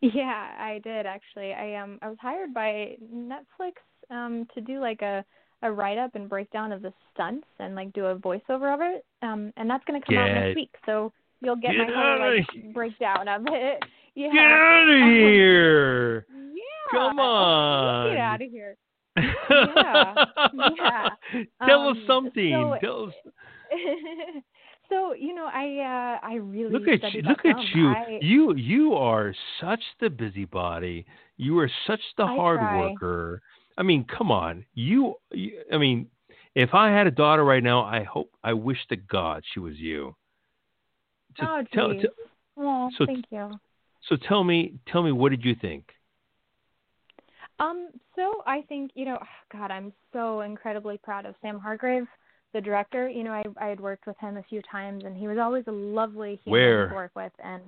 [0.01, 1.53] Yeah, I did actually.
[1.55, 3.75] I um I was hired by Netflix
[4.11, 5.25] um to do like a
[5.63, 9.05] a write up and breakdown of the stunts and like do a voiceover of it.
[9.23, 10.75] Um and that's going to come Get out next week.
[10.87, 13.83] So you'll get, get my whole like breakdown of it.
[14.15, 14.29] Yeah.
[14.31, 16.27] Get out of here!
[16.31, 16.99] Yeah.
[16.99, 18.11] Come on.
[18.11, 18.77] Get out of here.
[19.17, 20.15] yeah.
[20.77, 21.09] Yeah.
[21.67, 22.53] Tell Um, us something.
[22.53, 23.15] so- Tell us.
[24.89, 27.23] so you know, I uh I really Look at you!
[27.23, 27.67] Look at film.
[27.75, 27.89] you!
[27.89, 31.07] I, You you are such the busybody.
[31.37, 32.79] You are such the I hard try.
[32.79, 33.43] worker.
[33.79, 34.65] I mean, come on.
[34.75, 35.63] You, you.
[35.73, 36.09] I mean,
[36.55, 39.77] if I had a daughter right now, I hope, I wish to God she was
[39.77, 40.15] you.
[41.39, 42.03] So oh, tell, geez.
[42.03, 42.09] t-
[42.59, 43.59] oh, so- thank you.
[44.03, 45.85] so tell me, tell me, what did you think?
[47.59, 49.19] Um, so I think, you know,
[49.53, 52.07] God, I'm so incredibly proud of Sam Hargrave,
[52.53, 53.09] the director.
[53.09, 55.65] You know, I I had worked with him a few times and he was always
[55.67, 56.89] a lovely human Where?
[56.89, 57.63] to work with and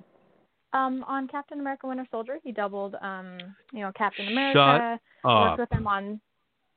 [0.73, 3.37] um on Captain America Winter Soldier, he doubled um,
[3.71, 4.99] you know, Captain America.
[5.23, 5.41] Up.
[5.41, 6.19] worked with him on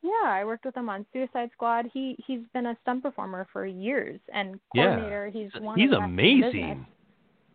[0.02, 1.86] Yeah, I worked with him on Suicide Squad.
[1.92, 4.84] He he's been a stunt performer for years and Yeah.
[4.94, 5.28] coordinator.
[5.28, 6.52] He's one He's of the best in the business.
[6.52, 6.86] amazing.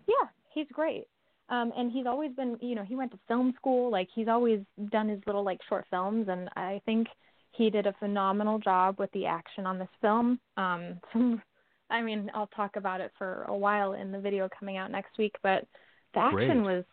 [0.08, 1.08] Yeah, he's great.
[1.50, 3.90] Um, and he's always been, you know, he went to film school.
[3.92, 4.62] Like he's always
[4.92, 7.08] done his little like short films, and I think
[7.54, 10.40] he did a phenomenal job with the action on this film.
[10.58, 11.42] Um, some,
[11.90, 15.18] I mean, I'll talk about it for a while in the video coming out next
[15.18, 15.66] week, but
[16.14, 16.64] the action Great.
[16.64, 16.86] was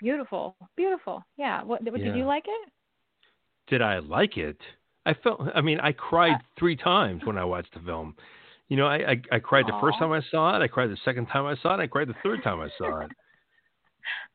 [0.00, 1.24] beautiful, beautiful.
[1.36, 1.62] Yeah.
[1.64, 2.04] What Yeah.
[2.04, 2.70] did you like it?
[3.68, 4.60] Did I like it?
[5.06, 5.40] I felt.
[5.54, 8.16] I mean, I cried Uh, three times when I watched the film.
[8.68, 10.62] You know, I I, I cried the first time I saw it.
[10.62, 11.80] I cried the second time I saw it.
[11.80, 13.12] I cried the third time I saw it.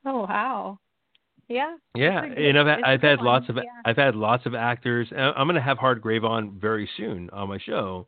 [0.06, 0.80] Oh wow.
[1.48, 1.76] Yeah.
[1.96, 3.64] Yeah, good- and I've had, it's a I've had one, lots of yeah.
[3.86, 5.08] I've had lots of actors.
[5.16, 8.08] I'm going to have Hargrave on very soon on my show.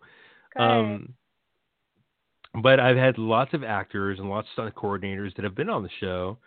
[0.55, 0.65] Great.
[0.65, 1.13] Um,
[2.61, 5.83] but I've had lots of actors and lots of stunt coordinators that have been on
[5.83, 6.37] the show,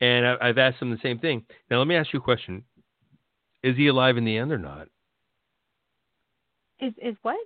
[0.00, 1.44] and I, I've asked them the same thing.
[1.70, 2.62] Now, let me ask you a question:
[3.62, 4.88] Is he alive in the end or not?
[6.80, 7.36] is is what?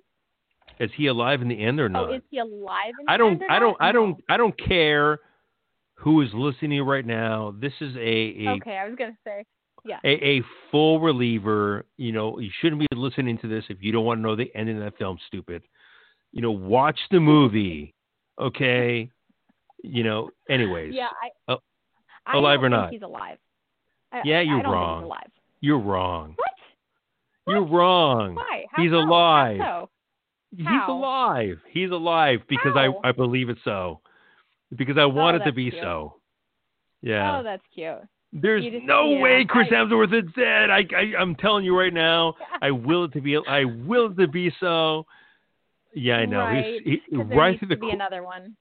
[0.79, 2.11] Is he alive in the end or not?
[2.11, 2.93] Oh, is he alive?
[3.01, 3.77] In I the don't, end or I don't?
[3.81, 5.21] I don't, I don't care
[6.01, 7.55] who is listening right now.
[7.61, 7.99] This is a,
[8.47, 9.45] a Okay, I was gonna say.
[9.85, 9.99] Yeah.
[10.05, 10.09] a,
[10.39, 11.85] a full reliever.
[11.97, 14.51] You know, you shouldn't be listening to this if you don't want to know the
[14.55, 15.19] ending of that film.
[15.27, 15.63] Stupid.
[16.33, 17.95] You know, watch the movie.
[18.39, 19.11] Okay.
[19.83, 20.31] You know.
[20.49, 20.95] Anyways.
[20.95, 21.09] Yeah,
[21.49, 21.53] I.
[21.53, 21.57] Uh,
[22.27, 22.93] I alive or not?
[22.93, 23.39] He's alive.
[24.13, 25.01] I, Yeah, you're wrong.
[25.01, 25.31] Think he's alive.
[25.61, 26.35] You're wrong.
[26.37, 26.51] What?
[27.47, 28.35] You're wrong.
[28.35, 28.65] Why?
[28.71, 28.93] How He's?
[28.93, 29.59] How alive.
[29.61, 29.91] so?
[30.57, 30.93] He's How?
[30.93, 31.59] alive.
[31.71, 34.01] He's alive because I I believe it so.
[34.77, 35.83] Because I want oh, it to be cute.
[35.83, 36.15] so.
[37.03, 37.39] Yeah.
[37.39, 37.99] Oh, that's cute.
[38.33, 40.71] There's no yeah, way Chris I- Hemsworth is dead.
[40.71, 42.35] I, I I'm telling you right now.
[42.63, 43.37] I will it to be.
[43.37, 45.07] I will it to be so.
[45.95, 46.39] Yeah, I know.
[46.39, 46.81] Right.
[46.85, 48.57] He's he, right through the be another one.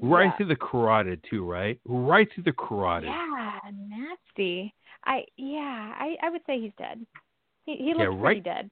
[0.00, 0.36] right yeah.
[0.36, 1.44] through the carotid too.
[1.44, 3.08] Right, right through the carotid.
[3.08, 3.58] Yeah,
[3.88, 4.72] nasty.
[5.04, 7.04] I yeah, I I would say he's dead.
[7.64, 8.70] He he Yeah, looks right- pretty dead.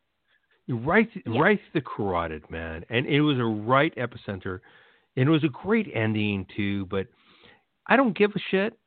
[0.69, 1.41] Right, Yeah.
[1.41, 2.85] right through the carotid, man.
[2.89, 4.61] And it was a right epicenter,
[5.17, 6.87] and it was a great ending too.
[6.87, 7.07] But
[7.87, 8.79] I don't give a shit.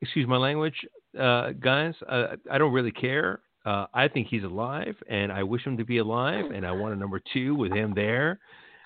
[0.00, 0.84] Excuse my language,
[1.18, 1.94] uh, guys.
[2.08, 3.40] Uh, I don't really care.
[3.64, 6.92] Uh, I think he's alive, and I wish him to be alive, and I want
[6.94, 8.38] a number two with him there.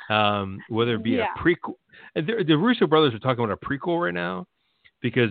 [0.08, 1.26] Um, whether it be Yeah.
[1.34, 1.74] a prequel,
[2.14, 4.46] the, the Russo brothers are talking about a prequel right now
[5.02, 5.30] because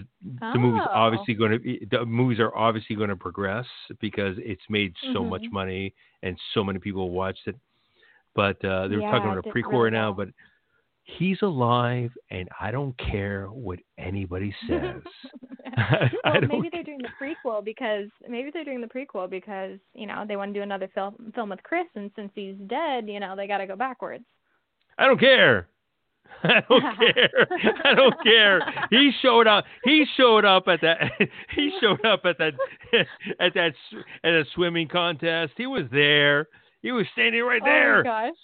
[0.54, 0.92] the movie's Oh.
[0.94, 3.66] obviously going to be the movies are obviously going to progress
[4.00, 5.52] because it's made so much Mhm.
[5.52, 7.56] money and so many people watched it.
[8.36, 10.12] But uh, they're Yeah, talking about a prequel right now.
[10.14, 10.30] But
[11.08, 15.02] he's alive, and I don't care what anybody says.
[16.24, 20.26] Well, maybe they're doing the prequel because maybe they're doing the prequel because you know
[20.28, 23.36] they want to do another film film with Chris, and since he's dead, you know
[23.36, 24.24] they got to go backwards.
[24.98, 25.68] I don't care.
[26.44, 27.48] I don't care.
[27.86, 28.88] I don't care.
[28.90, 29.66] He showed up.
[29.84, 30.98] He showed up at that.
[31.56, 32.54] He showed up at that
[33.40, 33.74] at that
[34.24, 35.54] at a swimming contest.
[35.58, 36.48] He was there.
[36.82, 38.00] He was standing right there.
[38.00, 38.36] Oh my gosh.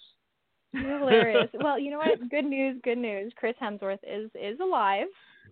[0.73, 1.49] You're hilarious.
[1.53, 2.29] well, you know what?
[2.29, 3.31] Good news, good news.
[3.35, 5.07] Chris Hemsworth is is alive.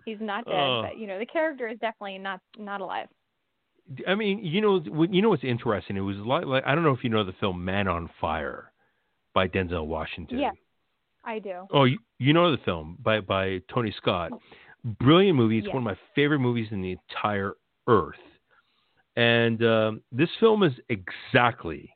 [0.05, 0.81] He's not dead, Oh.
[0.87, 3.07] but you know, the character is definitely not not alive.
[4.07, 4.81] I mean, you know,
[5.11, 5.97] you know what's interesting?
[5.97, 8.71] It was like, like I don't know if you know the film Man on Fire
[9.33, 10.39] by Denzel Washington.
[10.39, 10.51] Yeah.
[11.23, 11.67] I do.
[11.71, 14.31] Oh, you, you know the film by by Tony Scott.
[14.99, 15.59] Brilliant movie.
[15.59, 15.73] It's Yeah.
[15.75, 17.53] one of my favorite movies in the entire
[17.87, 18.15] earth.
[19.15, 21.93] And um, this film is exactly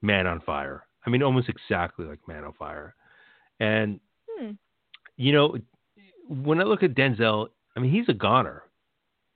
[0.00, 0.84] Man on Fire.
[1.08, 2.94] I mean, almost exactly like Man on Fire.
[3.60, 3.98] And
[4.38, 4.50] Hmm.
[5.16, 5.56] you know,
[6.28, 8.64] when I look at Denzel, I mean, he's a goner.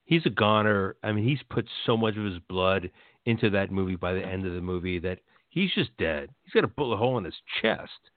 [0.05, 0.97] He's a goner.
[1.03, 2.91] I mean, he's put so much of his blood
[3.25, 6.29] into that movie by the end of the movie that he's just dead.
[6.43, 8.11] He's got a bullet hole in his chest,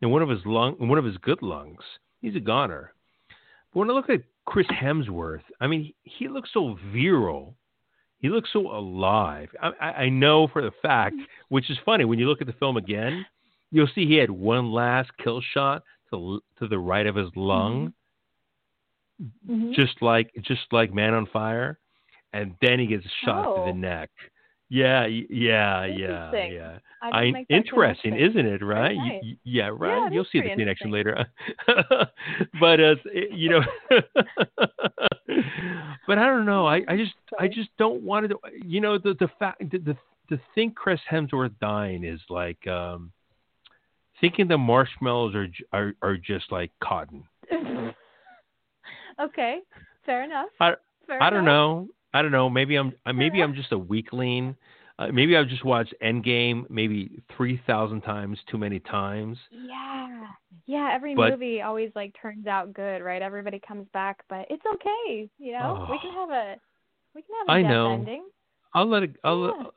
[0.00, 1.84] and one of his lung, one of his good lungs.
[2.22, 2.94] He's a goner.
[3.72, 7.56] But when I look at Chris Hemsworth, I mean, he looks so virile.
[8.20, 9.48] He looks so alive.
[9.62, 11.16] I, I know for the fact,
[11.48, 13.24] which is funny, when you look at the film again,
[13.70, 17.92] you'll see he had one last kill shot to to the right of his lung.
[19.48, 19.72] mm-hmm.
[19.72, 21.78] just like just like Man on Fire,
[22.32, 23.66] and then he gets shot oh.
[23.66, 24.10] to the neck.
[24.70, 26.78] Yeah, yeah, yeah, yeah.
[27.02, 28.64] I, I interesting, isn't it?
[28.64, 28.96] Right?
[28.96, 29.18] Nice.
[29.20, 30.04] You, yeah, right.
[30.04, 31.26] Yeah, You'll see the connection later.
[32.60, 33.60] but uh, you know,
[36.06, 36.68] but I don't know.
[36.68, 38.38] I, I just I just don't want to.
[38.64, 39.96] You know, the the fact the, the
[40.28, 43.10] to think Chris Hemsworth dying is like um
[44.20, 47.24] thinking the marshmallows are are are just like cotton.
[49.20, 49.58] okay,
[50.06, 50.50] fair enough.
[50.60, 50.74] I
[51.08, 51.88] fair I don't know.
[52.12, 52.50] I don't know.
[52.50, 54.56] Maybe I'm maybe I'm just a weakling.
[54.98, 59.38] Uh, maybe I've just watched Endgame maybe three thousand times too many times.
[59.50, 60.26] Yeah,
[60.66, 60.90] yeah.
[60.92, 63.22] Every But- movie always like turns out good, right?
[63.22, 65.28] Everybody comes back, but it's okay.
[65.38, 66.20] You know, we can Oh.
[66.20, 66.56] have a
[67.14, 67.92] we can have a I know.
[67.92, 68.24] ending.
[68.74, 69.16] I'll let it.
[69.24, 69.70] I'll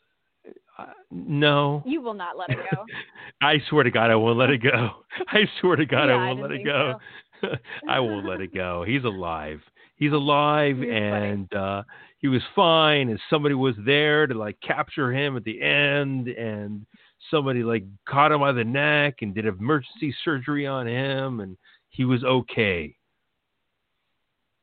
[0.46, 0.52] Yeah.
[0.78, 1.84] uh, no.
[1.86, 2.86] You will not let it go.
[3.42, 4.90] I swear to God, I won't let it go.
[5.30, 7.00] I swear to God, Yeah, I I won't let it go.
[7.88, 8.84] I won't let it go.
[8.86, 9.62] He's alive.
[10.04, 11.84] He's alive, You're and uh,
[12.18, 13.08] he was fine.
[13.08, 16.86] And somebody was there to like capture him at the end, and
[17.32, 21.56] somebody like caught him by the neck and did emergency surgery on him, and
[21.88, 22.94] he was okay.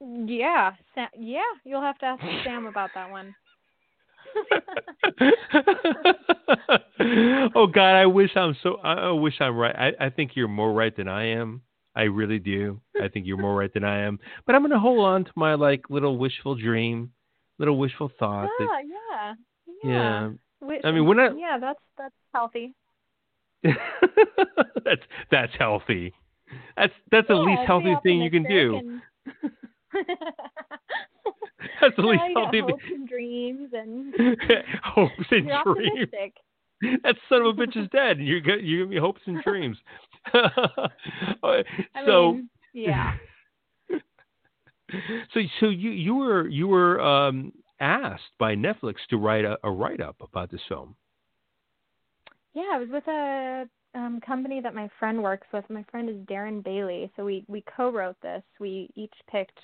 [0.01, 0.73] yeah,
[1.19, 1.41] yeah.
[1.65, 3.35] You'll have to ask Sam about that one.
[7.57, 8.77] oh God, I wish I'm so.
[8.85, 9.75] I, I wish I'm right.
[9.75, 11.63] I, I think you're more right than I am.
[12.01, 12.81] I really do.
[13.03, 14.19] I think you're more right than I am.
[14.47, 17.13] But I'm gonna hold on to my like little wishful dream,
[17.59, 18.49] little wishful thought.
[18.59, 19.35] yeah, that, yeah,
[19.91, 20.31] yeah.
[20.71, 20.79] yeah.
[20.85, 22.75] I mean, we're not- Yeah, that's that's healthy.
[23.63, 26.15] that's that's healthy.
[26.77, 28.77] That's that's the Yeah, least healthy thing you can do.
[28.77, 29.03] and-
[31.81, 34.15] That's the least healthy hopes and dreams and.
[34.83, 36.09] Hopes and dreams.
[37.03, 38.19] That son of a bitch is dead.
[38.19, 38.65] and You're good.
[38.65, 39.77] You give me hopes and dreams.
[42.07, 43.15] So mean, yeah.
[43.91, 49.71] so so you you were you were um, asked by Netflix to write a, a
[49.71, 50.95] write up about this film.
[52.55, 55.65] Yeah, I was with a um company that my friend works with.
[55.71, 58.43] My friend is Darren Bailey, so we we co-wrote this.
[58.59, 59.59] We each picked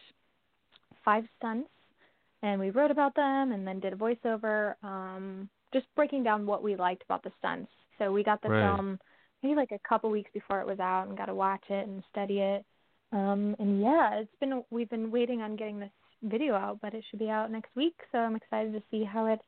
[1.04, 1.70] five stunts,
[2.42, 6.62] and we wrote about them, and then did a voiceover, um, just breaking down what
[6.62, 7.70] we liked about the stunts.
[7.98, 8.60] So we got the Right.
[8.62, 8.98] film
[9.42, 12.02] maybe like a couple weeks before it was out, and got to watch it and
[12.10, 12.64] study it.
[13.12, 15.90] Um, and yeah, it's been we've been waiting on getting this
[16.22, 17.94] video out, but it should be out next week.
[18.10, 19.40] So I'm excited to see how it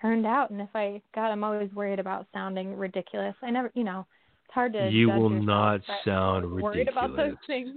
[0.00, 0.50] turned out.
[0.50, 3.34] And if I, God, I'm always worried about sounding ridiculous.
[3.42, 4.06] I never, you know,
[4.44, 4.88] it's hard to.
[4.90, 7.74] You will yourself, not sound I'm worried about those things.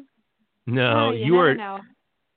[0.67, 1.55] No, Oh, you, you are.
[1.55, 1.79] know.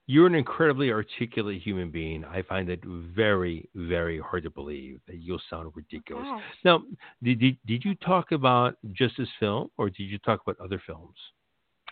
[0.07, 2.25] You're an incredibly articulate human being.
[2.25, 6.27] I find it very very hard to believe that you'll sound ridiculous.
[6.65, 6.83] Now,
[7.23, 10.83] did, did did you talk about just this film, or did you talk about other
[10.87, 11.17] films?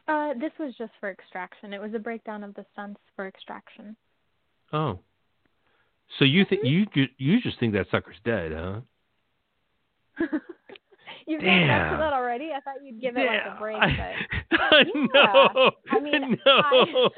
[0.08, 1.72] Uh, this was just for Extraction.
[1.72, 3.96] It was a breakdown of the stunts for Extraction.
[4.72, 5.00] Oh,
[6.18, 6.96] so you think Mhm.
[6.96, 8.80] you you just think that sucker's dead, huh?
[11.30, 12.50] You've gotten back to that already.
[12.50, 13.88] I thought you'd give it like a break, But...
[13.88, 14.14] I-
[14.50, 17.08] but no, I mean, no.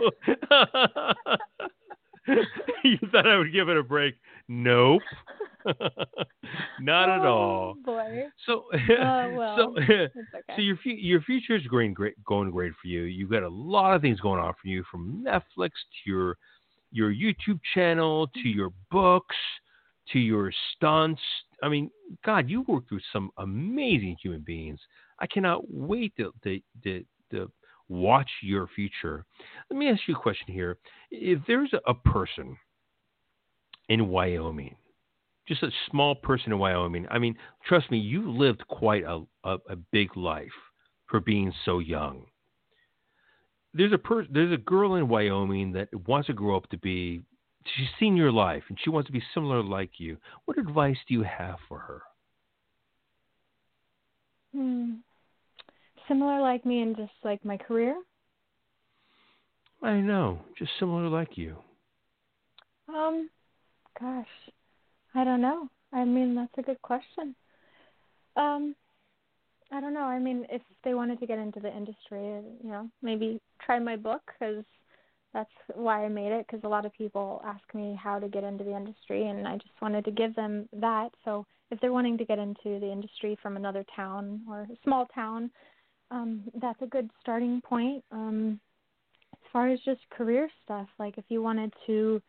[2.84, 4.16] you thought I would give it a break?
[4.48, 5.00] Nope,
[6.78, 7.74] not at oh, all.
[7.78, 8.24] Oh, boy.
[8.44, 10.08] So, oh, well, so, okay.
[10.54, 13.04] so your your future is going great, going great for you.
[13.04, 16.36] You've got a lot of things going on for you, from Netflix to your
[16.90, 18.58] your YouTube channel to mm-hmm.
[18.58, 19.36] your books
[20.12, 21.20] to your stunts.
[21.62, 21.90] I mean,
[22.24, 24.80] God, you worked with some amazing human beings.
[25.18, 27.50] I cannot wait to to, to, to
[27.88, 29.24] watch your future.
[29.70, 30.78] Let me ask you a question here:
[31.10, 32.56] If there's a, person
[33.88, 34.76] in Wyoming,
[35.46, 37.36] just a small person in Wyoming, I mean,
[37.66, 40.48] trust me, you lived quite a, a, a big life
[41.06, 42.24] for being so young.
[43.74, 47.22] There's a per- there's a girl in Wyoming that wants to grow up to be.
[47.76, 50.16] She's seen your life and she wants to be similar like you.
[50.44, 52.02] What advice do you have for her?
[54.54, 54.94] Hmm.
[56.08, 57.96] Similar like me and just like my career.
[59.82, 61.56] I know, just similar like you.
[62.88, 63.30] Um,
[63.98, 64.26] gosh,
[65.14, 65.68] I don't know.
[65.92, 67.34] I mean, that's a good question.
[68.36, 68.74] Um,
[69.72, 70.04] I don't know.
[70.04, 73.96] I mean, if they wanted to get into the industry, you know, maybe try my
[73.96, 74.64] book because
[75.32, 76.46] that's why I made it.
[76.46, 79.54] Because a lot of people ask me how to get into the industry, and I
[79.54, 81.10] just wanted to give them that.
[81.24, 85.50] So if they're wanting to get into the industry from another town or small town,
[86.10, 88.04] um, that's a good starting point.
[88.12, 88.60] Um,
[89.32, 92.20] as far as just career stuff, like if you wanted to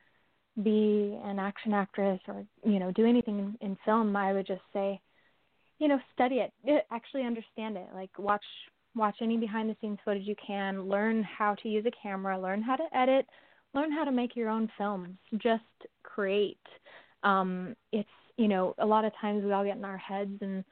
[0.61, 4.99] be an action actress or you know do anything in, film i would just say
[5.79, 8.43] you know study it actually understand it like watch
[8.95, 12.61] watch any behind the scenes footage you can, learn how to use a camera, learn
[12.61, 13.25] how to edit,
[13.73, 15.17] learn how to make your own films.
[15.37, 15.63] Just
[16.03, 16.57] create.
[17.23, 20.63] Um, it's you know a lot of times we all get in our heads and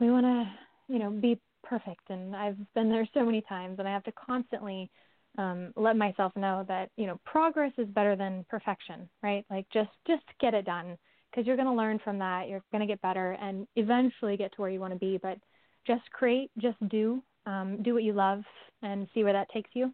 [0.00, 3.88] we want to you know be perfect, and I've been there so many times, and
[3.88, 4.90] I have to constantly
[5.36, 9.44] um, let myself know that you know progress is better than perfection, right?
[9.50, 10.98] Like just just get it done
[11.30, 12.48] because you're going to learn from that.
[12.48, 15.18] You're going to get better and eventually get to where you want to be.
[15.22, 15.38] But
[15.86, 18.42] just create, just do, um, do what you love,
[18.82, 19.92] and see where that takes you.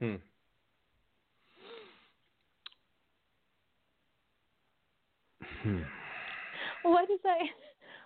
[0.00, 0.16] Hmm.
[5.62, 5.82] Hmm.
[6.82, 7.38] What is that?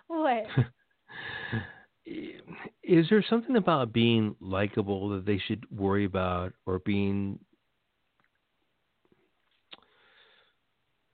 [0.07, 0.45] What?
[2.83, 7.39] is there something about being likable that they should worry about or being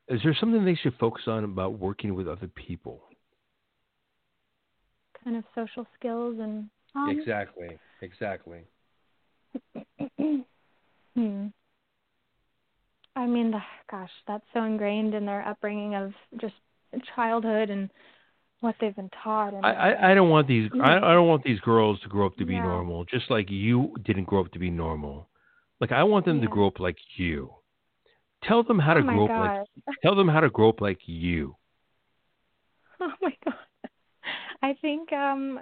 [0.07, 3.01] is there something they should focus on about working with other people
[5.25, 8.59] kind of social skills and um, exactly exactly
[10.17, 11.47] hmm.
[13.15, 13.59] i mean the,
[13.91, 16.53] gosh that's so ingrained in their upbringing of just
[17.15, 17.89] childhood and
[18.61, 19.53] what they've been taught.
[19.53, 22.25] And, I, I, I don't want these I, I don't want these girls to grow
[22.25, 22.63] up to be yeah.
[22.63, 25.29] normal, just like you didn't grow up to be normal.
[25.79, 26.45] Like I want them yeah.
[26.45, 27.53] to grow up like you.
[28.43, 30.99] Tell them how to oh grow up like tell them how to grow up like
[31.05, 31.55] you.
[33.01, 33.34] Oh my God.
[34.65, 35.59] I think um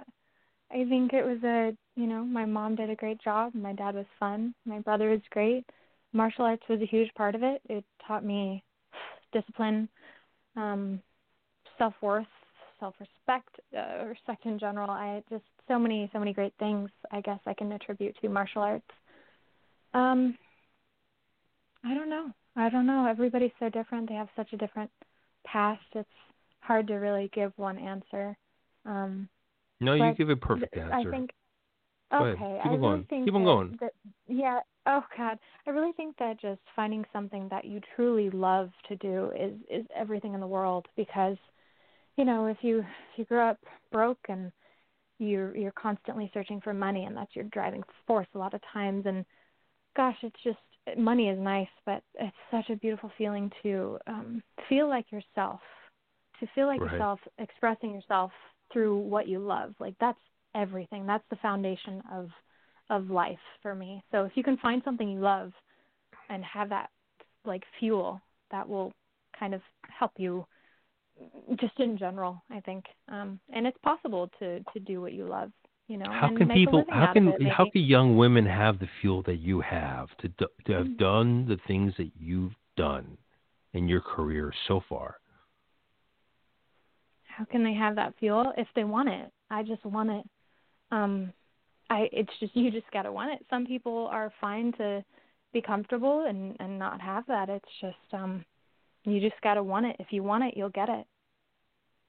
[0.72, 3.94] I think it was a you know, my mom did a great job, my dad
[3.94, 5.64] was fun, my brother was great.
[6.14, 7.60] Martial arts was a huge part of it.
[7.68, 8.64] It taught me
[9.32, 9.88] discipline,
[10.56, 11.02] um,
[11.76, 12.26] self worth,
[12.80, 14.88] self respect, uh, respect in general.
[14.88, 16.88] I just so many so many great things.
[17.10, 18.90] I guess I can attribute to martial arts.
[19.92, 20.38] Um,
[21.84, 22.30] I don't know.
[22.56, 23.06] I don't know.
[23.06, 24.08] Everybody's so different.
[24.08, 24.90] They have such a different
[25.46, 25.84] past.
[25.94, 26.08] It's
[26.60, 28.34] hard to really give one answer.
[28.86, 29.28] Um,
[29.80, 30.94] no, you give a perfect answer.
[30.94, 31.30] I think.
[32.12, 33.06] Go okay, Keep I on going.
[33.10, 33.78] think Keep on that, going.
[33.80, 33.92] That,
[34.28, 34.60] yeah.
[34.86, 39.32] Oh God, I really think that just finding something that you truly love to do
[39.38, 41.36] is is everything in the world because
[42.16, 43.58] you know, if you if you grow up
[43.90, 44.52] broke and
[45.18, 49.06] you're you're constantly searching for money and that's your driving force a lot of times
[49.06, 49.24] and
[49.96, 50.58] gosh, it's just
[50.98, 55.60] money is nice, but it's such a beautiful feeling to um feel like yourself,
[56.40, 56.92] to feel like right.
[56.92, 58.30] yourself expressing yourself
[58.74, 59.72] through what you love.
[59.80, 60.18] Like that's
[60.54, 61.06] everything.
[61.06, 62.28] That's the foundation of
[62.90, 64.02] of life for me.
[64.12, 65.52] So if you can find something you love
[66.28, 66.90] and have that
[67.46, 68.20] like fuel,
[68.50, 68.92] that will
[69.38, 70.44] kind of help you
[71.60, 72.84] just in general, I think.
[73.08, 75.50] Um, and it's possible to to do what you love.
[75.88, 76.84] You know, how can people?
[76.88, 80.46] how can it, how can young women have the fuel that you have to do,
[80.66, 80.96] to have mm-hmm.
[80.96, 83.18] done the things that you've done
[83.74, 85.16] in your career so far?
[87.36, 89.30] How can they have that fuel if they want it?
[89.50, 90.24] I just want it.
[90.90, 91.32] Um,
[91.90, 93.44] I it's just you just gotta want it.
[93.50, 95.04] Some people are fine to
[95.52, 97.48] be comfortable and and not have that.
[97.48, 98.44] It's just um
[99.04, 99.96] you just got to want it.
[99.98, 101.06] If you want it, you'll get it.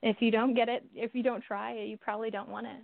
[0.02, 2.77] If you don't get it, if you don't try it, you probably don't want it.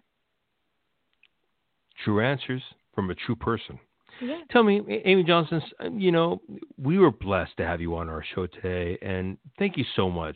[2.03, 2.61] True answers
[2.93, 3.79] from a true person.
[4.21, 4.41] Yeah.
[4.51, 5.61] Tell me, Amy Johnson,
[5.93, 6.41] you know,
[6.77, 10.35] we were blessed to have you on our show today, and thank you so much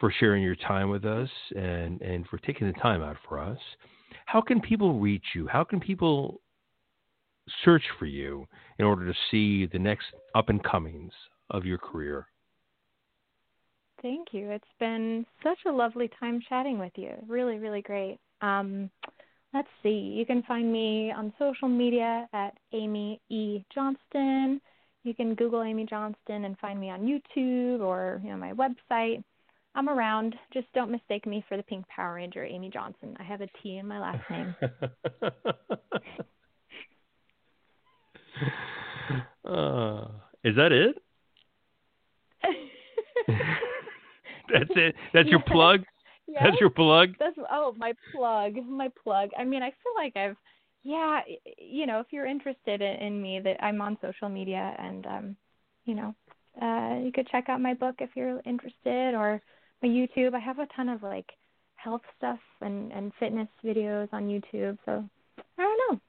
[0.00, 3.58] for sharing your time with us and, and for taking the time out for us.
[4.26, 5.46] How can people reach you?
[5.46, 6.40] How can people
[7.64, 8.46] search for you
[8.78, 11.12] in order to see the next up and comings
[11.50, 12.26] of your career.
[14.02, 14.50] Thank you.
[14.50, 17.12] It's been such a lovely time chatting with you.
[17.26, 18.18] Really, really great.
[18.40, 18.90] Um,
[19.52, 19.88] let's see.
[19.88, 23.64] You can find me on social media at Amy E.
[23.74, 24.60] Johnston.
[25.02, 29.24] You can Google Amy Johnston and find me on YouTube or you know my website.
[29.78, 30.34] I'm around.
[30.52, 33.16] Just don't mistake me for the Pink Power Ranger, Amy Johnson.
[33.20, 34.56] I have a T in my last name.
[39.48, 40.08] uh,
[40.42, 41.00] is that it?
[44.52, 44.96] That's it.
[45.14, 45.84] That's your plug.
[46.26, 46.42] Yeah.
[46.42, 47.10] That's your plug.
[47.20, 49.30] That's oh my plug, my plug.
[49.38, 50.36] I mean, I feel like I've,
[50.82, 51.20] yeah,
[51.56, 55.36] you know, if you're interested in, in me, that I'm on social media, and um,
[55.84, 56.16] you know,
[56.60, 59.40] uh, you could check out my book if you're interested, or
[59.86, 60.34] YouTube.
[60.34, 61.30] I have a ton of like
[61.76, 64.78] health stuff and and fitness videos on YouTube.
[64.84, 65.04] So
[65.58, 66.00] I don't know.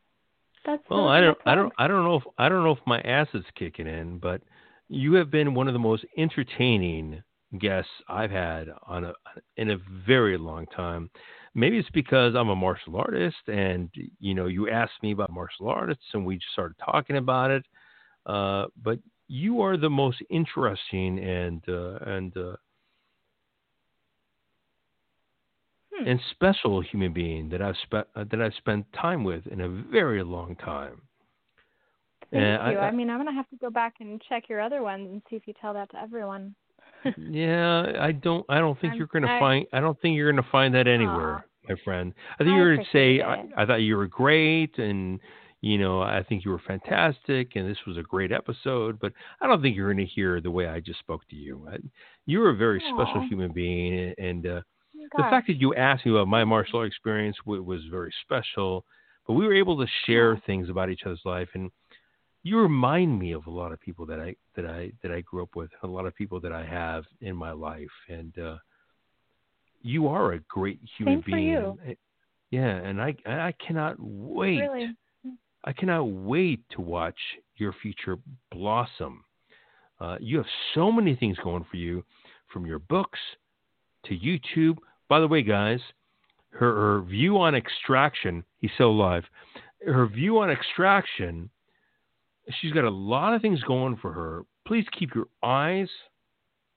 [0.65, 2.99] That's well, I don't, I don't, I don't know if I don't know if my
[3.01, 4.41] ass is kicking in, but
[4.89, 7.23] you have been one of the most entertaining
[7.59, 9.13] guests I've had on a
[9.57, 11.09] in a very long time.
[11.55, 13.89] Maybe it's because I'm a martial artist, and
[14.19, 17.65] you know, you asked me about martial artists, and we just started talking about it.
[18.25, 22.55] Uh, but you are the most interesting and uh, and uh,
[25.99, 26.07] hmm.
[26.07, 29.69] and special human being that I've spent uh, that I've spent time with in a
[29.69, 31.01] very long time.
[32.31, 32.79] Thank and you.
[32.79, 35.21] I, I, mean, I'm gonna have to go back and check your other ones and
[35.29, 36.55] see if you tell that to everyone.
[37.17, 38.45] yeah, I don't.
[38.49, 39.65] I don't think I'm, you're gonna I, find.
[39.73, 42.13] I don't think you're gonna find that anywhere, my friend.
[42.35, 43.21] I think you're gonna say.
[43.21, 45.19] I, I thought you were great, and
[45.61, 48.99] you know, I think you were fantastic, and this was a great episode.
[48.99, 51.67] But I don't think you're gonna hear the way I just spoke to you.
[51.71, 51.77] I,
[52.25, 52.95] you're a very Aww.
[52.95, 54.61] special human being, and uh,
[55.15, 58.85] the fact that you asked me about my martial art experience was very special.
[59.27, 61.69] But we were able to share things about each other's life, and
[62.43, 65.43] you remind me of a lot of people that I that I that I grew
[65.43, 68.57] up with, a lot of people that I have in my life, and uh,
[69.81, 71.75] you are a great human Same being.
[71.77, 71.95] For you.
[72.51, 74.59] Yeah, and I I cannot wait.
[74.59, 74.95] Really?
[75.65, 77.19] I cannot wait to watch
[77.57, 78.17] your future
[78.51, 79.23] blossom.
[79.99, 82.03] Uh, you have so many things going for you,
[82.51, 83.19] from your books
[84.05, 84.77] to YouTube.
[85.09, 85.79] By the way, guys,
[86.51, 88.43] her, her view on extraction.
[88.59, 89.23] He's so live.
[89.85, 91.49] Her view on extraction
[92.61, 94.43] she's got a lot of things going for her.
[94.65, 95.89] Please keep your eyes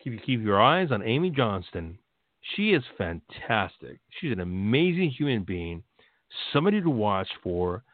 [0.03, 1.99] keep keep your eyes on Amy Johnston.
[2.57, 4.01] She is fantastic.
[4.21, 5.83] She's an amazing human being,
[6.53, 7.85] somebody to watch for,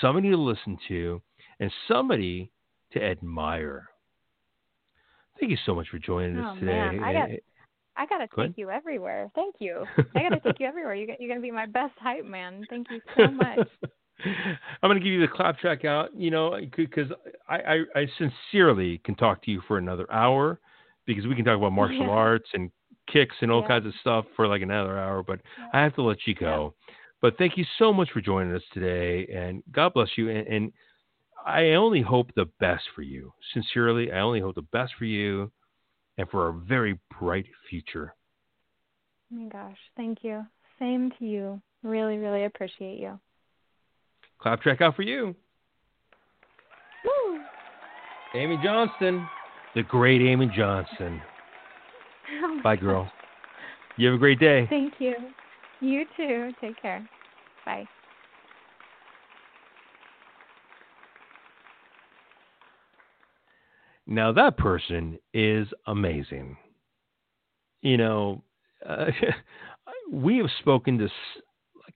[0.00, 1.22] somebody to listen to,
[1.58, 2.50] and somebody
[2.92, 3.88] to admire.
[5.40, 6.66] Thank you so much for joining oh, us today.
[6.66, 7.02] Man.
[7.02, 7.36] Eh, eh,
[7.96, 8.54] I got, I got to take ahead.
[8.56, 9.30] you everywhere.
[9.34, 9.84] Thank you.
[10.14, 10.94] I got to take you everywhere.
[10.94, 12.64] You, you're going to be my best hype man.
[12.70, 13.68] Thank you so much.
[14.24, 17.08] I'm going to give you the clap track out, you know, because
[17.48, 20.60] I, I, I, sincerely can talk to you for another hour
[21.04, 22.10] because we can talk about martial yeah.
[22.10, 22.70] arts and
[23.12, 23.68] kicks and all yeah.
[23.68, 25.68] kinds of stuff for like another hour, but yeah.
[25.72, 26.74] I have to let you go.
[27.20, 30.28] But thank you so much for joining us today, and God bless you.
[30.28, 30.72] And, and
[31.44, 33.32] I only hope the best for you.
[33.52, 35.50] Sincerely, I only hope the best for you
[36.18, 38.14] and for a very bright future.
[39.32, 40.44] Oh my gosh, thank you.
[40.78, 41.60] Same to you.
[41.82, 43.18] Really, really appreciate you.
[44.38, 45.34] Clap track out for you.
[47.04, 47.40] Woo.
[48.34, 49.26] Amy Johnston,
[49.74, 51.20] the great Amy Johnston.
[52.42, 53.10] Oh Bye, girl.
[53.96, 54.66] You have a great day.
[54.68, 55.14] Thank you.
[55.80, 56.52] You too.
[56.60, 57.08] Take care.
[57.64, 57.86] Bye.
[64.06, 66.56] Now that person is amazing.
[67.82, 68.42] You know,
[68.86, 69.06] uh,
[70.12, 71.94] we have spoken to like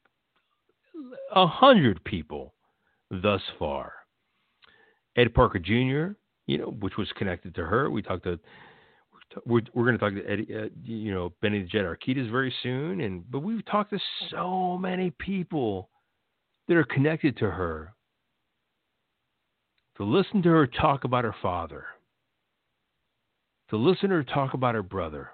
[1.34, 2.54] a hundred people
[3.10, 3.92] thus far.
[5.16, 6.14] Ed Parker Jr.,
[6.46, 7.90] you know, which was connected to her.
[7.90, 8.38] We talked to
[9.44, 12.52] we're, we're going to talk to Eddie, uh, you know, Benny the Jet Urquidez very
[12.62, 13.98] soon, and but we've talked to
[14.30, 15.90] so many people
[16.66, 17.94] that are connected to her.
[19.96, 21.84] To listen to her talk about her father,
[23.70, 25.30] to listen to her talk about her brother,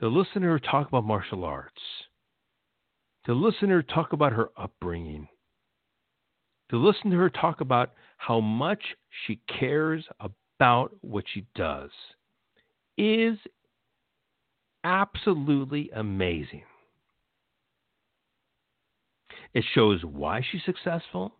[0.00, 1.82] to listen to her talk about martial arts,
[3.26, 5.28] to listen to her talk about her upbringing,
[6.70, 8.82] to listen to her talk about how much
[9.26, 11.90] she cares about what she does
[12.96, 13.36] is
[14.84, 16.62] absolutely amazing.
[19.52, 21.34] It shows why she's successful.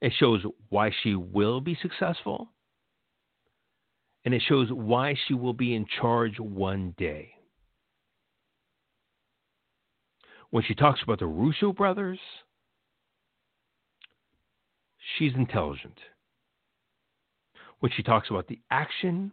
[0.00, 2.48] It shows why she will be successful.
[4.24, 7.32] And it shows why she will be in charge one day.
[10.50, 12.18] When she talks about the Russo brothers,
[15.16, 15.98] she's intelligent.
[17.78, 19.32] When she talks about the action,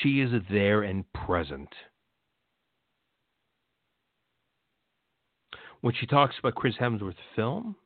[0.00, 1.68] she is there and present.
[5.80, 7.76] When she talks about Chris Hemsworth's film,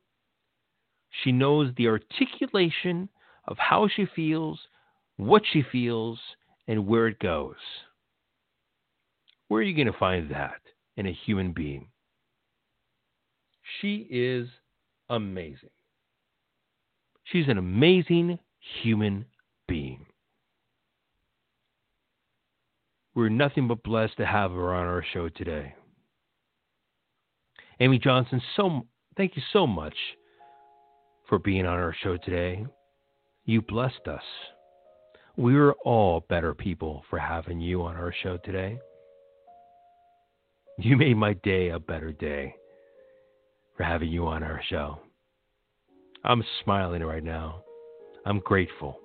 [1.10, 3.08] she knows the articulation
[3.46, 4.60] of how she feels,
[5.16, 6.18] what she feels,
[6.66, 7.56] and where it goes.
[9.48, 10.60] Where are you going to find that
[10.96, 11.88] in a human being?
[13.80, 14.48] She is
[15.08, 15.70] amazing.
[17.24, 18.38] She's an amazing
[18.82, 19.26] human
[19.68, 20.06] being.
[23.14, 25.74] We're nothing but blessed to have her on our show today.
[27.80, 28.86] Amy Johnson, so
[29.16, 29.94] thank you so much
[31.28, 32.64] for being on our show today.
[33.44, 34.22] You blessed us.
[35.36, 38.78] We're all better people for having you on our show today.
[40.78, 42.54] You made my day a better day
[43.76, 44.98] for having you on our show.
[46.24, 47.62] I'm smiling right now.
[48.26, 48.98] I'm grateful.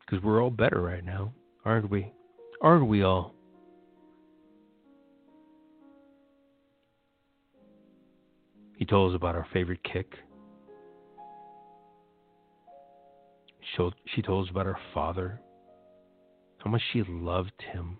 [0.00, 1.32] Because we're all better right now,
[1.64, 2.12] aren't we?
[2.60, 3.34] Aren't we all?
[8.76, 10.14] He told us about our favorite kick.
[14.14, 15.40] She told us about her father,
[16.58, 17.98] how much she loved him.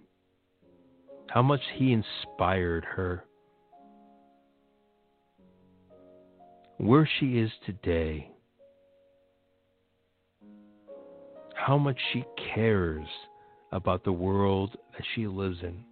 [1.34, 3.24] how much he inspired her.
[6.76, 8.30] Where she is today,
[11.56, 12.24] how much she
[12.54, 13.06] cares
[13.72, 15.82] about the world that she lives in,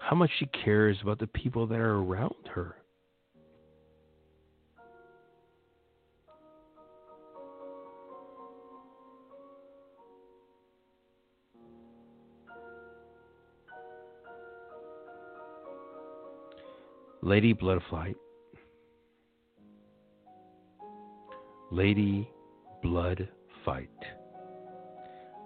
[0.00, 2.77] how much she cares about the people that are around her.
[17.22, 18.14] Lady Bloodfight.
[21.70, 22.28] Lady
[22.82, 23.28] Blood
[23.64, 23.90] Fight.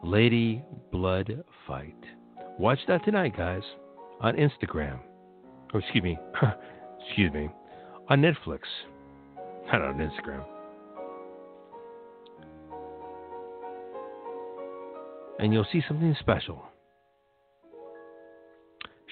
[0.04, 0.62] Lady
[0.92, 1.96] Blood Fight.
[2.58, 3.62] Watch that tonight, guys,
[4.20, 5.00] on Instagram.
[5.72, 6.18] Oh, excuse me.
[7.08, 7.48] excuse me.
[8.08, 8.60] On Netflix.
[9.66, 10.44] Not on Instagram.
[15.38, 16.62] And you'll see something special.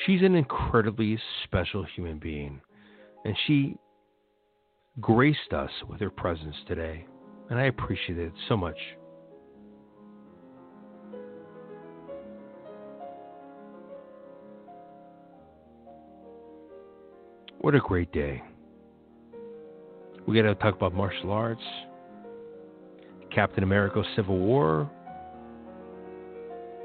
[0.07, 2.61] She's an incredibly special human being,
[3.25, 3.77] and she
[5.01, 7.05] graced us with her presence today,
[7.51, 8.79] and I appreciate it so much.
[17.61, 18.43] What a great day.
[20.27, 21.63] We got to talk about martial arts,
[23.35, 24.91] Captain America Civil War,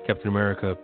[0.06, 0.78] Captain America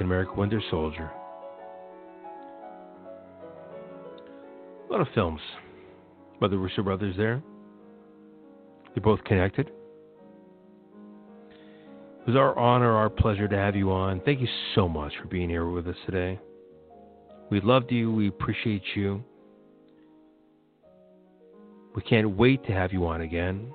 [0.00, 1.10] Captain America Winter Soldier.
[4.88, 5.42] A lot of films
[6.40, 7.42] by the Russo brothers there.
[8.94, 9.70] They're both connected.
[12.18, 14.22] It was our honor, our pleasure to have you on.
[14.24, 16.40] Thank you so much for being here with us today.
[17.50, 18.10] We loved you.
[18.10, 19.22] We appreciate you.
[21.94, 23.70] We can't wait to have you on again.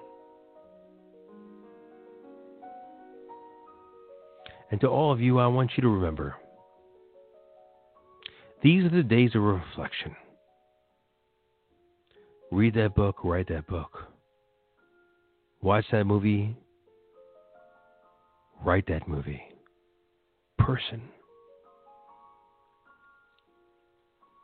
[4.72, 6.36] And to all of you, I want you to remember
[8.64, 10.16] these are the days of reflection.
[12.52, 13.92] Read that book, write that book.
[15.62, 16.56] Watch that movie,
[18.64, 19.42] write that movie.
[20.58, 21.02] Person.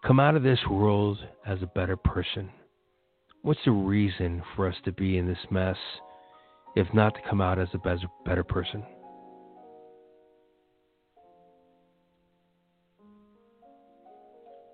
[0.06, 2.50] Come out of this world as a better person.
[3.44, 5.78] What's the reason for us to be in this mess
[6.76, 8.84] if not to come out as a better person?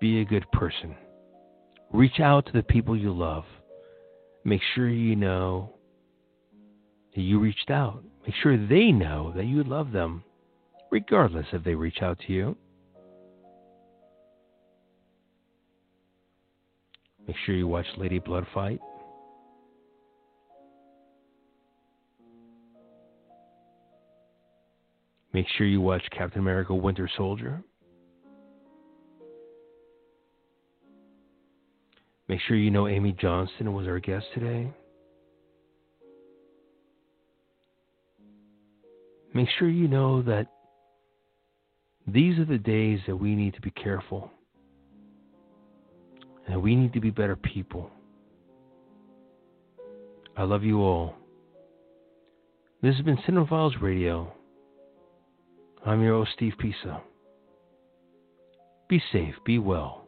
[0.00, 0.94] Be a good person.
[1.92, 3.44] Reach out to the people you love.
[4.44, 5.72] Make sure you know
[7.14, 8.04] that you reached out.
[8.24, 10.22] Make sure they know that you love them,
[10.90, 12.56] regardless if they reach out to you.
[17.26, 18.78] Make sure you watch Lady Bloodfight.
[25.32, 27.62] Make sure you watch Captain America Winter Soldier.
[32.28, 34.70] Make sure you know Amy Johnston was our guest today.
[39.32, 40.46] Make sure you know that
[42.06, 44.30] these are the days that we need to be careful
[46.46, 47.90] and we need to be better people.
[50.36, 51.14] I love you all.
[52.82, 54.32] This has been Cinephiles Radio.
[55.84, 57.02] I'm your host, Steve Pisa.
[58.88, 60.07] Be safe, be well.